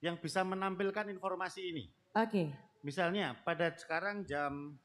yang 0.00 0.20
bisa 0.20 0.44
menampilkan 0.44 1.08
informasi 1.08 1.60
ini? 1.72 1.84
Oke. 2.16 2.52
Misalnya 2.84 3.34
pada 3.42 3.72
sekarang 3.74 4.24
jam 4.28 4.76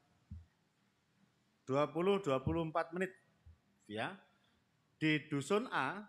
20 1.68 2.24
24 2.26 2.94
menit 2.96 3.12
ya. 3.86 4.16
Di 4.98 5.18
dusun 5.26 5.66
A 5.74 6.02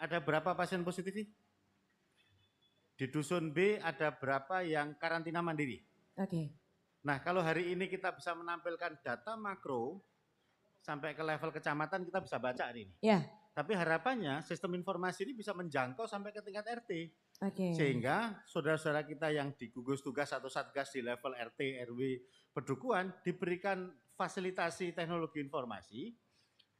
ada 0.00 0.18
berapa 0.20 0.56
pasien 0.56 0.80
positif? 0.80 1.28
Di 2.94 3.06
dusun 3.10 3.52
B 3.52 3.76
ada 3.82 4.14
berapa 4.14 4.62
yang 4.64 4.96
karantina 4.96 5.42
mandiri? 5.42 5.82
Oke. 6.16 6.54
Nah, 7.04 7.20
kalau 7.20 7.44
hari 7.44 7.76
ini 7.76 7.84
kita 7.90 8.16
bisa 8.16 8.32
menampilkan 8.32 8.96
data 9.04 9.36
makro 9.36 10.00
sampai 10.80 11.12
ke 11.12 11.20
level 11.20 11.52
kecamatan 11.52 12.00
kita 12.06 12.18
bisa 12.24 12.36
baca 12.40 12.72
hari 12.72 12.88
ini. 12.88 12.94
Ya. 13.04 13.24
Tapi 13.52 13.76
harapannya 13.76 14.40
sistem 14.42 14.74
informasi 14.78 15.28
ini 15.28 15.32
bisa 15.36 15.52
menjangkau 15.52 16.08
sampai 16.08 16.32
ke 16.32 16.40
tingkat 16.40 16.64
RT. 16.64 17.12
Oke. 17.44 17.76
Sehingga 17.76 18.40
saudara-saudara 18.48 19.04
kita 19.04 19.28
yang 19.28 19.52
di 19.52 19.68
gugus 19.68 20.00
tugas 20.00 20.32
atau 20.32 20.48
satgas 20.48 20.88
di 20.96 21.04
level 21.04 21.36
RT, 21.36 21.60
RW, 21.92 22.00
pedukuhan 22.56 23.12
diberikan 23.20 23.92
fasilitasi 24.16 24.94
teknologi 24.94 25.42
informasi 25.42 26.14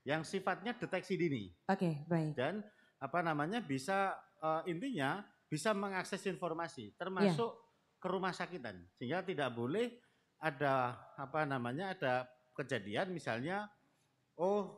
yang 0.05 0.23
sifatnya 0.23 0.77
deteksi 0.77 1.17
dini 1.17 1.51
Oke, 1.67 2.05
baik. 2.07 2.37
dan 2.39 2.63
apa 3.01 3.21
namanya 3.25 3.59
bisa 3.59 4.15
eh, 4.39 4.71
intinya 4.71 5.25
bisa 5.51 5.73
mengakses 5.75 6.23
informasi 6.29 6.93
termasuk 6.95 7.51
ke 7.99 8.07
rumah 8.07 8.31
sakitan 8.31 8.85
sehingga 8.95 9.25
tidak 9.25 9.51
boleh 9.51 9.97
ada 10.39 10.93
apa 11.17 11.49
namanya 11.49 11.97
ada 11.97 12.13
kejadian 12.53 13.11
misalnya 13.17 13.65
oh 14.37 14.77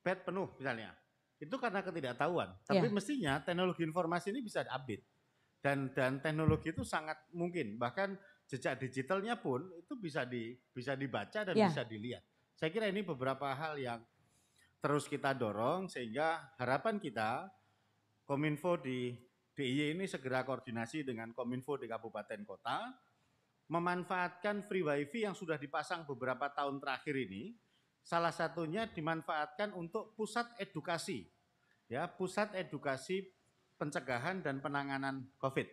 bed 0.00 0.24
penuh 0.24 0.48
misalnya 0.56 0.96
itu 1.36 1.52
karena 1.60 1.84
ketidaktahuan 1.84 2.50
tapi 2.64 2.88
Ya. 2.88 2.94
mestinya 2.96 3.32
teknologi 3.44 3.84
informasi 3.84 4.32
ini 4.32 4.40
bisa 4.40 4.64
update 4.64 5.04
dan 5.62 5.94
dan 5.94 6.18
teknologi 6.18 6.74
itu 6.74 6.82
sangat 6.82 7.30
mungkin. 7.30 7.78
Bahkan 7.78 8.18
jejak 8.50 8.82
digitalnya 8.82 9.38
pun 9.38 9.70
itu 9.78 9.94
bisa 9.94 10.26
di 10.26 10.52
bisa 10.74 10.98
dibaca 10.98 11.46
dan 11.46 11.54
Ya. 11.54 11.70
bisa 11.70 11.86
dilihat. 11.86 12.26
Saya 12.58 12.74
kira 12.74 12.90
ini 12.90 13.06
beberapa 13.06 13.48
hal 13.54 13.78
yang 13.78 14.02
terus 14.82 15.06
kita 15.06 15.32
dorong 15.32 15.86
sehingga 15.86 16.52
harapan 16.58 16.98
kita 16.98 17.46
Kominfo 18.26 18.78
di 18.82 19.14
DIY 19.54 19.94
ini 19.98 20.04
segera 20.10 20.42
koordinasi 20.42 21.06
dengan 21.06 21.30
Kominfo 21.30 21.78
di 21.78 21.86
kabupaten 21.86 22.42
kota 22.42 22.90
memanfaatkan 23.70 24.66
free 24.66 24.82
wifi 24.82 25.24
yang 25.24 25.38
sudah 25.38 25.56
dipasang 25.56 26.04
beberapa 26.04 26.50
tahun 26.50 26.82
terakhir 26.82 27.14
ini 27.14 27.54
salah 28.02 28.34
satunya 28.34 28.90
dimanfaatkan 28.90 29.72
untuk 29.78 30.18
pusat 30.18 30.50
edukasi. 30.58 31.30
Ya 31.86 32.08
pusat 32.10 32.52
edukasi 32.58 33.30
pencegahan 33.82 34.38
dan 34.46 34.62
penanganan 34.62 35.26
COVID. 35.42 35.66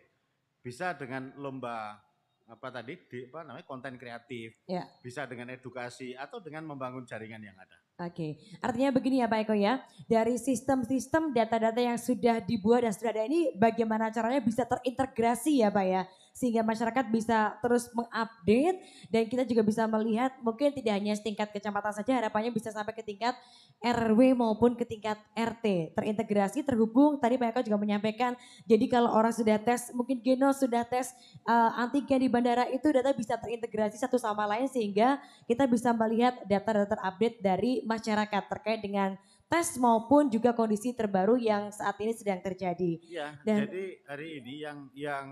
Bisa 0.66 0.98
dengan 0.98 1.30
lomba 1.38 2.02
apa 2.50 2.74
tadi 2.74 2.98
di 3.06 3.30
apa 3.30 3.46
namanya 3.46 3.66
konten 3.70 3.94
kreatif. 4.02 4.58
Ya. 4.66 4.90
bisa 5.06 5.30
dengan 5.30 5.54
edukasi 5.54 6.18
atau 6.18 6.42
dengan 6.42 6.66
membangun 6.66 7.06
jaringan 7.06 7.46
yang 7.46 7.54
ada. 7.54 7.78
Oke, 8.00 8.40
artinya 8.64 8.96
begini 8.96 9.20
ya 9.20 9.28
Pak 9.28 9.40
Eko 9.44 9.56
ya, 9.60 9.84
dari 10.08 10.40
sistem-sistem 10.40 11.36
data-data 11.36 11.84
yang 11.84 12.00
sudah 12.00 12.40
dibuat 12.40 12.88
dan 12.88 12.96
sudah 12.96 13.12
ada 13.12 13.28
ini 13.28 13.52
bagaimana 13.60 14.08
caranya 14.08 14.40
bisa 14.40 14.64
terintegrasi 14.64 15.60
ya 15.60 15.68
Pak 15.68 15.84
ya, 15.86 16.02
sehingga 16.40 16.64
masyarakat 16.64 17.12
bisa 17.12 17.60
terus 17.60 17.92
mengupdate 17.92 18.80
dan 19.12 19.28
kita 19.28 19.44
juga 19.44 19.60
bisa 19.60 19.84
melihat 19.92 20.32
mungkin 20.40 20.72
tidak 20.72 20.96
hanya 20.96 21.12
setingkat 21.20 21.52
kecamatan 21.52 21.92
saja, 21.92 22.16
harapannya 22.16 22.56
bisa 22.56 22.72
sampai 22.72 22.96
ke 22.96 23.04
tingkat 23.04 23.36
RW 23.84 24.40
maupun 24.40 24.80
ke 24.80 24.88
tingkat 24.88 25.20
RT, 25.36 25.92
terintegrasi, 26.00 26.64
terhubung, 26.64 27.20
tadi 27.20 27.36
Pak 27.36 27.52
Eko 27.52 27.62
juga 27.68 27.80
menyampaikan, 27.84 28.40
jadi 28.64 28.88
kalau 28.88 29.12
orang 29.12 29.36
sudah 29.36 29.60
tes, 29.60 29.92
mungkin 29.92 30.24
Genos 30.24 30.64
sudah 30.64 30.88
tes 30.88 31.12
eh, 31.44 31.72
antigen 31.76 32.24
di 32.24 32.32
bandara 32.32 32.72
itu 32.72 32.88
data 32.88 33.12
bisa 33.12 33.36
terintegrasi 33.36 34.00
satu 34.00 34.16
sama 34.16 34.48
lain 34.48 34.72
sehingga 34.72 35.20
kita 35.44 35.68
bisa 35.68 35.92
melihat 35.92 36.40
data-data 36.48 36.96
terupdate 36.96 37.38
dari 37.44 37.84
masyarakat 37.84 38.44
terkait 38.48 38.80
dengan 38.80 39.20
tes 39.50 39.76
maupun 39.82 40.30
juga 40.30 40.54
kondisi 40.54 40.94
terbaru 40.94 41.34
yang 41.36 41.74
saat 41.74 41.98
ini 41.98 42.14
sedang 42.14 42.38
terjadi. 42.40 43.02
Iya, 43.02 43.28
Dan- 43.42 43.66
jadi 43.66 43.86
hari 44.06 44.28
ini 44.40 44.54
yang 44.62 44.78
yang 44.94 45.26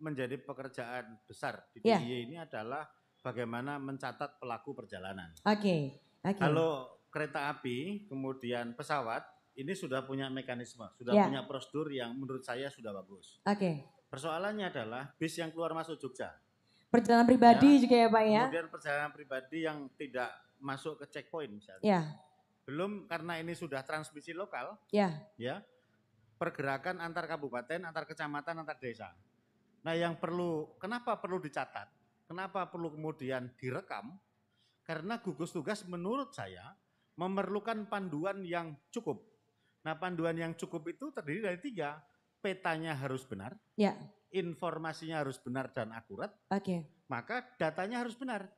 menjadi 0.00 0.40
pekerjaan 0.40 1.20
besar 1.28 1.60
di 1.70 1.84
Ya. 1.84 2.00
DIY 2.00 2.32
ini 2.32 2.36
adalah 2.40 2.88
bagaimana 3.20 3.76
mencatat 3.76 4.40
pelaku 4.40 4.72
perjalanan. 4.74 5.30
Oke, 5.44 6.00
oke. 6.24 6.40
Kalau 6.40 6.88
kereta 7.12 7.52
api, 7.52 8.08
kemudian 8.08 8.72
pesawat, 8.72 9.22
ini 9.54 9.76
sudah 9.76 10.00
punya 10.02 10.32
mekanisme, 10.32 10.88
sudah 10.96 11.12
Ya. 11.12 11.24
punya 11.28 11.42
prosedur 11.44 11.92
yang 11.92 12.16
menurut 12.16 12.40
saya 12.40 12.72
sudah 12.72 12.96
bagus. 12.96 13.38
Oke. 13.44 13.84
Persoalannya 14.08 14.72
adalah 14.72 15.12
bis 15.20 15.38
yang 15.38 15.52
keluar 15.54 15.70
masuk 15.70 16.00
Jogja, 16.00 16.34
Perjalanan 16.90 17.22
pribadi 17.22 17.86
juga 17.86 17.94
ya 17.94 18.08
Pak 18.10 18.24
ya. 18.26 18.42
kemudian 18.50 18.66
perjalanan 18.66 19.12
pribadi 19.14 19.58
yang 19.62 19.86
tidak 19.94 20.34
masuk 20.58 20.98
ke 20.98 21.06
checkpoint 21.06 21.54
misalnya. 21.54 21.84
Ya, 21.86 22.02
Belum 22.66 23.06
karena 23.06 23.38
ini 23.38 23.54
sudah 23.54 23.82
transmisi 23.86 24.34
lokal, 24.34 24.74
ya, 24.90 25.14
ya 25.38 25.62
pergerakan 26.34 26.98
antar 26.98 27.28
kabupaten, 27.28 27.84
antar 27.84 28.08
kecamatan, 28.08 28.64
antar 28.64 28.74
desa. 28.80 29.12
Nah 29.80 29.94
yang 29.96 30.20
perlu, 30.20 30.76
kenapa 30.76 31.16
perlu 31.16 31.40
dicatat? 31.40 31.88
Kenapa 32.28 32.68
perlu 32.68 32.92
kemudian 32.92 33.50
direkam? 33.56 34.14
Karena 34.84 35.18
gugus 35.18 35.50
tugas 35.50 35.82
menurut 35.88 36.34
saya 36.36 36.76
memerlukan 37.16 37.88
panduan 37.88 38.44
yang 38.44 38.76
cukup. 38.92 39.20
Nah 39.84 39.96
panduan 39.96 40.36
yang 40.36 40.52
cukup 40.56 40.88
itu 40.88 41.12
terdiri 41.12 41.40
dari 41.44 41.58
tiga. 41.60 42.00
Petanya 42.40 42.96
harus 42.96 43.20
benar, 43.28 43.52
ya. 43.76 43.92
informasinya 44.32 45.20
harus 45.20 45.36
benar 45.36 45.68
dan 45.76 45.92
akurat, 45.92 46.32
Oke. 46.48 46.88
maka 47.04 47.44
datanya 47.60 48.00
harus 48.00 48.16
benar. 48.16 48.48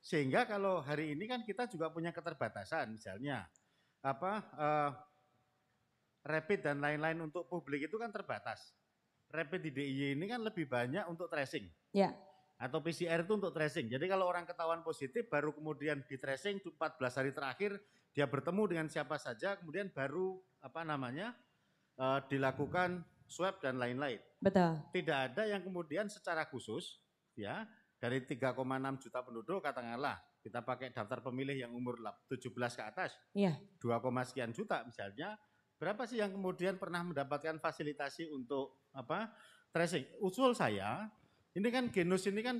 Sehingga 0.00 0.48
kalau 0.48 0.80
hari 0.80 1.12
ini 1.12 1.28
kan 1.28 1.44
kita 1.44 1.68
juga 1.68 1.92
punya 1.92 2.16
keterbatasan, 2.16 2.88
misalnya 2.96 3.44
apa 4.00 4.32
eh, 4.56 4.90
rapid 6.24 6.64
dan 6.64 6.80
lain-lain 6.80 7.28
untuk 7.28 7.44
publik 7.44 7.92
itu 7.92 8.00
kan 8.00 8.08
terbatas. 8.08 8.72
Rapid 9.28 9.60
di 9.60 9.70
DIY 9.76 10.16
ini 10.16 10.24
kan 10.24 10.40
lebih 10.40 10.64
banyak 10.64 11.04
untuk 11.08 11.28
tracing. 11.28 11.68
Ya. 11.92 12.16
Atau 12.58 12.80
PCR 12.80 13.22
itu 13.22 13.32
untuk 13.36 13.52
tracing. 13.52 13.86
Jadi 13.92 14.08
kalau 14.08 14.26
orang 14.26 14.48
ketahuan 14.48 14.80
positif 14.82 15.28
baru 15.28 15.52
kemudian 15.54 16.02
di 16.08 16.16
tracing 16.16 16.58
14 16.64 17.18
hari 17.20 17.30
terakhir 17.30 17.78
dia 18.18 18.26
bertemu 18.26 18.62
dengan 18.66 18.86
siapa 18.90 19.14
saja 19.14 19.54
kemudian 19.62 19.94
baru 19.94 20.42
apa 20.58 20.82
namanya 20.82 21.38
eh, 21.94 22.20
dilakukan 22.26 23.04
swab 23.30 23.60
dan 23.62 23.78
lain-lain 23.78 24.18
Betul. 24.42 24.80
tidak 24.90 25.18
ada 25.30 25.46
yang 25.46 25.62
kemudian 25.62 26.10
secara 26.10 26.48
khusus 26.48 26.98
ya 27.38 27.62
dari 28.00 28.26
3,6 28.26 28.58
juta 29.06 29.22
penduduk 29.22 29.62
katakanlah 29.62 30.18
kita 30.42 30.66
pakai 30.66 30.90
daftar 30.90 31.22
pemilih 31.22 31.62
yang 31.62 31.70
umur 31.70 32.02
lap- 32.02 32.24
17 32.26 32.50
ke 32.74 32.82
atas 32.82 33.14
Iya. 33.38 33.54
2, 33.78 34.02
sekian 34.26 34.50
juta 34.50 34.82
misalnya 34.82 35.38
berapa 35.78 36.04
sih 36.04 36.18
yang 36.18 36.34
kemudian 36.34 36.76
pernah 36.76 37.06
mendapatkan 37.06 37.56
fasilitasi 37.62 38.28
untuk 38.34 38.90
apa 38.92 39.30
tracing 39.70 40.04
usul 40.20 40.52
saya 40.52 41.06
ini 41.54 41.68
kan 41.70 41.88
genus 41.88 42.26
ini 42.26 42.42
kan 42.42 42.58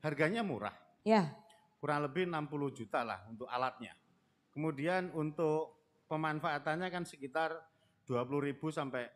harganya 0.00 0.40
murah 0.46 0.74
Ya. 1.02 1.32
kurang 1.80 2.04
lebih 2.06 2.28
60 2.28 2.76
juta 2.76 3.02
lah 3.02 3.24
untuk 3.26 3.48
alatnya 3.50 3.92
kemudian 4.54 5.10
untuk 5.16 5.80
pemanfaatannya 6.06 6.88
kan 6.90 7.06
sekitar 7.06 7.54
20 8.10 8.46
ribu 8.50 8.74
sampai 8.74 9.06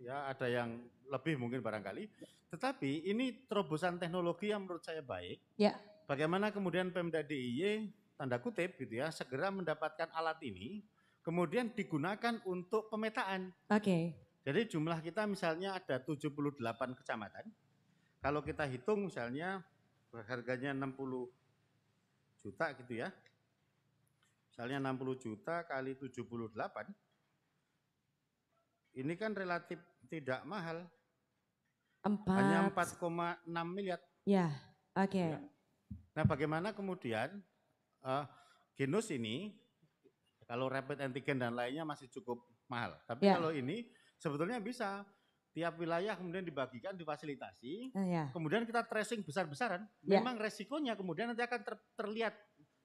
ya 0.00 0.30
ada 0.30 0.48
yang 0.48 0.80
lebih 1.12 1.36
mungkin 1.36 1.60
barangkali. 1.60 2.08
Tetapi 2.48 3.12
ini 3.12 3.44
terobosan 3.44 4.00
teknologi 4.00 4.48
yang 4.48 4.64
menurut 4.64 4.80
saya 4.80 5.04
baik. 5.04 5.60
Ya. 5.60 5.76
Bagaimana 6.08 6.48
kemudian 6.48 6.88
Pemda 6.88 7.20
DIY 7.20 7.92
tanda 8.16 8.40
kutip 8.40 8.80
gitu 8.80 8.96
ya 8.98 9.12
segera 9.12 9.52
mendapatkan 9.52 10.08
alat 10.16 10.40
ini 10.40 10.80
kemudian 11.28 11.68
digunakan 11.76 12.40
untuk 12.48 12.88
pemetaan. 12.88 13.52
Oke. 13.68 14.16
Jadi 14.48 14.64
jumlah 14.64 14.96
kita 15.04 15.28
misalnya 15.28 15.76
ada 15.76 16.00
78 16.00 16.56
kecamatan. 16.96 17.44
Kalau 18.24 18.40
kita 18.40 18.64
hitung 18.64 19.12
misalnya 19.12 19.60
harganya 20.24 20.72
60 20.72 21.28
juta 22.40 22.72
gitu 22.80 23.04
ya. 23.04 23.12
Misalnya 24.48 24.80
60 24.88 25.20
juta 25.20 25.68
kali 25.68 26.00
78. 26.00 26.48
Ini 28.96 29.12
kan 29.20 29.36
relatif 29.36 29.84
tidak 30.08 30.40
mahal. 30.48 30.88
Hanya 32.32 32.72
Empat. 32.72 32.96
4,6 32.96 33.52
miliar. 33.68 34.00
Ya. 34.24 34.48
Oke. 34.96 35.36
Ya. 35.36 35.44
Nah 36.16 36.24
bagaimana 36.24 36.72
kemudian 36.72 37.44
eh, 38.00 38.24
genus 38.80 39.12
ini 39.12 39.67
kalau 40.48 40.64
rapid 40.72 41.04
antigen 41.04 41.36
dan 41.36 41.52
lainnya 41.52 41.84
masih 41.84 42.08
cukup 42.08 42.40
mahal. 42.66 42.96
Tapi 43.04 43.28
Ya. 43.28 43.36
kalau 43.36 43.52
ini 43.52 43.84
sebetulnya 44.16 44.56
bisa 44.58 45.04
tiap 45.52 45.76
wilayah 45.76 46.16
kemudian 46.16 46.40
dibagikan, 46.40 46.96
difasilitasi, 46.96 47.92
Nah, 47.92 48.06
ya, 48.08 48.24
kemudian 48.32 48.64
kita 48.64 48.80
tracing 48.88 49.20
besar-besaran, 49.20 49.84
Ya. 50.00 50.18
memang 50.18 50.40
resikonya 50.40 50.96
kemudian 50.96 51.28
nanti 51.28 51.44
akan 51.44 51.60
ter- 51.60 51.84
terlihat 51.98 52.32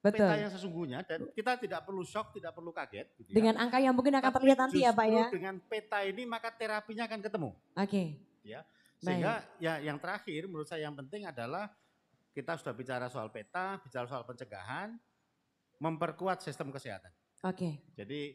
betul. 0.03 0.25
peta 0.27 0.35
yang 0.35 0.51
sesungguhnya 0.51 0.99
dan 1.07 1.31
kita 1.31 1.55
tidak 1.63 1.87
perlu 1.87 2.03
shock, 2.03 2.35
tidak 2.35 2.51
perlu 2.51 2.75
kaget. 2.75 3.07
Gitu 3.15 3.29
ya. 3.31 3.35
Dengan 3.39 3.55
angka 3.63 3.79
yang 3.79 3.95
mungkin 3.95 4.19
akan 4.19 4.27
Tapi 4.27 4.37
terlihat 4.43 4.59
nanti 4.59 4.79
ya 4.83 4.91
Pak 4.91 5.07
ya. 5.07 5.25
Dengan 5.31 5.55
peta 5.63 5.99
ini 6.03 6.23
maka 6.27 6.49
terapinya 6.51 7.07
akan 7.07 7.19
ketemu. 7.23 7.49
Oke, 7.79 8.03
Sehingga 9.03 9.43
ya 9.59 9.83
yang 9.83 9.99
terakhir 9.99 10.47
menurut 10.47 10.67
saya 10.67 10.87
yang 10.87 10.95
penting 10.95 11.27
adalah 11.27 11.67
kita 12.31 12.55
sudah 12.55 12.71
bicara 12.71 13.05
soal 13.11 13.27
peta, 13.29 13.75
bicara 13.83 14.07
soal 14.07 14.23
pencegahan, 14.23 14.95
memperkuat 15.77 16.39
sistem 16.39 16.71
kesehatan. 16.71 17.11
Oke, 17.43 17.69
Jadi 17.93 18.33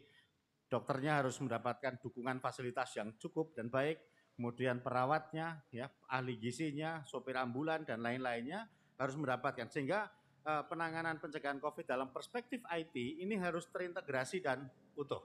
dokternya 0.69 1.25
harus 1.25 1.41
mendapatkan 1.41 1.97
dukungan 1.99 2.39
fasilitas 2.45 2.93
yang 2.95 3.17
cukup 3.17 3.57
dan 3.57 3.73
baik, 3.73 3.99
kemudian 4.37 4.85
perawatnya, 4.85 5.65
ya 5.73 5.89
ahli 6.13 6.37
gizinya, 6.37 7.03
sopir 7.09 7.35
ambulan 7.35 7.83
dan 7.89 8.05
lain-lainnya 8.05 8.69
harus 9.01 9.17
mendapatkan 9.17 9.67
sehingga 9.73 10.07
eh, 10.45 10.63
penanganan 10.69 11.17
pencegahan 11.19 11.59
COVID 11.59 11.89
dalam 11.89 12.13
perspektif 12.13 12.61
IT 12.69 12.95
ini 12.95 13.35
harus 13.41 13.67
terintegrasi 13.73 14.45
dan 14.45 14.69
utuh. 14.95 15.25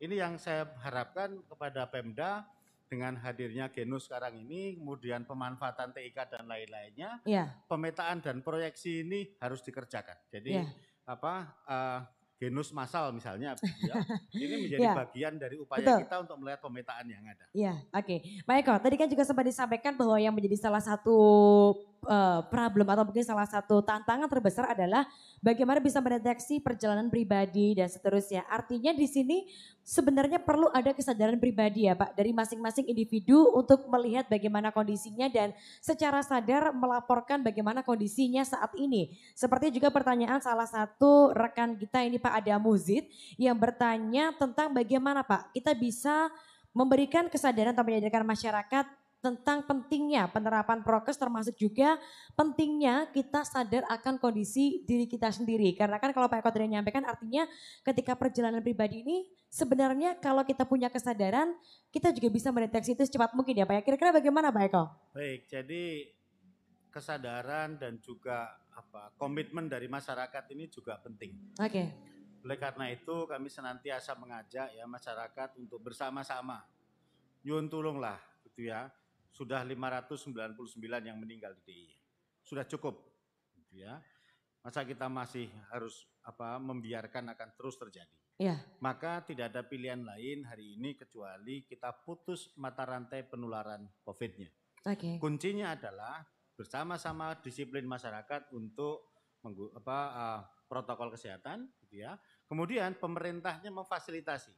Ini 0.00 0.16
yang 0.16 0.40
saya 0.40 0.66
harapkan 0.80 1.44
kepada 1.46 1.84
Pemda 1.86 2.48
dengan 2.90 3.14
hadirnya 3.22 3.70
Genus 3.70 4.10
sekarang 4.10 4.34
ini, 4.42 4.74
kemudian 4.74 5.22
pemanfaatan 5.22 5.94
TIK 5.94 6.18
dan 6.26 6.44
lain-lainnya, 6.50 7.22
ya, 7.22 7.54
pemetaan 7.70 8.18
dan 8.18 8.42
proyeksi 8.42 9.06
ini 9.06 9.30
harus 9.38 9.62
dikerjakan. 9.62 10.18
Jadi 10.26 10.58
ya, 10.58 10.66
apa 11.06 11.34
eh, 11.70 12.00
genus 12.40 12.72
massal 12.72 13.12
misalnya 13.12 13.52
ya, 13.88 13.94
ini 14.32 14.64
menjadi 14.64 14.80
Ya. 14.80 14.96
bagian 14.96 15.36
dari 15.36 15.60
upaya 15.60 15.84
Betul. 15.84 15.98
kita 16.08 16.16
untuk 16.24 16.36
melihat 16.40 16.60
pemetaan 16.64 17.04
yang 17.04 17.20
ada. 17.22 17.44
ya, 17.52 17.76
oke. 17.92 18.16
Pak 18.42 18.54
Eko, 18.64 18.74
tadi 18.80 18.96
kan 18.96 19.06
juga 19.06 19.28
sempat 19.28 19.44
disampaikan 19.44 19.92
bahwa 19.92 20.16
yang 20.16 20.32
menjadi 20.32 20.56
salah 20.56 20.80
satu 20.80 21.12
eh, 22.06 22.40
problem 22.48 22.86
atau 22.88 23.04
mungkin 23.04 23.24
salah 23.24 23.48
satu 23.48 23.84
tantangan 23.84 24.28
terbesar 24.30 24.72
adalah 24.72 25.04
bagaimana 25.44 25.80
bisa 25.80 26.00
mendeteksi 26.00 26.60
perjalanan 26.60 27.12
pribadi 27.12 27.76
dan 27.76 27.88
seterusnya. 27.88 28.44
Artinya 28.48 28.92
di 28.96 29.04
sini 29.04 29.38
sebenarnya 29.80 30.38
perlu 30.38 30.70
ada 30.70 30.94
kesadaran 30.94 31.40
pribadi 31.40 31.88
ya 31.90 31.98
Pak 31.98 32.14
dari 32.14 32.30
masing-masing 32.30 32.86
individu 32.86 33.50
untuk 33.56 33.88
melihat 33.90 34.28
bagaimana 34.30 34.70
kondisinya 34.70 35.26
dan 35.26 35.50
secara 35.82 36.22
sadar 36.22 36.70
melaporkan 36.70 37.42
bagaimana 37.42 37.82
kondisinya 37.82 38.44
saat 38.46 38.70
ini. 38.78 39.16
Seperti 39.34 39.74
juga 39.74 39.90
pertanyaan 39.90 40.38
salah 40.38 40.68
satu 40.68 41.34
rekan 41.34 41.74
kita 41.74 42.04
ini 42.06 42.20
Pak 42.20 42.44
Adamuzid 42.44 43.08
yang 43.40 43.58
bertanya 43.58 44.30
tentang 44.36 44.70
bagaimana 44.70 45.26
Pak 45.26 45.50
kita 45.56 45.74
bisa 45.74 46.30
memberikan 46.70 47.26
kesadaran 47.26 47.74
atau 47.74 47.82
menyadarkan 47.82 48.22
masyarakat 48.22 48.86
tentang 49.20 49.68
pentingnya 49.68 50.32
penerapan 50.32 50.80
prokes 50.80 51.20
termasuk 51.20 51.52
juga 51.60 52.00
pentingnya 52.32 53.12
kita 53.12 53.44
sadar 53.44 53.84
akan 53.92 54.16
kondisi 54.16 54.80
diri 54.88 55.04
kita 55.04 55.28
sendiri. 55.28 55.76
Karena 55.76 56.00
kan 56.00 56.16
kalau 56.16 56.26
Pak 56.26 56.40
Eko 56.40 56.48
tadi 56.48 56.66
menyampaikan 56.72 57.04
artinya 57.04 57.44
ketika 57.84 58.16
perjalanan 58.16 58.64
pribadi 58.64 59.04
ini 59.04 59.28
sebenarnya 59.52 60.16
kalau 60.24 60.40
kita 60.40 60.64
punya 60.64 60.88
kesadaran 60.88 61.52
kita 61.92 62.16
juga 62.16 62.32
bisa 62.32 62.48
mendeteksi 62.48 62.96
itu 62.96 63.04
secepat 63.04 63.36
mungkin 63.36 63.60
ya 63.60 63.68
Pak 63.68 63.74
ya. 63.76 63.82
Kira-kira 63.84 64.10
bagaimana 64.16 64.48
Pak 64.48 64.62
Eko? 64.72 64.84
Baik, 65.12 65.52
jadi 65.52 65.84
kesadaran 66.90 67.78
dan 67.78 68.00
juga 68.02 68.56
apa 68.72 69.12
komitmen 69.20 69.68
dari 69.68 69.86
masyarakat 69.86 70.44
ini 70.56 70.66
juga 70.72 70.96
penting. 70.98 71.36
Oke, 71.60 71.92
Oleh 72.40 72.56
karena 72.56 72.88
itu 72.88 73.28
kami 73.28 73.52
senantiasa 73.52 74.16
mengajak 74.16 74.72
ya 74.72 74.88
masyarakat 74.88 75.60
untuk 75.60 75.84
bersama-sama. 75.84 76.64
Yun 77.44 77.68
tulunglah 77.68 78.16
gitu 78.48 78.72
ya. 78.72 78.88
Sudah 79.30 79.62
599 79.62 80.76
yang 81.06 81.16
meninggal 81.16 81.54
di 81.62 81.86
DIY. 81.86 81.96
Sudah 82.42 82.66
cukup 82.66 82.98
ya. 83.72 84.02
Masa 84.60 84.84
kita 84.84 85.08
masih 85.08 85.48
harus 85.72 86.04
apa 86.20 86.60
membiarkan 86.60 87.32
akan 87.32 87.48
terus 87.56 87.80
terjadi. 87.80 88.12
Iya. 88.40 88.56
Maka 88.80 89.20
tidak 89.24 89.52
ada 89.52 89.64
pilihan 89.64 90.00
lain 90.00 90.48
hari 90.48 90.76
ini 90.76 90.96
kecuali 90.96 91.64
kita 91.64 91.92
putus 92.04 92.52
mata 92.56 92.84
rantai 92.88 93.24
penularan 93.24 93.84
COVID-nya. 94.04 94.48
oke, 94.88 95.20
Kuncinya 95.20 95.76
adalah 95.76 96.24
bersama-sama 96.56 97.36
disiplin 97.40 97.84
masyarakat 97.84 98.52
untuk 98.56 99.12
menggu- 99.44 99.72
apa, 99.76 99.98
uh, 100.12 100.40
protokol 100.68 101.12
kesehatan, 101.12 101.68
gitu 101.84 102.04
ya. 102.04 102.16
Kemudian 102.48 102.96
pemerintahnya 102.96 103.68
memfasilitasi, 103.72 104.52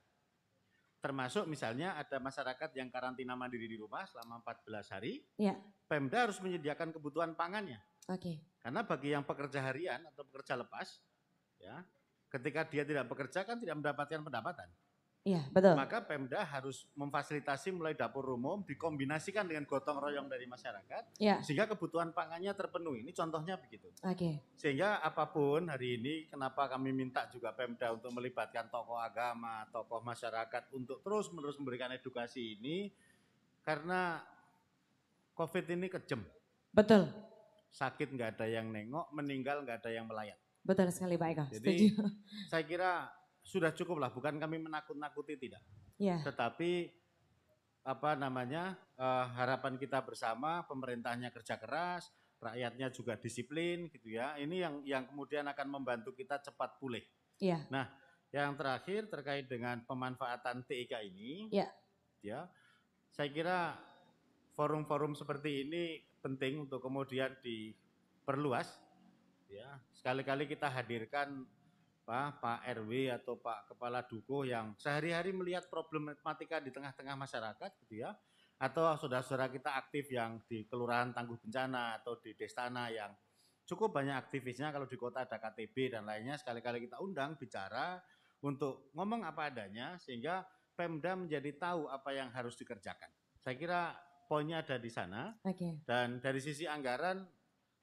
termasuk 1.03 1.51
misalnya 1.51 1.99
ada 1.99 2.23
masyarakat 2.23 2.71
yang 2.79 2.87
karantina 2.87 3.35
mandiri 3.35 3.67
di 3.67 3.75
rumah 3.75 4.07
selama 4.07 4.39
14 4.47 4.87
hari, 4.95 5.27
Iya. 5.35 5.59
Pemda 5.91 6.31
harus 6.31 6.39
menyediakan 6.39 6.95
kebutuhan 6.95 7.35
pangannya. 7.35 7.83
oke, 8.07 8.39
Karena 8.63 8.87
bagi 8.87 9.11
yang 9.11 9.27
pekerja 9.27 9.67
harian 9.67 10.01
atau 10.07 10.23
pekerja 10.23 10.55
lepas, 10.55 11.03
ya, 11.59 11.83
ketika 12.31 12.63
dia 12.71 12.87
tidak 12.87 13.11
bekerja 13.11 13.43
kan 13.43 13.59
tidak 13.59 13.77
mendapatkan 13.83 14.23
pendapatan. 14.23 14.69
Iya 15.23 15.47
betul. 15.55 15.79
Maka 15.79 16.03
Pemda 16.03 16.43
harus 16.43 16.83
memfasilitasi 16.93 17.71
mulai 17.71 17.95
dapur 17.95 18.27
umum 18.27 18.67
dikombinasikan 18.67 19.47
dengan 19.47 19.63
gotong 19.65 19.97
royong 19.97 20.27
dari 20.27 20.45
masyarakat 20.45 21.15
Iya, 21.17 21.39
sehingga 21.41 21.71
kebutuhan 21.71 22.11
pangannya 22.11 22.51
terpenuhi. 22.53 23.07
Ini 23.07 23.15
contohnya 23.15 23.55
begitu. 23.55 23.87
oke, 24.03 24.31
Sehingga 24.59 24.99
apa 24.99 25.31
pun 25.31 25.71
hari 25.71 25.97
ini 25.97 26.27
kenapa 26.27 26.67
kami 26.67 26.91
minta 26.91 27.31
juga 27.31 27.55
Pemda 27.55 27.95
untuk 27.95 28.11
melibatkan 28.11 28.67
tokoh 28.67 28.99
agama, 28.99 29.63
tokoh 29.71 30.03
masyarakat 30.03 30.75
untuk 30.75 30.99
terus-menerus 31.01 31.55
memberikan 31.55 31.95
edukasi 31.95 32.59
ini 32.59 32.91
karena 33.63 34.19
COVID 35.33 35.65
ini 35.71 35.87
kejem. 35.89 36.21
betul, 36.71 37.07
Sakit 37.71 38.11
nggak 38.11 38.37
ada 38.37 38.47
yang 38.51 38.69
nengok, 38.69 39.09
meninggal 39.15 39.63
nggak 39.63 39.81
ada 39.81 39.91
yang 39.95 40.05
melayat. 40.05 40.37
betul 40.63 40.91
sekali 40.91 41.15
Pak 41.15 41.29
Eko. 41.31 41.45
Jadi 41.57 41.89
Setuju. 41.89 42.07
saya 42.47 42.63
kira 42.63 42.91
sudah 43.43 43.75
cukup 43.75 43.99
lah, 43.99 44.11
bukan 44.15 44.39
kami 44.39 44.63
menakut-nakuti 44.63 45.37
tidak. 45.37 45.63
Iya, 45.99 46.23
tetapi 46.23 46.91
apa 47.83 48.15
namanya 48.15 48.79
eh, 48.95 49.27
harapan 49.35 49.75
kita 49.75 50.03
bersama 50.07 50.63
pemerintahnya 50.71 51.35
kerja 51.35 51.59
keras 51.59 52.07
rakyatnya 52.43 52.91
juga 52.91 53.15
disiplin 53.19 53.87
gitu 53.91 54.19
ya. 54.19 54.35
Ini 54.39 54.57
yang 54.57 54.75
yang 54.83 55.05
kemudian 55.11 55.47
akan 55.47 55.69
membantu 55.79 56.15
kita 56.15 56.43
cepat 56.43 56.79
pulih. 56.79 57.03
Iya, 57.43 57.67
yang 58.33 58.57
terakhir 58.57 59.13
terkait 59.13 59.47
dengan 59.47 59.85
pemanfaatan 59.85 60.65
TIK 60.65 61.05
ini 61.13 61.53
Ya. 61.53 61.69
ya 62.25 62.41
saya 63.13 63.29
kira 63.29 63.77
forum-forum 64.57 65.13
seperti 65.13 65.69
ini 65.69 66.01
penting 66.25 66.65
untuk 66.65 66.81
kemudian 66.81 67.37
diperluas 67.45 68.81
ya. 69.53 69.77
Sekali-kali 69.93 70.49
kita 70.49 70.73
hadirkan 70.73 71.45
Pak, 72.03 72.43
Pak 72.43 72.61
RW 72.83 73.15
atau 73.15 73.39
Pak 73.39 73.73
Kepala 73.75 74.03
Dukuh 74.03 74.47
yang 74.47 74.75
sehari-hari 74.79 75.31
melihat 75.31 75.71
problematika 75.71 76.59
di 76.59 76.75
tengah-tengah 76.75 77.15
masyarakat 77.15 77.71
gitu 77.87 78.03
ya. 78.03 78.13
Atau 78.59 78.87
saudara-saudara 78.95 79.51
kita 79.51 79.75
aktif 79.75 80.11
yang 80.11 80.39
di 80.47 80.67
Kelurahan 80.67 81.11
Tangguh 81.11 81.39
Bencana 81.39 81.99
atau 81.99 82.19
di 82.23 82.35
Destana 82.39 82.91
yang 82.91 83.11
cukup 83.67 83.95
banyak 83.95 84.15
aktivisnya 84.15 84.75
kalau 84.75 84.87
di 84.87 84.99
kota 84.99 85.27
ada 85.27 85.39
KTB 85.39 85.95
dan 85.95 86.07
lainnya 86.07 86.39
sekali-kali 86.39 86.87
kita 86.87 86.99
undang 87.03 87.39
bicara 87.39 87.99
untuk 88.43 88.91
ngomong 88.95 89.23
apa 89.23 89.51
adanya 89.51 89.97
sehingga 90.03 90.43
Pemda 90.73 91.15
menjadi 91.15 91.53
tahu 91.59 91.87
apa 91.87 92.11
yang 92.17 92.33
harus 92.33 92.57
dikerjakan. 92.59 93.11
Saya 93.39 93.55
kira 93.55 93.81
poinnya 94.27 94.65
ada 94.65 94.81
di 94.81 94.89
sana 94.89 95.37
oke, 95.45 95.85
dan 95.85 96.19
dari 96.19 96.41
sisi 96.41 96.65
anggaran 96.65 97.23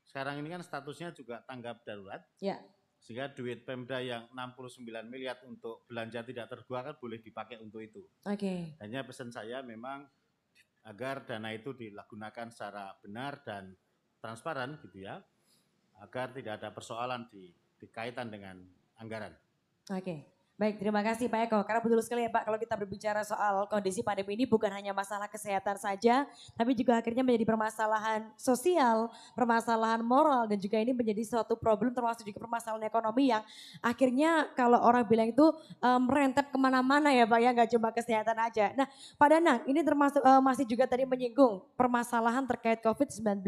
sekarang 0.09 0.41
ini 0.41 0.49
kan 0.49 0.65
statusnya 0.65 1.13
juga 1.13 1.45
tanggap 1.45 1.85
darurat. 1.85 2.25
Ya. 2.41 2.57
Sehingga 2.99 3.31
duit 3.31 3.63
Pemda 3.63 4.03
yang 4.03 4.27
69 4.35 4.83
miliar 5.07 5.39
untuk 5.47 5.87
belanja 5.87 6.19
tidak 6.21 6.51
tergua 6.51 6.83
kan 6.83 6.95
boleh 6.99 7.19
dipakai 7.23 7.57
untuk 7.63 7.79
itu. 7.79 8.03
oke, 8.27 8.79
Hanya 8.83 9.07
pesan 9.07 9.31
saya 9.31 9.63
memang 9.63 10.03
agar 10.87 11.23
dana 11.23 11.51
itu 11.51 11.75
dilagunakan 11.75 12.51
secara 12.51 12.95
benar 12.99 13.39
dan 13.43 13.75
transparan 14.19 14.79
gitu 14.83 15.07
ya. 15.07 15.19
Agar 15.99 16.31
tidak 16.31 16.63
ada 16.63 16.71
persoalan 16.71 17.27
di, 17.27 17.51
di 17.51 17.87
kaitan 17.91 18.31
dengan 18.31 18.59
anggaran. 18.99 19.35
Oke. 19.91 20.38
Baik, 20.59 20.75
terima 20.75 20.99
kasih 20.99 21.31
Pak 21.31 21.47
Eko. 21.47 21.59
Karena 21.63 21.79
betul 21.79 22.03
sekali 22.03 22.27
ya 22.27 22.31
Pak, 22.35 22.43
kalau 22.43 22.59
kita 22.59 22.75
berbicara 22.75 23.23
soal 23.23 23.63
kondisi 23.71 24.03
pandemi 24.03 24.35
ini 24.35 24.43
bukan 24.43 24.67
hanya 24.67 24.91
masalah 24.91 25.31
kesehatan 25.31 25.79
saja, 25.79 26.27
tapi 26.51 26.75
juga 26.75 26.99
akhirnya 26.99 27.23
menjadi 27.23 27.47
permasalahan 27.47 28.27
sosial, 28.35 29.07
permasalahan 29.39 30.03
moral, 30.03 30.51
dan 30.51 30.59
juga 30.59 30.75
ini 30.83 30.91
menjadi 30.91 31.23
suatu 31.23 31.55
problem 31.55 31.95
termasuk 31.95 32.27
juga 32.27 32.43
permasalahan 32.43 32.83
ekonomi 32.91 33.31
yang 33.31 33.39
akhirnya 33.79 34.51
kalau 34.51 34.83
orang 34.83 35.07
bilang 35.07 35.31
itu 35.31 35.47
merentep 35.79 36.51
ke 36.51 36.57
mana-mana 36.59 37.07
ya 37.15 37.23
Pak 37.23 37.39
ya, 37.39 37.49
nggak 37.55 37.69
cuma 37.79 37.89
kesehatan 37.95 38.35
aja. 38.43 38.75
Nah 38.75 38.91
Pak 39.15 39.27
Danang, 39.31 39.63
ini 39.63 39.79
termasuk 39.79 40.19
eh, 40.19 40.41
masih 40.43 40.67
juga 40.67 40.83
tadi 40.91 41.07
menyinggung 41.07 41.63
permasalahan 41.79 42.43
terkait 42.43 42.83
COVID-19, 42.83 43.47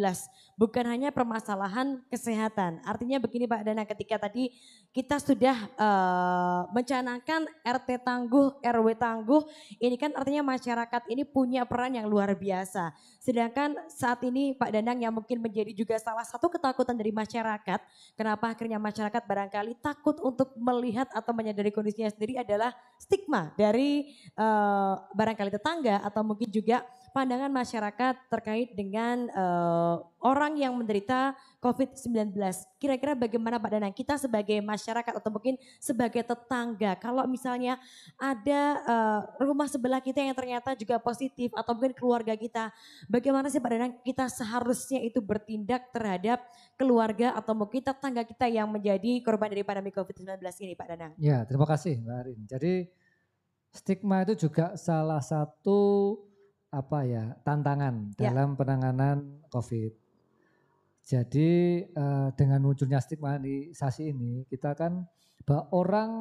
bukan 0.56 0.86
hanya 0.88 1.12
permasalahan 1.12 2.00
kesehatan. 2.08 2.80
Artinya 2.88 3.20
begini 3.20 3.52
Pak 3.52 3.68
Danang, 3.68 3.84
ketika 4.00 4.16
tadi 4.16 4.56
kita 4.96 5.20
sudah 5.20 5.60
eh, 5.76 6.62
mencari 6.72 7.01
merencanakan 7.02 7.50
RT 7.66 7.90
tangguh, 8.06 8.48
RW 8.62 8.88
tangguh, 8.94 9.42
ini 9.82 9.98
kan 9.98 10.14
artinya 10.14 10.54
masyarakat 10.54 11.02
ini 11.10 11.26
punya 11.26 11.66
peran 11.66 11.98
yang 11.98 12.06
luar 12.06 12.38
biasa. 12.38 12.94
Sedangkan 13.18 13.74
saat 13.90 14.22
ini 14.22 14.54
Pak 14.54 14.70
Danang 14.70 15.02
yang 15.02 15.10
mungkin 15.10 15.42
menjadi 15.42 15.74
juga 15.74 15.98
salah 15.98 16.22
satu 16.22 16.46
ketakutan 16.54 16.94
dari 16.94 17.10
masyarakat, 17.10 17.80
kenapa 18.14 18.54
akhirnya 18.54 18.78
masyarakat 18.78 19.22
barangkali 19.26 19.82
takut 19.82 20.22
untuk 20.22 20.54
melihat 20.62 21.10
atau 21.10 21.34
menyadari 21.34 21.74
kondisinya 21.74 22.14
sendiri 22.14 22.38
adalah 22.38 22.70
stigma 23.02 23.50
dari 23.58 24.14
eh, 24.38 24.94
barangkali 25.18 25.50
tetangga 25.50 26.06
atau 26.06 26.22
mungkin 26.22 26.54
juga 26.54 26.86
pandangan 27.12 27.50
masyarakat 27.50 28.30
terkait 28.30 28.78
dengan 28.78 29.26
eh, 29.26 29.96
orang 30.22 30.54
yang 30.54 30.78
menderita 30.78 31.34
COVID-19. 31.62 32.34
Kira-kira 32.82 33.14
bagaimana 33.14 33.62
Pak 33.62 33.70
Danang 33.70 33.94
kita 33.94 34.18
sebagai 34.18 34.58
masyarakat 34.66 35.14
atau 35.14 35.30
mungkin 35.30 35.62
sebagai 35.78 36.26
tetangga 36.26 36.98
kalau 36.98 37.22
misalnya 37.30 37.78
ada 38.18 38.62
eh, 38.82 39.20
rumah 39.46 39.70
sebelah 39.70 40.02
kita 40.02 40.26
yang 40.26 40.34
ternyata 40.34 40.74
juga 40.74 40.98
positif 40.98 41.54
atau 41.54 41.78
mungkin 41.78 41.94
keluarga 41.94 42.34
kita, 42.34 42.74
bagaimana 43.06 43.54
sih 43.54 43.62
Pak 43.62 43.72
Danang 43.72 43.94
kita 44.02 44.26
seharusnya 44.26 45.06
itu 45.06 45.22
bertindak 45.22 45.94
terhadap 45.94 46.42
keluarga 46.76 47.38
atau 47.38 47.54
mungkin 47.54 47.86
tetangga 47.86 48.26
kita 48.26 48.50
yang 48.50 48.66
menjadi 48.66 49.22
korban 49.22 49.54
dari 49.54 49.62
pandemi 49.62 49.94
COVID-19 49.94 50.42
ini 50.66 50.74
Pak 50.74 50.88
Danang? 50.90 51.14
Ya, 51.22 51.46
terima 51.46 51.70
kasih 51.70 52.02
Mbak 52.02 52.16
Arin. 52.26 52.40
Jadi 52.50 52.74
stigma 53.70 54.26
itu 54.26 54.50
juga 54.50 54.74
salah 54.76 55.22
satu 55.22 56.18
apa 56.74 57.04
ya 57.06 57.38
tantangan 57.46 58.16
Ya. 58.18 58.34
dalam 58.34 58.58
penanganan 58.58 59.46
COVID. 59.54 60.11
Jadi 61.02 61.50
eh, 61.90 62.30
dengan 62.38 62.62
munculnya 62.62 63.02
stigmatisasi 63.02 64.14
ini 64.14 64.46
kita 64.46 64.78
kan 64.78 65.06
bahwa 65.44 65.64
orang 65.74 66.12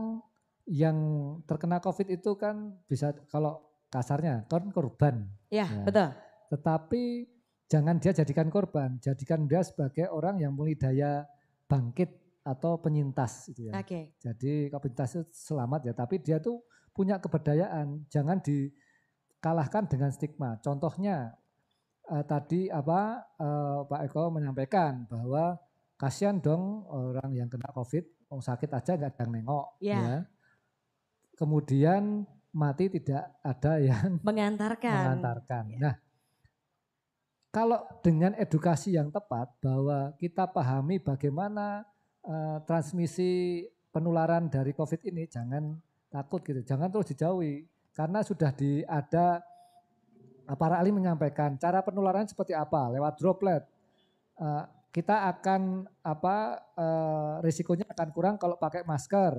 yang 0.70 0.96
terkena 1.44 1.82
COVID 1.82 2.08
itu 2.08 2.38
kan 2.38 2.78
bisa 2.86 3.12
kalau 3.28 3.60
kasarnya 3.90 4.46
kan 4.46 4.70
korban. 4.70 5.26
Ya, 5.50 5.66
Ya. 5.66 5.82
betul. 5.84 6.08
Tetapi 6.50 7.02
jangan 7.70 7.98
dia 7.98 8.12
jadikan 8.14 8.48
korban, 8.50 8.98
jadikan 9.02 9.46
dia 9.46 9.62
sebagai 9.66 10.10
orang 10.10 10.38
yang 10.42 10.54
memiliki 10.54 10.86
daya 10.86 11.26
bangkit 11.70 12.10
atau 12.42 12.78
penyintas 12.80 13.50
gitu 13.52 13.70
ya. 13.70 13.78
Oke. 13.78 14.14
Jadi 14.18 14.70
kalau 14.70 14.82
penyintas 14.82 15.10
itu 15.14 15.24
selamat 15.30 15.80
ya, 15.90 15.92
tapi 15.94 16.18
dia 16.18 16.38
tuh 16.42 16.62
punya 16.90 17.18
keberdayaan, 17.22 18.06
jangan 18.10 18.42
dikalahkan 18.42 19.86
dengan 19.86 20.10
stigma. 20.10 20.58
Contohnya 20.58 21.34
eh, 22.10 22.24
tadi 22.26 22.60
apa 22.66 23.00
eh, 23.38 23.78
Pak 23.86 24.00
Eko 24.10 24.34
menyampaikan 24.34 25.06
bahwa 25.06 25.54
kasihan 25.94 26.36
dong 26.40 26.84
orang 26.88 27.30
yang 27.36 27.48
kena 27.48 27.70
COVID, 27.70 28.32
orang 28.32 28.42
sakit 28.42 28.70
aja 28.72 28.96
nggak 28.96 29.10
ada 29.14 29.22
yang 29.24 29.32
nengok, 29.36 29.66
Ya. 29.78 29.98
ya. 30.00 30.18
Kemudian 31.36 32.24
mati 32.52 32.90
tidak 32.90 33.30
ada 33.40 33.78
yang 33.80 34.18
Mengantarkan. 34.28 34.92
mengantarkan. 34.96 35.64
Nah, 35.78 35.94
kalau 37.50 37.82
dengan 38.04 38.34
edukasi 38.38 38.94
yang 38.94 39.10
tepat 39.10 39.50
bahwa 39.58 40.14
kita 40.18 40.46
pahami 40.50 41.02
bagaimana 41.02 41.82
eh, 42.22 42.58
transmisi 42.64 43.64
penularan 43.90 44.46
dari 44.46 44.70
COVID 44.70 45.02
ini, 45.10 45.26
jangan 45.26 45.74
takut 46.10 46.42
gitu, 46.42 46.62
jangan 46.62 46.90
terus 46.90 47.10
dijauhi 47.10 47.66
karena 47.90 48.22
sudah 48.22 48.50
di 48.54 48.86
ada 48.86 49.42
para 50.56 50.78
ahli 50.80 50.90
menyampaikan 50.94 51.58
cara 51.58 51.82
penularan 51.82 52.26
seperti 52.26 52.56
apa 52.56 52.90
lewat 52.90 53.18
droplet. 53.20 53.62
Eh, 54.40 54.64
kita 54.90 55.30
akan 55.30 55.86
apa 56.02 56.58
eh, 56.74 57.34
risikonya 57.46 57.86
akan 57.90 58.08
kurang 58.10 58.34
kalau 58.40 58.56
pakai 58.58 58.82
masker. 58.86 59.38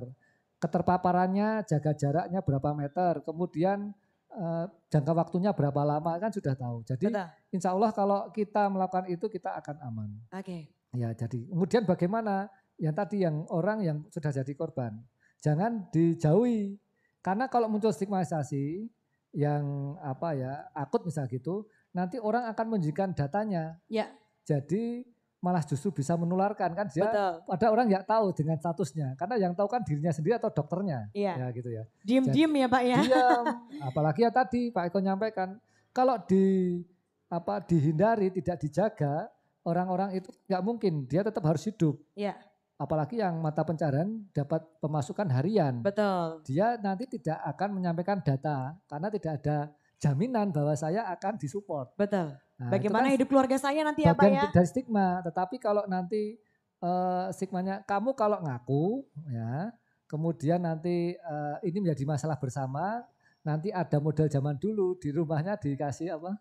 Keterpaparannya 0.62 1.66
jaga 1.66 1.90
jaraknya 1.90 2.38
berapa 2.38 2.70
meter, 2.70 3.18
kemudian 3.26 3.90
eh, 4.30 4.66
jangka 4.88 5.12
waktunya 5.12 5.50
berapa 5.50 5.82
lama 5.82 6.16
kan 6.22 6.30
sudah 6.30 6.54
tahu. 6.54 6.86
Jadi 6.86 7.10
Betul. 7.10 7.26
insya 7.50 7.74
Allah 7.74 7.90
kalau 7.90 8.30
kita 8.30 8.70
melakukan 8.70 9.10
itu 9.10 9.26
kita 9.26 9.58
akan 9.58 9.76
aman. 9.82 10.08
Oke. 10.32 10.70
Ya 10.92 11.10
jadi 11.16 11.48
kemudian 11.48 11.82
bagaimana 11.88 12.52
yang 12.82 12.94
tadi 12.96 13.24
yang 13.24 13.46
orang 13.48 13.78
yang 13.84 13.98
sudah 14.10 14.34
jadi 14.34 14.52
korban 14.58 14.98
jangan 15.38 15.86
dijauhi 15.94 16.76
karena 17.22 17.46
kalau 17.46 17.70
muncul 17.70 17.94
stigmatisasi 17.94 18.90
yang 19.32 19.96
apa 19.98 20.36
ya 20.36 20.52
akut 20.72 21.02
misal 21.04 21.24
gitu 21.26 21.64
nanti 21.92 22.20
orang 22.20 22.48
akan 22.48 22.64
menunjukkan 22.76 23.16
datanya. 23.16 23.80
Ya. 23.88 24.08
Jadi 24.44 25.04
malah 25.42 25.66
justru 25.66 25.90
bisa 25.90 26.14
menularkan 26.14 26.70
kan 26.70 26.86
dia 26.86 27.02
Betul. 27.02 27.32
ada 27.50 27.66
orang 27.66 27.90
nggak 27.90 28.06
tahu 28.06 28.30
dengan 28.30 28.54
statusnya 28.62 29.18
karena 29.18 29.42
yang 29.42 29.52
tahu 29.58 29.66
kan 29.66 29.82
dirinya 29.82 30.14
sendiri 30.14 30.38
atau 30.38 30.54
dokternya 30.54 31.10
Iya. 31.10 31.34
ya 31.34 31.46
gitu 31.50 31.66
ya 31.66 31.82
Diem-diem 32.06 32.52
ya 32.62 32.66
Pak 32.70 32.82
ya. 32.86 32.98
diam. 33.02 33.44
Apalagi 33.82 34.22
ya 34.22 34.30
tadi 34.30 34.70
Pak 34.70 34.94
Eko 34.94 35.02
nyampaikan 35.02 35.58
kalau 35.90 36.14
di 36.22 36.78
apa 37.26 37.58
dihindari 37.58 38.30
tidak 38.30 38.62
dijaga 38.62 39.26
orang-orang 39.66 40.14
itu 40.22 40.30
nggak 40.46 40.62
mungkin 40.62 40.92
dia 41.10 41.26
tetap 41.26 41.42
harus 41.42 41.66
hidup. 41.66 41.98
Iya. 42.14 42.38
Apalagi 42.80 43.22
yang 43.22 43.38
mata 43.38 43.62
pencarian 43.62 44.26
dapat 44.34 44.64
pemasukan 44.82 45.28
harian. 45.30 45.84
Betul. 45.84 46.42
Dia 46.48 46.74
nanti 46.80 47.06
tidak 47.06 47.38
akan 47.54 47.78
menyampaikan 47.78 48.18
data 48.24 48.74
karena 48.90 49.08
tidak 49.12 49.32
ada 49.42 49.56
jaminan 50.02 50.50
bahwa 50.50 50.74
saya 50.74 51.06
akan 51.14 51.38
disupport. 51.38 51.94
Betul. 51.94 52.34
Nah, 52.58 52.70
Bagaimana 52.70 53.10
kan 53.10 53.14
hidup 53.14 53.28
keluarga 53.30 53.56
saya 53.58 53.86
nanti 53.86 54.02
ya 54.02 54.14
Pak 54.14 54.22
bagian 54.22 54.50
ya? 54.50 54.54
dari 54.54 54.68
stigma. 54.68 55.22
Tetapi 55.22 55.56
kalau 55.62 55.86
nanti 55.86 56.38
eh, 56.82 57.26
stigmanya 57.30 57.86
kamu 57.86 58.18
kalau 58.18 58.42
ngaku 58.42 59.06
ya, 59.30 59.70
kemudian 60.10 60.66
nanti 60.66 61.14
eh, 61.14 61.56
ini 61.62 61.86
menjadi 61.86 62.02
masalah 62.02 62.34
bersama, 62.38 63.06
nanti 63.46 63.70
ada 63.70 64.02
model 64.02 64.26
zaman 64.26 64.58
dulu 64.58 64.98
di 64.98 65.14
rumahnya 65.14 65.54
dikasih 65.54 66.18
apa? 66.18 66.34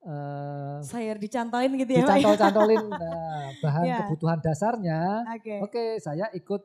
Eh 0.00 0.78
Saya 0.80 1.12
dicantolin 1.14 1.74
gitu 1.74 1.90
ya 1.90 1.96
ya? 1.96 2.02
dicantol-cantolin 2.06 2.84
nah, 2.92 3.46
bahan 3.58 3.84
Ya. 3.84 3.96
kebutuhan 4.02 4.38
dasarnya. 4.38 5.00
Oke. 5.32 5.54
Oke, 5.60 5.84
saya 5.98 6.30
ikut 6.32 6.62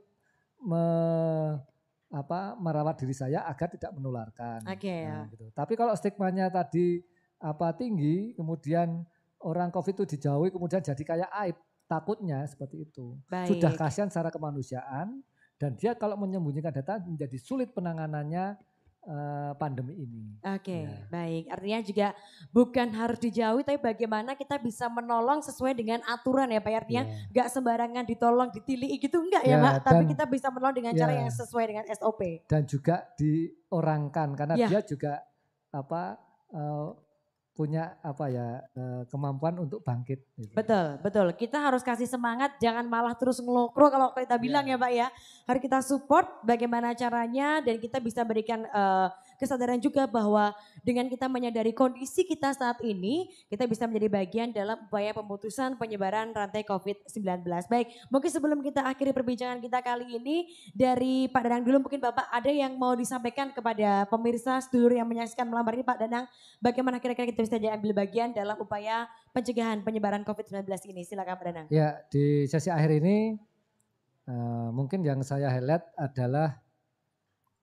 me- 0.62 1.58
apa 2.10 2.54
merawat 2.56 2.94
diri 2.96 3.12
saya 3.12 3.42
agar 3.44 3.68
tidak 3.68 3.90
menularkan. 3.92 4.62
Oke, 4.64 4.86
Nah, 5.02 5.26
ya. 5.26 5.32
gitu. 5.34 5.50
Tapi 5.50 5.74
kalau 5.74 5.94
stigmanya 5.94 6.46
tadi 6.48 7.02
apa 7.42 7.74
tinggi, 7.74 8.32
kemudian 8.34 9.02
orang 9.42 9.68
COVID 9.68 9.98
itu 9.98 10.06
dijauhi, 10.16 10.54
kemudian 10.54 10.80
jadi 10.80 11.02
kayak 11.04 11.30
aib, 11.42 11.58
takutnya 11.84 12.46
seperti 12.46 12.86
itu. 12.86 13.18
Baik. 13.28 13.50
Sudah 13.50 13.74
kasihan 13.74 14.08
secara 14.08 14.30
kemanusiaan 14.30 15.26
dan 15.58 15.74
dia 15.74 15.94
kalau 15.94 16.14
menyembunyikan 16.16 16.70
data 16.70 17.02
menjadi 17.02 17.36
sulit 17.36 17.74
penanganannya 17.74 18.62
eh, 19.04 19.52
pandemi 19.56 20.00
ini. 20.00 20.40
Oke, 20.40 20.88
Ya. 20.88 21.04
baik. 21.08 21.44
Artinya 21.48 21.80
juga 21.82 22.08
bukan 22.50 22.88
harus 22.90 23.20
dijauhi, 23.20 23.62
tapi 23.62 23.76
bagaimana 23.76 24.32
kita 24.34 24.56
bisa 24.58 24.88
menolong 24.88 25.40
sesuai 25.40 25.74
dengan 25.74 26.00
aturan 26.06 26.48
ya 26.48 26.58
Pak. 26.58 26.70
ya? 26.70 26.78
Artinya 26.80 27.04
Ya. 27.04 27.16
nggak 27.30 27.48
sembarangan 27.50 28.04
ditolong, 28.06 28.50
ditili 28.50 28.96
gitu 28.96 29.20
enggak 29.20 29.44
ya, 29.44 29.56
Ya, 29.56 29.60
Pak. 29.60 29.74
Tapi 29.84 29.96
dan- 30.00 30.10
kita 30.10 30.24
bisa 30.26 30.48
menolong 30.50 30.76
dengan 30.78 30.94
cara 30.94 31.12
Ya. 31.12 31.20
yang 31.20 31.30
sesuai 31.30 31.66
dengan 31.68 31.86
SOP. 31.86 32.22
dan 32.46 32.64
juga 32.64 32.96
diorangkan 33.14 34.30
karena 34.34 34.56
Ya. 34.56 34.68
dia 34.68 34.82
juga 34.82 35.20
apa 35.70 36.16
eh, 36.54 36.88
punya 37.54 38.02
apa 38.02 38.26
ya 38.34 38.66
eh, 38.74 39.02
kemampuan 39.14 39.62
untuk 39.62 39.86
bangkit. 39.86 40.26
gitu. 40.42 40.54
Betul, 40.58 40.98
betul. 41.06 41.28
Kita 41.38 41.62
harus 41.62 41.86
kasih 41.86 42.10
semangat, 42.10 42.58
jangan 42.58 42.90
malah 42.90 43.14
terus 43.14 43.38
ngelokro 43.38 43.94
kalau 43.94 44.10
kita 44.18 44.42
bilang 44.42 44.66
ya 44.66 44.78
Pak 44.78 44.92
ya. 44.92 45.08
Harus 45.46 45.62
kita 45.62 45.80
support 45.86 46.42
bagaimana 46.42 46.98
caranya 46.98 47.62
dan 47.62 47.78
kita 47.78 48.02
bisa 48.02 48.26
berikan 48.26 48.66
eh, 48.66 49.08
kesadaran 49.44 49.76
juga 49.84 50.08
bahwa 50.08 50.56
dengan 50.88 51.12
kita 51.12 51.28
menyadari 51.28 51.76
kondisi 51.76 52.24
kita 52.24 52.56
saat 52.56 52.80
ini, 52.80 53.28
kita 53.52 53.68
bisa 53.68 53.84
menjadi 53.84 54.08
bagian 54.08 54.48
dalam 54.56 54.80
upaya 54.88 55.12
pemutusan 55.12 55.76
penyebaran 55.76 56.32
rantai 56.32 56.64
COVID-19. 56.64 57.44
Baik, 57.68 57.92
mungkin 58.08 58.32
sebelum 58.32 58.64
kita 58.64 58.88
akhiri 58.88 59.12
perbincangan 59.12 59.60
kita 59.60 59.84
kali 59.84 60.16
ini, 60.16 60.48
dari 60.72 61.28
Pak 61.28 61.42
Danang 61.44 61.68
dulu 61.68 61.84
mungkin 61.84 62.00
Bapak 62.00 62.32
ada 62.32 62.48
yang 62.48 62.80
mau 62.80 62.96
disampaikan 62.96 63.52
kepada 63.52 64.08
pemirsa 64.08 64.64
sedulur 64.64 64.96
yang 64.96 65.06
menyaksikan 65.06 65.44
malam 65.44 65.68
hari 65.68 65.84
ini 65.84 65.86
Pak 65.86 66.00
Danang, 66.00 66.26
bagaimana 66.64 67.04
kira-kira 67.04 67.28
kita 67.28 67.44
bisa 67.44 67.60
diambil 67.60 67.92
bagian 67.92 68.32
dalam 68.32 68.56
upaya 68.56 69.12
pencegahan 69.36 69.84
penyebaran 69.84 70.24
COVID-19 70.24 70.64
ini. 70.96 71.04
Silakan 71.04 71.36
Pak 71.36 71.46
Danang. 71.52 71.68
Ya 71.68 72.00
di 72.08 72.48
sesi 72.48 72.72
akhir 72.72 73.04
ini 73.04 73.36
eh, 74.32 74.70
mungkin 74.72 75.04
yang 75.04 75.20
saya 75.28 75.52
highlight 75.52 75.84
adalah 76.00 76.63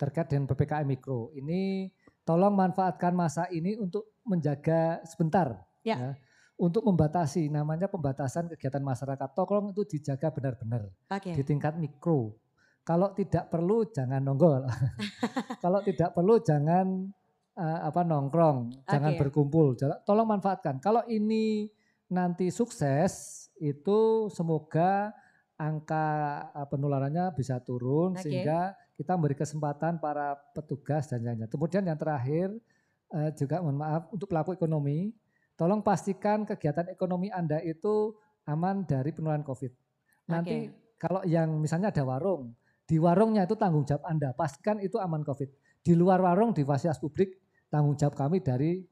terkait 0.00 0.32
dengan 0.32 0.48
ppkm 0.48 0.88
mikro. 0.88 1.28
Ini 1.36 1.92
tolong 2.24 2.56
manfaatkan 2.56 3.12
masa 3.12 3.44
ini 3.52 3.76
untuk 3.76 4.16
menjaga 4.24 5.04
sebentar. 5.04 5.60
Ya. 5.80 6.16
untuk 6.60 6.84
membatasi 6.84 7.48
namanya 7.48 7.88
pembatasan 7.88 8.52
kegiatan 8.52 8.84
masyarakat. 8.84 9.32
Tolong 9.32 9.72
itu 9.72 9.96
dijaga 9.96 10.28
benar-benar. 10.28 10.92
Oke. 11.08 11.32
di 11.32 11.40
tingkat 11.40 11.80
mikro. 11.80 12.36
Kalau 12.84 13.16
tidak 13.16 13.48
perlu 13.48 13.88
jangan 13.88 14.20
nonggol. 14.20 14.68
Kalau 15.64 15.80
tidak 15.80 16.12
perlu 16.12 16.36
jangan 16.44 17.08
eh, 17.56 17.80
apa 17.80 18.04
nongkrong, 18.04 18.84
jangan 18.84 19.16
Oke. 19.16 19.20
berkumpul. 19.24 19.72
Tolong 20.04 20.28
manfaatkan. 20.28 20.84
Kalau 20.84 21.00
ini 21.08 21.64
nanti 22.12 22.52
sukses 22.52 23.48
itu 23.56 24.28
semoga 24.28 25.16
angka 25.56 26.08
eh, 26.52 26.66
penularannya 26.68 27.32
bisa 27.32 27.56
turun 27.64 28.20
Oke. 28.20 28.28
sehingga 28.28 28.76
kita 29.00 29.16
memberi 29.16 29.32
kesempatan 29.32 29.96
para 29.96 30.36
petugas 30.52 31.08
dan 31.08 31.24
lainnya. 31.24 31.48
Kemudian 31.48 31.80
yang 31.88 31.96
terakhir 31.96 32.52
eh, 33.16 33.32
juga 33.32 33.64
mohon 33.64 33.80
maaf 33.80 34.12
untuk 34.12 34.28
pelaku 34.28 34.52
ekonomi, 34.52 35.16
tolong 35.56 35.80
pastikan 35.80 36.44
kegiatan 36.44 36.84
ekonomi 36.92 37.32
Anda 37.32 37.64
itu 37.64 38.12
aman 38.44 38.84
dari 38.84 39.08
penularan 39.16 39.40
COVID. 39.40 39.72
Nanti 40.28 40.68
kalau 41.00 41.24
yang 41.24 41.48
misalnya 41.56 41.88
ada 41.88 42.04
warung, 42.04 42.52
di 42.84 43.00
warungnya 43.00 43.48
itu 43.48 43.56
tanggung 43.56 43.88
jawab 43.88 44.04
Anda, 44.04 44.36
pastikan 44.36 44.84
itu 44.84 45.00
aman 45.00 45.24
COVID. 45.24 45.48
Di 45.80 45.96
luar 45.96 46.20
warung, 46.20 46.52
di 46.52 46.60
fasilitas 46.60 47.00
publik, 47.00 47.40
tanggung 47.72 47.96
jawab 47.96 48.12
kami 48.12 48.44
dari 48.44 48.84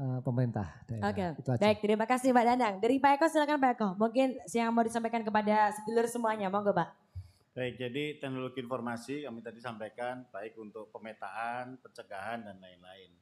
eh, 0.00 0.20
pemerintah 0.24 0.80
daerah. 0.88 1.12
Oke, 1.12 1.24
aja. 1.44 1.60
baik 1.60 1.84
terima 1.84 2.08
kasih 2.08 2.32
Pak 2.32 2.44
Danang. 2.48 2.74
Dari 2.80 2.96
Pak 2.96 3.20
Eko 3.20 3.28
silakan 3.28 3.60
Pak 3.60 3.72
Eko. 3.76 3.88
Mungkin 4.00 4.40
yang 4.48 4.72
mau 4.72 4.80
disampaikan 4.80 5.20
kepada 5.20 5.76
sedulur 5.76 6.08
semuanya, 6.08 6.48
monggo 6.48 6.72
Pak. 6.72 7.01
Baik, 7.52 7.84
jadi 7.84 8.16
teknologi 8.16 8.64
informasi 8.64 9.28
kami 9.28 9.44
tadi 9.44 9.60
sampaikan 9.60 10.24
baik 10.32 10.56
untuk 10.56 10.88
pemetaan, 10.88 11.76
pencegahan 11.84 12.48
dan 12.48 12.56
lain-lain. 12.56 13.12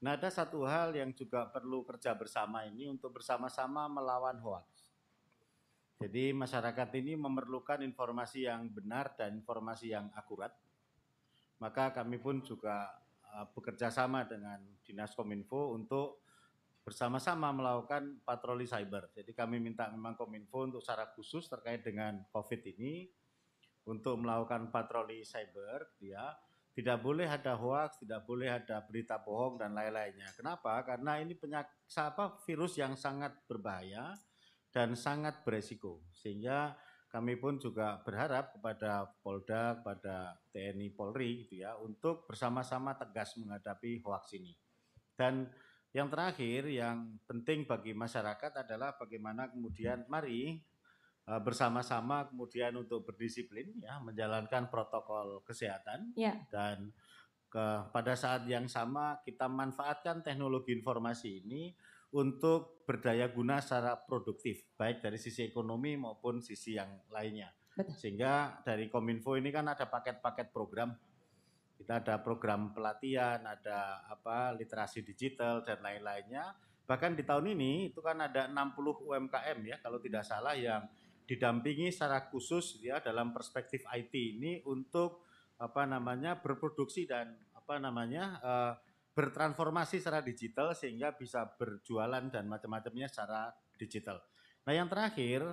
Nah, 0.00 0.16
ada 0.16 0.32
satu 0.32 0.64
hal 0.64 0.96
yang 0.96 1.12
juga 1.12 1.44
perlu 1.52 1.84
kerja 1.84 2.16
bersama 2.16 2.64
ini 2.64 2.88
untuk 2.88 3.12
bersama-sama 3.20 3.84
melawan 3.92 4.40
hoax. 4.40 4.88
Jadi 6.00 6.32
masyarakat 6.32 6.96
ini 6.96 7.12
memerlukan 7.12 7.84
informasi 7.84 8.48
yang 8.48 8.72
benar 8.72 9.12
dan 9.20 9.36
informasi 9.36 9.92
yang 9.92 10.08
akurat. 10.16 10.56
Maka 11.60 11.92
kami 11.92 12.16
pun 12.16 12.40
juga 12.40 12.88
uh, 13.36 13.52
bekerja 13.52 13.92
sama 13.92 14.24
dengan 14.24 14.64
Dinas 14.80 15.12
Kominfo 15.12 15.76
untuk 15.76 16.24
bersama-sama 16.88 17.52
melakukan 17.52 18.16
patroli 18.24 18.64
cyber. 18.64 19.12
Jadi 19.12 19.36
kami 19.36 19.60
minta 19.60 19.92
memang 19.92 20.16
Kominfo 20.16 20.64
untuk 20.64 20.80
secara 20.80 21.12
khusus 21.12 21.44
terkait 21.52 21.84
dengan 21.84 22.24
COVID 22.32 22.64
ini 22.80 23.23
untuk 23.84 24.16
melakukan 24.20 24.72
patroli 24.72 25.24
cyber, 25.24 25.96
ya 26.00 26.32
tidak 26.74 27.06
boleh 27.06 27.30
ada 27.30 27.54
hoax, 27.54 28.02
tidak 28.02 28.26
boleh 28.26 28.50
ada 28.50 28.82
berita 28.82 29.22
bohong 29.22 29.62
dan 29.62 29.78
lain-lainnya. 29.78 30.26
Kenapa? 30.34 30.82
Karena 30.82 31.22
ini 31.22 31.38
penyakit 31.38 31.86
apa 32.02 32.42
virus 32.42 32.74
yang 32.74 32.98
sangat 32.98 33.30
berbahaya 33.46 34.18
dan 34.74 34.98
sangat 34.98 35.46
beresiko. 35.46 36.02
Sehingga 36.10 36.74
kami 37.14 37.38
pun 37.38 37.62
juga 37.62 38.02
berharap 38.02 38.58
kepada 38.58 39.06
Polda, 39.22 39.78
kepada 39.78 40.34
TNI 40.50 40.90
Polri 40.98 41.46
gitu 41.46 41.62
ya 41.62 41.78
untuk 41.78 42.26
bersama-sama 42.26 42.98
tegas 42.98 43.38
menghadapi 43.38 44.02
hoax 44.02 44.34
ini. 44.34 44.58
Dan 45.14 45.46
yang 45.94 46.10
terakhir 46.10 46.66
yang 46.66 47.22
penting 47.22 47.70
bagi 47.70 47.94
masyarakat 47.94 48.66
adalah 48.66 48.98
bagaimana 48.98 49.46
kemudian 49.46 50.02
mari 50.10 50.58
bersama-sama 51.24 52.28
kemudian 52.28 52.76
untuk 52.76 53.08
berdisiplin 53.08 53.72
ya 53.80 53.96
menjalankan 54.04 54.68
protokol 54.68 55.40
kesehatan 55.48 56.12
Ya. 56.12 56.36
dan 56.52 56.92
ke, 57.48 57.64
pada 57.88 58.12
saat 58.12 58.44
yang 58.44 58.68
sama 58.68 59.24
kita 59.24 59.48
manfaatkan 59.48 60.20
teknologi 60.20 60.76
informasi 60.76 61.40
ini 61.46 61.72
untuk 62.12 62.84
berdaya 62.84 63.32
guna 63.32 63.64
secara 63.64 63.96
produktif 63.96 64.68
baik 64.76 65.00
dari 65.00 65.16
sisi 65.16 65.48
ekonomi 65.48 65.96
maupun 65.96 66.44
sisi 66.44 66.76
yang 66.76 66.92
lainnya 67.08 67.48
Betul. 67.72 67.96
sehingga 67.96 68.60
dari 68.60 68.92
Kominfo 68.92 69.34
ini 69.40 69.48
kan 69.48 69.64
ada 69.64 69.88
paket-paket 69.88 70.52
program 70.52 70.92
kita 71.80 72.04
ada 72.04 72.20
program 72.20 72.76
pelatihan 72.76 73.40
ada 73.48 74.04
apa 74.12 74.52
literasi 74.54 75.00
digital 75.00 75.64
dan 75.64 75.80
lain-lainnya 75.80 76.52
bahkan 76.84 77.16
di 77.16 77.24
tahun 77.24 77.56
ini 77.56 77.90
itu 77.90 78.04
kan 78.04 78.20
ada 78.20 78.44
60 78.46 79.08
UMKM 79.08 79.58
ya 79.64 79.76
kalau 79.80 79.96
tidak 79.98 80.22
salah 80.22 80.52
yang 80.52 80.84
didampingi 81.24 81.88
secara 81.88 82.28
khusus 82.28 82.80
ya 82.84 83.00
dalam 83.00 83.32
perspektif 83.32 83.84
IT 83.88 84.12
ini 84.12 84.60
untuk 84.68 85.24
apa 85.56 85.88
namanya 85.88 86.36
berproduksi 86.36 87.08
dan 87.08 87.32
apa 87.56 87.80
namanya 87.80 88.24
eh, 88.44 88.72
bertransformasi 89.14 90.02
secara 90.02 90.20
digital 90.20 90.74
sehingga 90.74 91.14
bisa 91.14 91.46
berjualan 91.54 92.26
dan 92.28 92.50
macam-macamnya 92.50 93.06
secara 93.06 93.54
digital. 93.78 94.18
Nah 94.66 94.72
yang 94.74 94.90
terakhir 94.90 95.46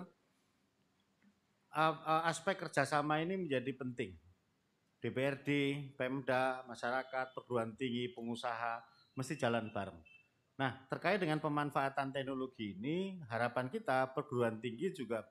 aspek 2.28 2.68
kerjasama 2.68 3.24
ini 3.24 3.40
menjadi 3.40 3.72
penting. 3.78 4.12
DPRD, 5.02 5.50
Pemda, 5.98 6.62
masyarakat, 6.68 7.34
perguruan 7.34 7.74
tinggi, 7.74 8.12
pengusaha 8.12 8.84
mesti 9.18 9.34
jalan 9.40 9.72
bareng. 9.74 9.98
Nah 10.62 10.78
terkait 10.92 11.18
dengan 11.18 11.42
pemanfaatan 11.42 12.14
teknologi 12.14 12.78
ini 12.78 13.18
harapan 13.32 13.72
kita 13.72 14.14
perguruan 14.14 14.62
tinggi 14.62 14.94
juga 14.94 15.26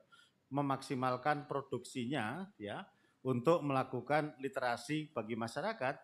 memaksimalkan 0.51 1.47
produksinya 1.47 2.51
ya 2.59 2.83
untuk 3.23 3.63
melakukan 3.63 4.35
literasi 4.43 5.15
bagi 5.15 5.39
masyarakat 5.39 5.95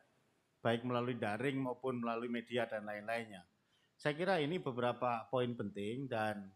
baik 0.63 0.81
melalui 0.87 1.19
daring 1.19 1.61
maupun 1.61 2.01
melalui 2.01 2.31
media 2.31 2.65
dan 2.65 2.87
lain-lainnya. 2.87 3.45
Saya 3.97 4.13
kira 4.13 4.37
ini 4.41 4.61
beberapa 4.61 5.25
poin 5.29 5.53
penting 5.57 6.05
dan 6.09 6.49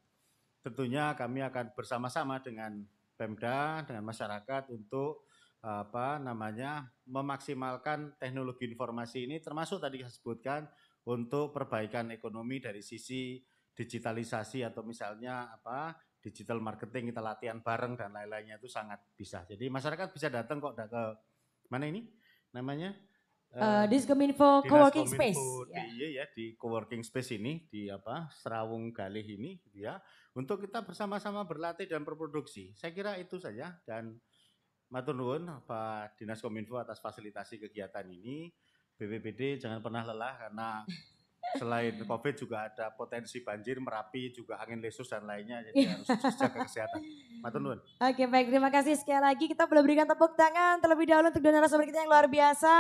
tentunya 0.62 1.14
kami 1.18 1.42
akan 1.42 1.74
bersama-sama 1.74 2.42
dengan 2.42 2.86
Pemda 3.18 3.86
dengan 3.86 4.02
masyarakat 4.02 4.74
untuk 4.74 5.30
apa 5.62 6.18
namanya 6.18 6.90
memaksimalkan 7.06 8.18
teknologi 8.18 8.66
informasi 8.66 9.30
ini 9.30 9.38
termasuk 9.38 9.78
tadi 9.78 10.02
saya 10.02 10.10
sebutkan 10.10 10.62
untuk 11.06 11.54
perbaikan 11.54 12.10
ekonomi 12.10 12.58
dari 12.58 12.82
sisi 12.82 13.38
digitalisasi 13.78 14.66
atau 14.66 14.82
misalnya 14.82 15.54
apa 15.54 15.94
digital 16.22 16.62
marketing 16.62 17.10
kita 17.10 17.20
latihan 17.20 17.60
bareng 17.60 17.98
dan 17.98 18.14
lain-lainnya 18.14 18.62
itu 18.62 18.70
sangat 18.70 19.02
bisa. 19.18 19.44
Jadi 19.50 19.68
masyarakat 19.68 20.08
bisa 20.14 20.30
datang 20.30 20.62
kok 20.62 20.78
ke 20.78 21.04
mana 21.68 21.90
ini 21.90 22.06
namanya 22.54 22.94
Eh, 23.52 23.60
Eh, 23.60 23.86
Diskominfo 23.92 24.64
Coworking 24.64 25.12
Space. 25.12 25.44
Ya. 25.68 25.84
DIY 25.84 26.10
ya 26.16 26.26
di 26.32 26.56
coworking 26.56 27.04
space 27.04 27.36
ini 27.36 27.68
di 27.68 27.92
apa 27.92 28.32
Serawung 28.32 28.96
Galih 28.96 29.28
ini 29.28 29.60
gitu 29.68 29.84
ya 29.84 30.00
untuk 30.32 30.64
kita 30.64 30.80
bersama-sama 30.88 31.44
berlatih 31.44 31.84
dan 31.84 32.08
berproduksi. 32.08 32.72
Saya 32.80 32.96
kira 32.96 33.20
itu 33.20 33.44
saja 33.44 33.76
dan 33.84 34.16
matur 34.88 35.20
nuwun 35.20 35.52
Pak 35.68 36.16
Dinas 36.16 36.40
Kominfo 36.40 36.80
atas 36.80 37.04
fasilitasi 37.04 37.60
kegiatan 37.60 38.08
ini. 38.08 38.48
BPBD 38.96 39.60
jangan 39.60 39.84
pernah 39.84 40.08
lelah 40.08 40.48
karena 40.48 40.70
selain 41.58 41.94
Covid 42.04 42.36
juga 42.38 42.68
ada 42.70 42.94
potensi 42.94 43.42
banjir, 43.44 43.80
Merapi 43.82 44.32
juga 44.32 44.60
angin 44.62 44.80
lesus 44.80 45.10
dan 45.10 45.26
lainnya 45.26 45.64
jadi 45.72 45.84
harus 45.96 46.08
jaga 46.38 46.60
kesehatan. 46.64 47.02
Matur 47.42 47.60
nuwun. 47.60 47.80
Oke 47.98 48.24
baik 48.30 48.54
terima 48.54 48.70
kasih 48.70 48.94
sekali 49.02 49.18
lagi 49.18 49.46
kita 49.50 49.66
boleh 49.66 49.82
berikan 49.82 50.06
tepuk 50.06 50.38
tangan 50.38 50.78
terlebih 50.78 51.10
dahulu 51.10 51.34
untuk 51.34 51.42
dua 51.42 51.54
narasumber 51.58 51.90
kita 51.90 52.06
yang 52.06 52.12
luar 52.12 52.30
biasa. 52.30 52.74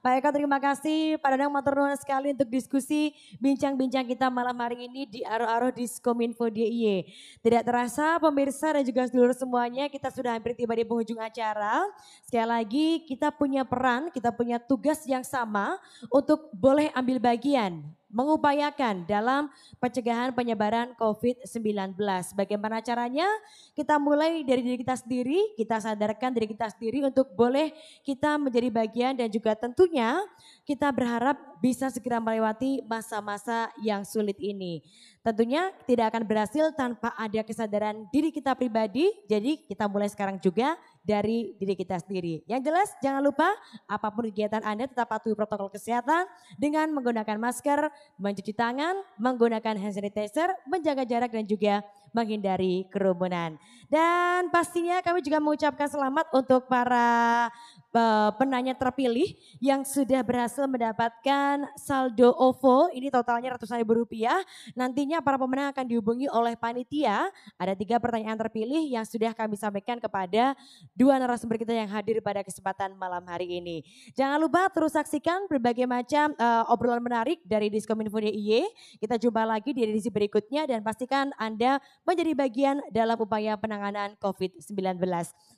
Pak 0.00 0.12
Eko 0.18 0.30
terima 0.32 0.58
kasih, 0.58 1.20
Pak 1.20 1.28
Danang 1.36 1.52
matur 1.52 1.76
nuwun 1.76 1.96
sekali 2.00 2.32
untuk 2.32 2.48
diskusi 2.48 3.12
bincang-bincang 3.38 4.08
kita 4.08 4.32
malam 4.32 4.56
hari 4.56 4.88
ini 4.88 5.04
di 5.04 5.20
Aro-Aro 5.20 5.70
Diskominfo 5.70 6.48
DIY. 6.48 7.12
Tidak 7.44 7.62
terasa 7.62 8.16
pemirsa 8.16 8.72
dan 8.72 8.82
juga 8.82 9.04
seluruh 9.04 9.36
semuanya 9.36 9.92
kita 9.92 10.08
sudah 10.08 10.32
hampir 10.32 10.56
tiba 10.56 10.72
di 10.72 10.84
penghujung 10.88 11.20
acara. 11.20 11.84
Sekali 12.24 12.48
lagi 12.48 12.86
kita 13.04 13.28
punya 13.30 13.68
peran, 13.68 14.08
kita 14.08 14.32
punya 14.32 14.56
tugas 14.56 15.04
yang 15.04 15.22
sama 15.22 15.76
untuk 16.08 16.48
boleh 16.56 16.88
ambil 16.96 17.20
bagian 17.20 17.84
mengupayakan 18.06 19.02
dalam 19.04 19.50
pencegahan 19.82 20.30
penyebaran 20.30 20.94
COVID-19. 20.94 21.98
Bagaimana 22.38 22.78
caranya? 22.78 23.26
Kita 23.74 23.98
mulai 23.98 24.46
dari 24.46 24.62
diri 24.62 24.78
kita 24.78 24.94
sendiri, 24.94 25.54
kita 25.58 25.82
sadarkan 25.82 26.30
diri 26.30 26.46
kita 26.46 26.70
sendiri 26.70 27.02
untuk 27.02 27.34
boleh 27.34 27.74
kita 28.06 28.38
menjadi 28.38 28.68
bagian 28.70 29.12
dan 29.18 29.26
juga 29.26 29.58
tentunya 29.58 30.22
kita 30.62 30.90
berharap 30.94 31.36
bisa 31.58 31.90
segera 31.90 32.22
melewati 32.22 32.84
masa-masa 32.86 33.74
yang 33.82 34.06
sulit 34.06 34.38
ini. 34.38 34.86
Tentunya 35.26 35.74
tidak 35.90 36.14
akan 36.14 36.22
berhasil 36.22 36.70
tanpa 36.78 37.10
ada 37.18 37.42
kesadaran 37.42 38.06
diri 38.14 38.30
kita 38.30 38.54
pribadi, 38.54 39.10
jadi 39.26 39.58
kita 39.66 39.90
mulai 39.90 40.06
sekarang 40.06 40.38
juga 40.38 40.78
dari 41.06 41.54
diri 41.54 41.78
kita 41.78 42.02
sendiri. 42.02 42.42
Yang 42.50 42.62
jelas 42.66 42.88
jangan 42.98 43.22
lupa 43.22 43.46
apa 43.86 44.10
pun 44.10 44.26
kegiatan 44.26 44.60
Anda 44.66 44.90
tetap 44.90 45.06
patuhi 45.06 45.38
protokol 45.38 45.70
kesehatan 45.70 46.26
dengan 46.58 46.90
menggunakan 46.90 47.38
masker, 47.38 47.86
mencuci 48.18 48.50
tangan, 48.50 48.98
menggunakan 49.22 49.78
hand 49.78 49.94
sanitizer, 49.94 50.50
menjaga 50.66 51.06
jarak 51.06 51.30
dan 51.30 51.46
juga 51.46 51.86
menghindari 52.16 52.88
kerumunan. 52.88 53.60
Dan 53.86 54.50
pastinya 54.50 54.98
kami 54.98 55.22
juga 55.22 55.38
mengucapkan 55.38 55.86
selamat 55.86 56.26
untuk 56.34 56.66
para 56.66 57.46
eh, 57.94 58.30
penanya 58.34 58.74
terpilih 58.74 59.36
yang 59.62 59.86
sudah 59.86 60.26
berhasil 60.26 60.66
mendapatkan 60.66 61.70
saldo 61.78 62.34
OVO, 62.34 62.90
ini 62.90 63.14
totalnya 63.14 63.54
ratusan 63.54 63.78
ribu 63.78 64.02
rupiah. 64.02 64.42
Nantinya 64.74 65.22
para 65.22 65.38
pemenang 65.38 65.70
akan 65.70 65.86
dihubungi 65.86 66.26
oleh 66.26 66.58
panitia. 66.58 67.30
Ada 67.60 67.78
tiga 67.78 68.02
pertanyaan 68.02 68.34
terpilih 68.34 68.82
yang 68.90 69.06
sudah 69.06 69.30
kami 69.30 69.54
sampaikan 69.54 70.02
kepada 70.02 70.58
dua 70.98 71.22
narasumber 71.22 71.62
kita 71.62 71.70
yang 71.70 71.86
hadir 71.86 72.18
pada 72.18 72.42
kesempatan 72.42 72.98
malam 72.98 73.22
hari 73.30 73.62
ini. 73.62 73.86
Jangan 74.18 74.42
lupa 74.42 74.66
terus 74.74 74.98
saksikan 74.98 75.46
berbagai 75.46 75.86
macam 75.86 76.34
eh, 76.34 76.72
obrolan 76.74 77.04
menarik 77.04 77.38
dari 77.46 77.70
Diskominfo 77.70 78.18
DIY. 78.18 78.66
Kita 78.98 79.14
jumpa 79.14 79.46
lagi 79.46 79.70
di 79.70 79.86
edisi 79.86 80.10
berikutnya 80.10 80.66
dan 80.66 80.82
pastikan 80.82 81.30
Anda 81.38 81.78
menjadi 82.06 82.32
bagian 82.38 82.76
dalam 82.94 83.18
upaya 83.18 83.58
penanganan 83.58 84.14
COVID-19. 84.22 84.96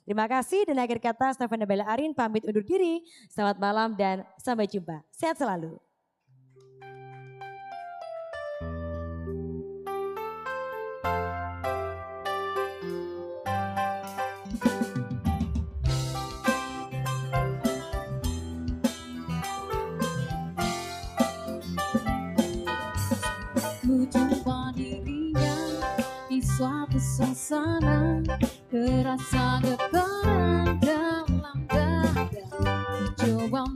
Terima 0.03 0.25
kasih 0.25 0.65
dan 0.65 0.81
akhir 0.81 0.99
kata 0.99 1.37
Stefan 1.37 1.61
Bella 1.63 1.85
Arin 1.85 2.17
pamit 2.17 2.43
undur 2.43 2.65
diri. 2.65 3.05
Selamat 3.29 3.61
malam 3.61 3.93
dan 3.93 4.25
sampai 4.41 4.65
jumpa. 4.65 5.05
Sehat 5.13 5.37
selalu. 5.37 5.88
suasana 27.19 28.23
Terasa 28.71 29.59
getaran 29.59 30.79
dalam 30.79 31.59
dada. 31.67 32.43
Coba 33.19 33.67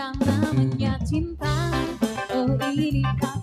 bukan 0.00 0.16
namanya 0.24 0.96
cinta 1.04 1.52
Oh 2.32 2.56
ini 2.72 3.04
kan 3.20 3.39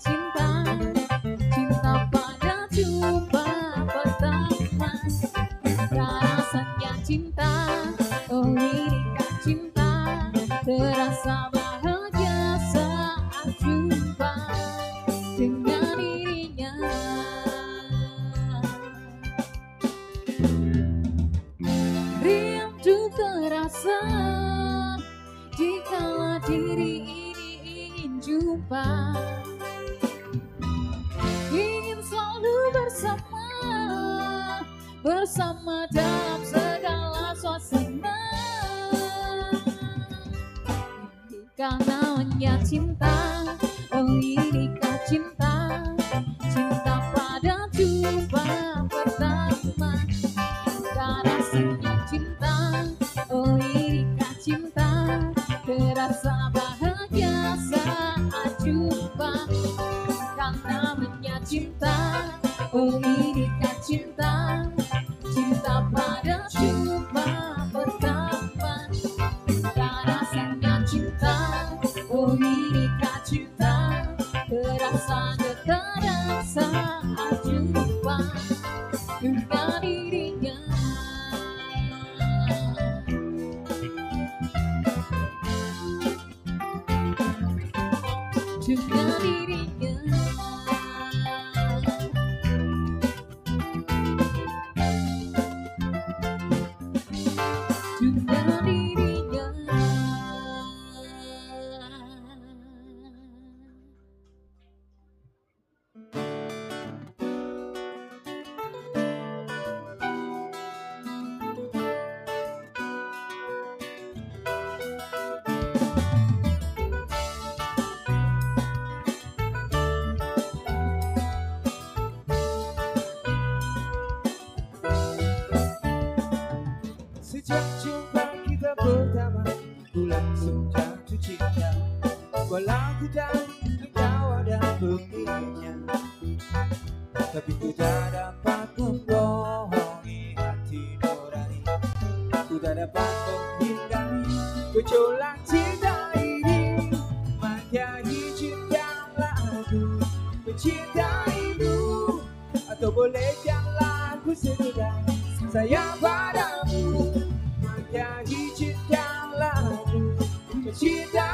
medida 160.67 161.26